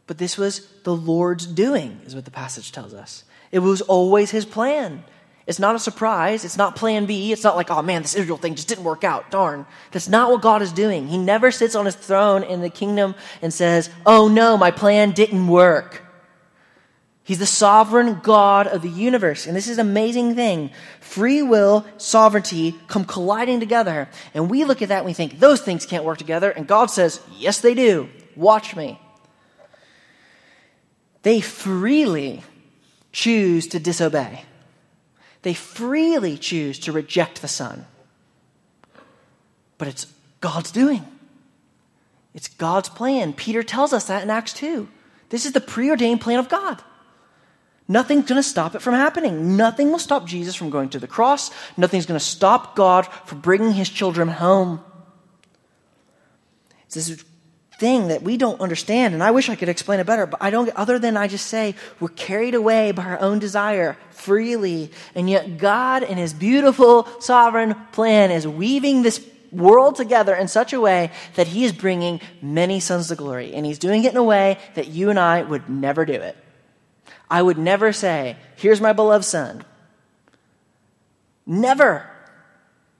But 0.07 0.18
this 0.18 0.36
was 0.36 0.66
the 0.82 0.95
Lord's 0.95 1.47
doing, 1.47 2.01
is 2.05 2.14
what 2.14 2.24
the 2.24 2.30
passage 2.30 2.72
tells 2.72 2.93
us. 2.93 3.24
It 3.51 3.61
was 3.61 3.80
always 3.80 4.30
his 4.30 4.45
plan. 4.45 5.05
It's 5.51 5.59
not 5.59 5.74
a 5.74 5.80
surprise. 5.80 6.44
It's 6.44 6.57
not 6.57 6.76
plan 6.76 7.07
B. 7.07 7.32
It's 7.32 7.42
not 7.42 7.57
like, 7.57 7.72
oh 7.72 7.82
man, 7.82 8.03
this 8.03 8.14
Israel 8.14 8.38
thing 8.38 8.55
just 8.55 8.68
didn't 8.68 8.84
work 8.84 9.03
out. 9.03 9.32
Darn. 9.32 9.66
That's 9.90 10.09
not 10.09 10.30
what 10.30 10.42
God 10.42 10.62
is 10.62 10.70
doing. 10.70 11.09
He 11.09 11.18
never 11.18 11.51
sits 11.51 11.74
on 11.74 11.86
his 11.86 11.96
throne 11.96 12.44
in 12.44 12.61
the 12.61 12.70
kingdom 12.70 13.16
and 13.42 13.53
says, 13.53 13.90
oh 14.07 14.28
no, 14.28 14.57
my 14.57 14.70
plan 14.70 15.11
didn't 15.11 15.48
work. 15.48 16.03
He's 17.24 17.40
the 17.40 17.46
sovereign 17.46 18.20
God 18.22 18.68
of 18.68 18.82
the 18.82 18.88
universe. 18.88 19.48
And 19.48 19.57
this 19.57 19.66
is 19.66 19.78
an 19.78 19.88
amazing 19.88 20.36
thing. 20.36 20.70
Free 21.01 21.42
will, 21.42 21.84
sovereignty 21.96 22.76
come 22.86 23.05
colliding 23.05 23.59
together. 23.59 24.09
And 24.34 24.48
we 24.48 24.62
look 24.64 24.82
at 24.82 24.90
that 24.90 24.98
and 24.98 25.07
we 25.07 25.14
think, 25.14 25.40
those 25.40 25.61
things 25.61 25.84
can't 25.84 26.05
work 26.05 26.18
together. 26.18 26.53
And 26.53 26.68
God 26.68 26.92
says, 26.92 27.20
yes, 27.36 27.61
they 27.61 27.74
do. 27.74 28.09
Watch 28.36 28.76
me. 28.76 29.01
They 31.22 31.40
freely 31.40 32.44
choose 33.11 33.66
to 33.66 33.80
disobey. 33.80 34.44
They 35.43 35.55
freely 35.55 36.36
choose 36.36 36.78
to 36.80 36.93
reject 36.93 37.43
the 37.43 37.49
Son. 37.49 37.86
But 39.78 39.88
it's 39.88 40.07
God's 40.41 40.70
doing. 40.70 41.07
It's 42.34 42.49
God's 42.49 42.88
plan. 42.88 43.32
Peter 43.32 43.62
tells 43.62 43.93
us 43.93 44.07
that 44.07 44.22
in 44.22 44.30
Acts 44.30 44.53
2. 44.53 44.88
This 45.30 45.47
is 45.47 45.53
the 45.53 45.61
preordained 45.61 46.20
plan 46.20 46.38
of 46.38 46.49
God. 46.49 46.82
Nothing's 47.88 48.26
going 48.28 48.38
to 48.41 48.49
stop 48.49 48.74
it 48.74 48.82
from 48.82 48.95
happening. 48.95 49.57
Nothing 49.57 49.91
will 49.91 49.99
stop 49.99 50.26
Jesus 50.26 50.55
from 50.55 50.70
going 50.70 50.91
to 50.91 51.01
the 51.01 51.09
cross. 51.09 51.51
Nothing's 51.76 52.07
going 52.07 52.20
to 52.20 52.24
stop 52.24 52.76
God 52.76 53.07
from 53.24 53.41
bringing 53.41 53.72
his 53.72 53.88
children 53.88 54.28
home. 54.28 54.80
This 56.93 57.24
thing 57.81 58.09
that 58.09 58.22
we 58.22 58.37
don't 58.37 58.61
understand, 58.61 59.14
and 59.14 59.22
I 59.22 59.31
wish 59.31 59.49
I 59.49 59.57
could 59.57 59.70
explain 59.70 59.99
it 60.01 60.07
better, 60.07 60.26
but 60.26 60.41
I 60.41 60.51
don't, 60.51 60.68
other 60.76 60.99
than 60.99 61.16
I 61.16 61.26
just 61.26 61.47
say 61.47 61.74
we're 61.99 62.09
carried 62.09 62.55
away 62.55 62.93
by 62.93 63.05
our 63.05 63.18
own 63.18 63.39
desire 63.39 63.97
freely, 64.11 64.93
and 65.14 65.28
yet 65.28 65.57
God 65.57 66.03
in 66.03 66.18
his 66.18 66.35
beautiful 66.35 67.09
sovereign 67.20 67.74
plan 67.91 68.31
is 68.31 68.47
weaving 68.47 69.01
this 69.03 69.26
world 69.51 69.97
together 69.97 70.35
in 70.35 70.47
such 70.47 70.74
a 70.74 70.81
way 70.81 71.11
that 71.35 71.49
he 71.49 71.64
is 71.64 71.72
bringing 71.72 72.20
many 72.43 72.81
sons 72.81 73.09
to 73.09 73.16
glory, 73.16 73.55
and 73.55 73.64
he's 73.64 73.78
doing 73.78 74.05
it 74.05 74.12
in 74.12 74.18
a 74.18 74.22
way 74.22 74.59
that 74.74 74.89
you 74.89 75.09
and 75.09 75.18
I 75.18 75.43
would 75.43 75.68
never 75.70 76.05
do 76.05 76.12
it. 76.12 76.37
I 77.31 77.41
would 77.41 77.59
never 77.59 77.93
say, 77.93 78.37
Here's 78.57 78.81
my 78.81 78.93
beloved 78.93 79.24
son. 79.24 79.64
Never. 81.47 82.09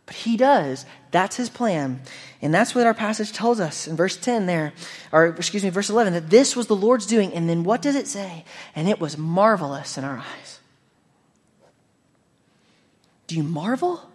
But 0.07 0.17
he 0.17 0.37
does. 0.37 0.87
That's 1.11 1.37
his 1.37 1.49
plan. 1.49 2.01
And 2.41 2.55
that's 2.55 2.75
what 2.75 2.87
our 2.87 2.95
passage 2.95 3.33
tells 3.33 3.61
us 3.61 3.89
in 3.89 3.97
verse 3.97 4.17
10 4.17 4.47
there, 4.47 4.73
or 5.13 5.27
excuse 5.27 5.65
me, 5.65 5.71
verse 5.71 5.91
11, 5.91 6.13
that 6.13 6.31
this 6.31 6.55
was 6.55 6.67
the 6.67 6.77
Lord's 6.77 7.07
doing. 7.07 7.33
And 7.35 7.49
then 7.49 7.65
what 7.65 7.83
does 7.83 7.97
it 7.97 8.07
say? 8.07 8.45
And 8.75 8.89
it 8.89 9.01
was 9.01 9.19
marvelous 9.19 9.99
in 9.99 10.05
our 10.05 10.19
eyes. 10.19 10.61
Do 13.27 13.37
you 13.37 13.43
marvel? 13.43 14.09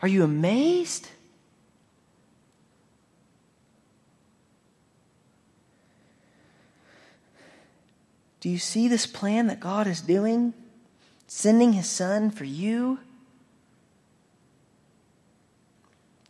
Are 0.00 0.08
you 0.08 0.24
amazed? 0.24 1.08
Do 8.40 8.48
you 8.48 8.58
see 8.58 8.88
this 8.88 9.06
plan 9.06 9.46
that 9.46 9.60
God 9.60 9.86
is 9.86 10.00
doing? 10.00 10.52
Sending 11.28 11.74
his 11.74 11.88
son 11.88 12.30
for 12.30 12.44
you? 12.44 12.98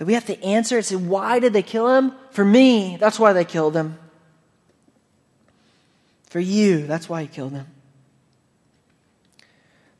That 0.02 0.06
we 0.06 0.14
have 0.14 0.26
to 0.26 0.42
answer 0.42 0.78
and 0.78 0.84
say, 0.84 0.96
why 0.96 1.38
did 1.38 1.52
they 1.52 1.62
kill 1.62 1.94
him? 1.94 2.12
For 2.32 2.44
me. 2.44 2.96
That's 2.96 3.20
why 3.20 3.32
they 3.32 3.44
killed 3.44 3.76
him. 3.76 4.00
For 6.24 6.40
you. 6.40 6.88
That's 6.88 7.08
why 7.08 7.22
he 7.22 7.28
killed 7.28 7.52
him. 7.52 7.68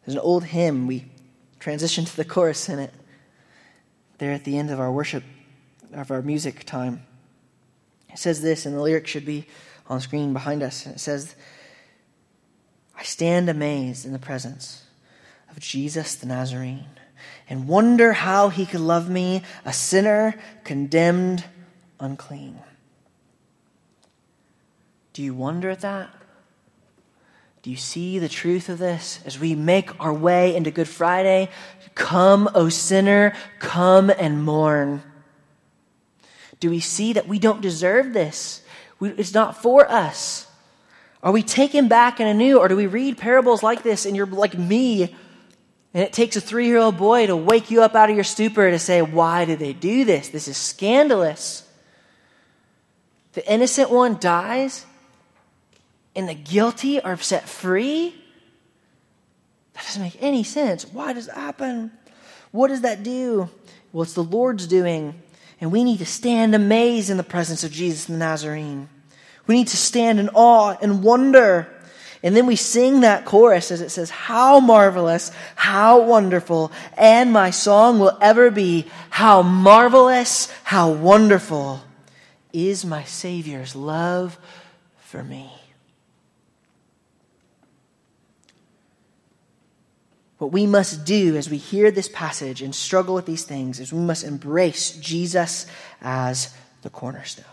There's 0.05 0.17
an 0.17 0.21
old 0.21 0.43
hymn. 0.43 0.89
We 0.89 1.05
transition 1.61 2.05
to 2.05 2.17
the 2.17 2.25
chorus 2.25 2.69
in 2.69 2.81
it 2.81 2.93
there 4.19 4.33
at 4.33 4.43
the 4.43 4.59
end 4.59 4.73
of 4.73 4.81
our 4.81 4.91
worship, 4.91 5.23
of 5.93 6.11
our 6.11 6.21
music 6.21 6.65
time. 6.67 7.07
It 8.11 8.19
says 8.19 8.43
this, 8.43 8.67
and 8.67 8.75
the 8.75 8.83
lyric 8.83 9.07
should 9.07 9.25
be 9.25 9.47
on 9.87 9.99
the 9.99 10.03
screen 10.03 10.33
behind 10.33 10.65
us. 10.65 10.85
It 10.85 10.99
says, 10.99 11.37
I 12.99 13.05
stand 13.05 13.49
amazed 13.49 14.05
in 14.05 14.13
the 14.13 14.19
presence 14.19 14.83
of 15.49 15.61
Jesus 15.61 16.17
the 16.17 16.27
Nazarene 16.27 16.87
and 17.49 17.69
wonder 17.69 18.13
how 18.13 18.49
he 18.49 18.67
could 18.67 18.81
love 18.81 19.09
me, 19.09 19.43
a 19.65 19.73
sinner 19.73 20.35
condemned 20.65 21.45
unclean. 22.01 22.59
Do 25.13 25.23
you 25.23 25.35
wonder 25.35 25.71
at 25.71 25.81
that? 25.81 26.11
Do 27.63 27.71
you 27.71 27.77
see 27.77 28.19
the 28.19 28.29
truth 28.29 28.69
of 28.69 28.79
this 28.79 29.21
as 29.25 29.39
we 29.39 29.55
make 29.55 30.01
our 30.01 30.13
way 30.13 30.57
into 30.57 30.71
Good 30.71 30.89
Friday? 30.89 31.49
Come, 31.95 32.49
O 32.55 32.69
sinner, 32.69 33.35
come 33.61 34.11
and 34.11 34.43
mourn. 34.45 35.03
Do 36.59 36.71
we 36.71 36.81
see 36.81 37.13
that 37.13 37.29
we 37.29 37.39
don't 37.39 37.61
deserve 37.61 38.13
this? 38.13 38.63
We, 38.99 39.11
it's 39.11 39.35
not 39.35 39.61
for 39.61 39.89
us. 39.91 40.47
Are 41.23 41.31
we 41.31 41.43
taken 41.43 41.87
back 41.87 42.19
and 42.19 42.29
anew, 42.29 42.59
or 42.59 42.67
do 42.67 42.75
we 42.75 42.87
read 42.87 43.17
parables 43.17 43.63
like 43.63 43.85
this 43.85 44.07
and 44.07 44.17
you're 44.17 44.27
like 44.27 44.59
me, 44.59 45.15
and 45.95 46.03
it 46.03 46.13
takes 46.13 46.37
a 46.37 46.41
three 46.41 46.67
year 46.67 46.79
old 46.79 46.97
boy 46.97 47.27
to 47.27 47.37
wake 47.37 47.71
you 47.71 47.83
up 47.83 47.95
out 47.95 48.09
of 48.09 48.15
your 48.15 48.25
stupor 48.25 48.71
to 48.71 48.79
say, 48.79 49.03
Why 49.03 49.45
did 49.45 49.59
they 49.59 49.73
do 49.73 50.05
this? 50.05 50.29
This 50.29 50.49
is 50.49 50.57
scandalous. 50.57 51.69
The 53.35 53.51
innocent 53.51 53.91
one 53.91 54.19
dies, 54.19 54.85
and 56.15 56.29
the 56.29 56.35
guilty 56.35 57.01
are 57.01 57.17
set 57.17 57.49
free? 57.49 58.15
That 59.75 59.85
doesn't 59.85 60.03
make 60.03 60.19
any 60.21 60.45
sense. 60.45 60.85
Why 60.85 61.13
does 61.13 61.27
that 61.27 61.37
happen? 61.37 61.93
What 62.51 62.69
does 62.69 62.83
that 62.83 63.03
do? 63.03 63.49
Well, 63.93 64.03
it's 64.03 64.13
the 64.13 64.23
Lord's 64.23 64.67
doing, 64.67 65.21
and 65.61 65.73
we 65.73 65.85
need 65.85 65.99
to 65.99 66.07
stand 66.07 66.55
amazed 66.55 67.09
in 67.09 67.17
the 67.17 67.23
presence 67.23 67.65
of 67.65 67.73
Jesus 67.73 68.05
the 68.05 68.15
Nazarene. 68.15 68.89
We 69.47 69.55
need 69.55 69.69
to 69.69 69.77
stand 69.77 70.21
in 70.21 70.29
awe 70.31 70.77
and 70.81 71.03
wonder. 71.03 71.69
And 72.23 72.37
then 72.37 72.47
we 72.47 72.57
sing 72.57 73.01
that 73.01 73.25
chorus 73.25 73.71
as 73.71 73.81
it 73.81 73.91
says, 73.91 74.11
How 74.11 74.61
marvelous, 74.61 75.33
how 75.57 76.03
wonderful, 76.03 76.71
and 76.97 77.33
my 77.33 77.51
song 77.51 77.99
will 77.99 78.17
ever 78.21 78.51
be, 78.51 78.87
How 79.11 79.43
marvelous, 79.43 80.53
how 80.63 80.91
wonderful 80.93 81.83
is 82.53 82.85
my 82.85 83.03
Savior's 83.05 83.75
love 83.75 84.39
for 84.99 85.25
me. 85.25 85.51
What 90.39 90.53
we 90.53 90.67
must 90.67 91.05
do 91.05 91.37
as 91.37 91.49
we 91.49 91.57
hear 91.57 91.93
this 91.93 92.09
passage 92.09 92.63
and 92.63 92.75
struggle 92.75 93.15
with 93.15 93.27
these 93.27 93.45
things 93.45 93.79
is 93.79 93.93
we 93.93 94.01
must 94.01 94.25
embrace 94.25 94.91
Jesus 94.97 95.67
as 96.01 96.53
the 96.83 96.91
cornerstone. 96.91 97.45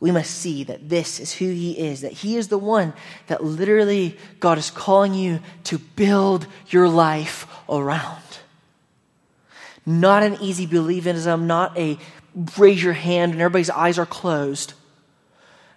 We 0.00 0.10
must 0.12 0.30
see 0.30 0.64
that 0.64 0.88
this 0.88 1.18
is 1.18 1.32
who 1.34 1.46
He 1.46 1.72
is, 1.72 2.02
that 2.02 2.12
He 2.12 2.36
is 2.36 2.48
the 2.48 2.58
one 2.58 2.92
that 3.26 3.42
literally 3.42 4.16
God 4.38 4.58
is 4.58 4.70
calling 4.70 5.14
you 5.14 5.40
to 5.64 5.78
build 5.78 6.46
your 6.68 6.88
life 6.88 7.46
around. 7.68 8.22
Not 9.84 10.22
an 10.22 10.36
easy 10.40 10.66
believism, 10.66 11.42
not 11.42 11.76
a 11.76 11.98
raise 12.56 12.82
your 12.82 12.92
hand 12.92 13.32
and 13.32 13.40
everybody's 13.40 13.70
eyes 13.70 13.98
are 13.98 14.06
closed, 14.06 14.74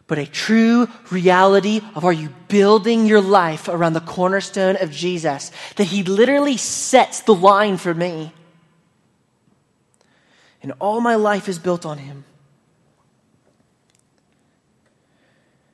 but 0.05 0.19
a 0.19 0.25
true 0.25 0.87
reality 1.09 1.81
of 1.95 2.03
are 2.03 2.13
you 2.13 2.29
building 2.47 3.07
your 3.07 3.21
life 3.21 3.67
around 3.67 3.93
the 3.93 4.01
cornerstone 4.01 4.75
of 4.81 4.91
Jesus? 4.91 5.51
That 5.77 5.85
He 5.85 6.03
literally 6.03 6.57
sets 6.57 7.21
the 7.21 7.33
line 7.33 7.77
for 7.77 7.93
me. 7.93 8.33
And 10.61 10.73
all 10.79 10.99
my 10.99 11.15
life 11.15 11.47
is 11.47 11.57
built 11.57 11.85
on 11.85 11.97
Him. 11.97 12.25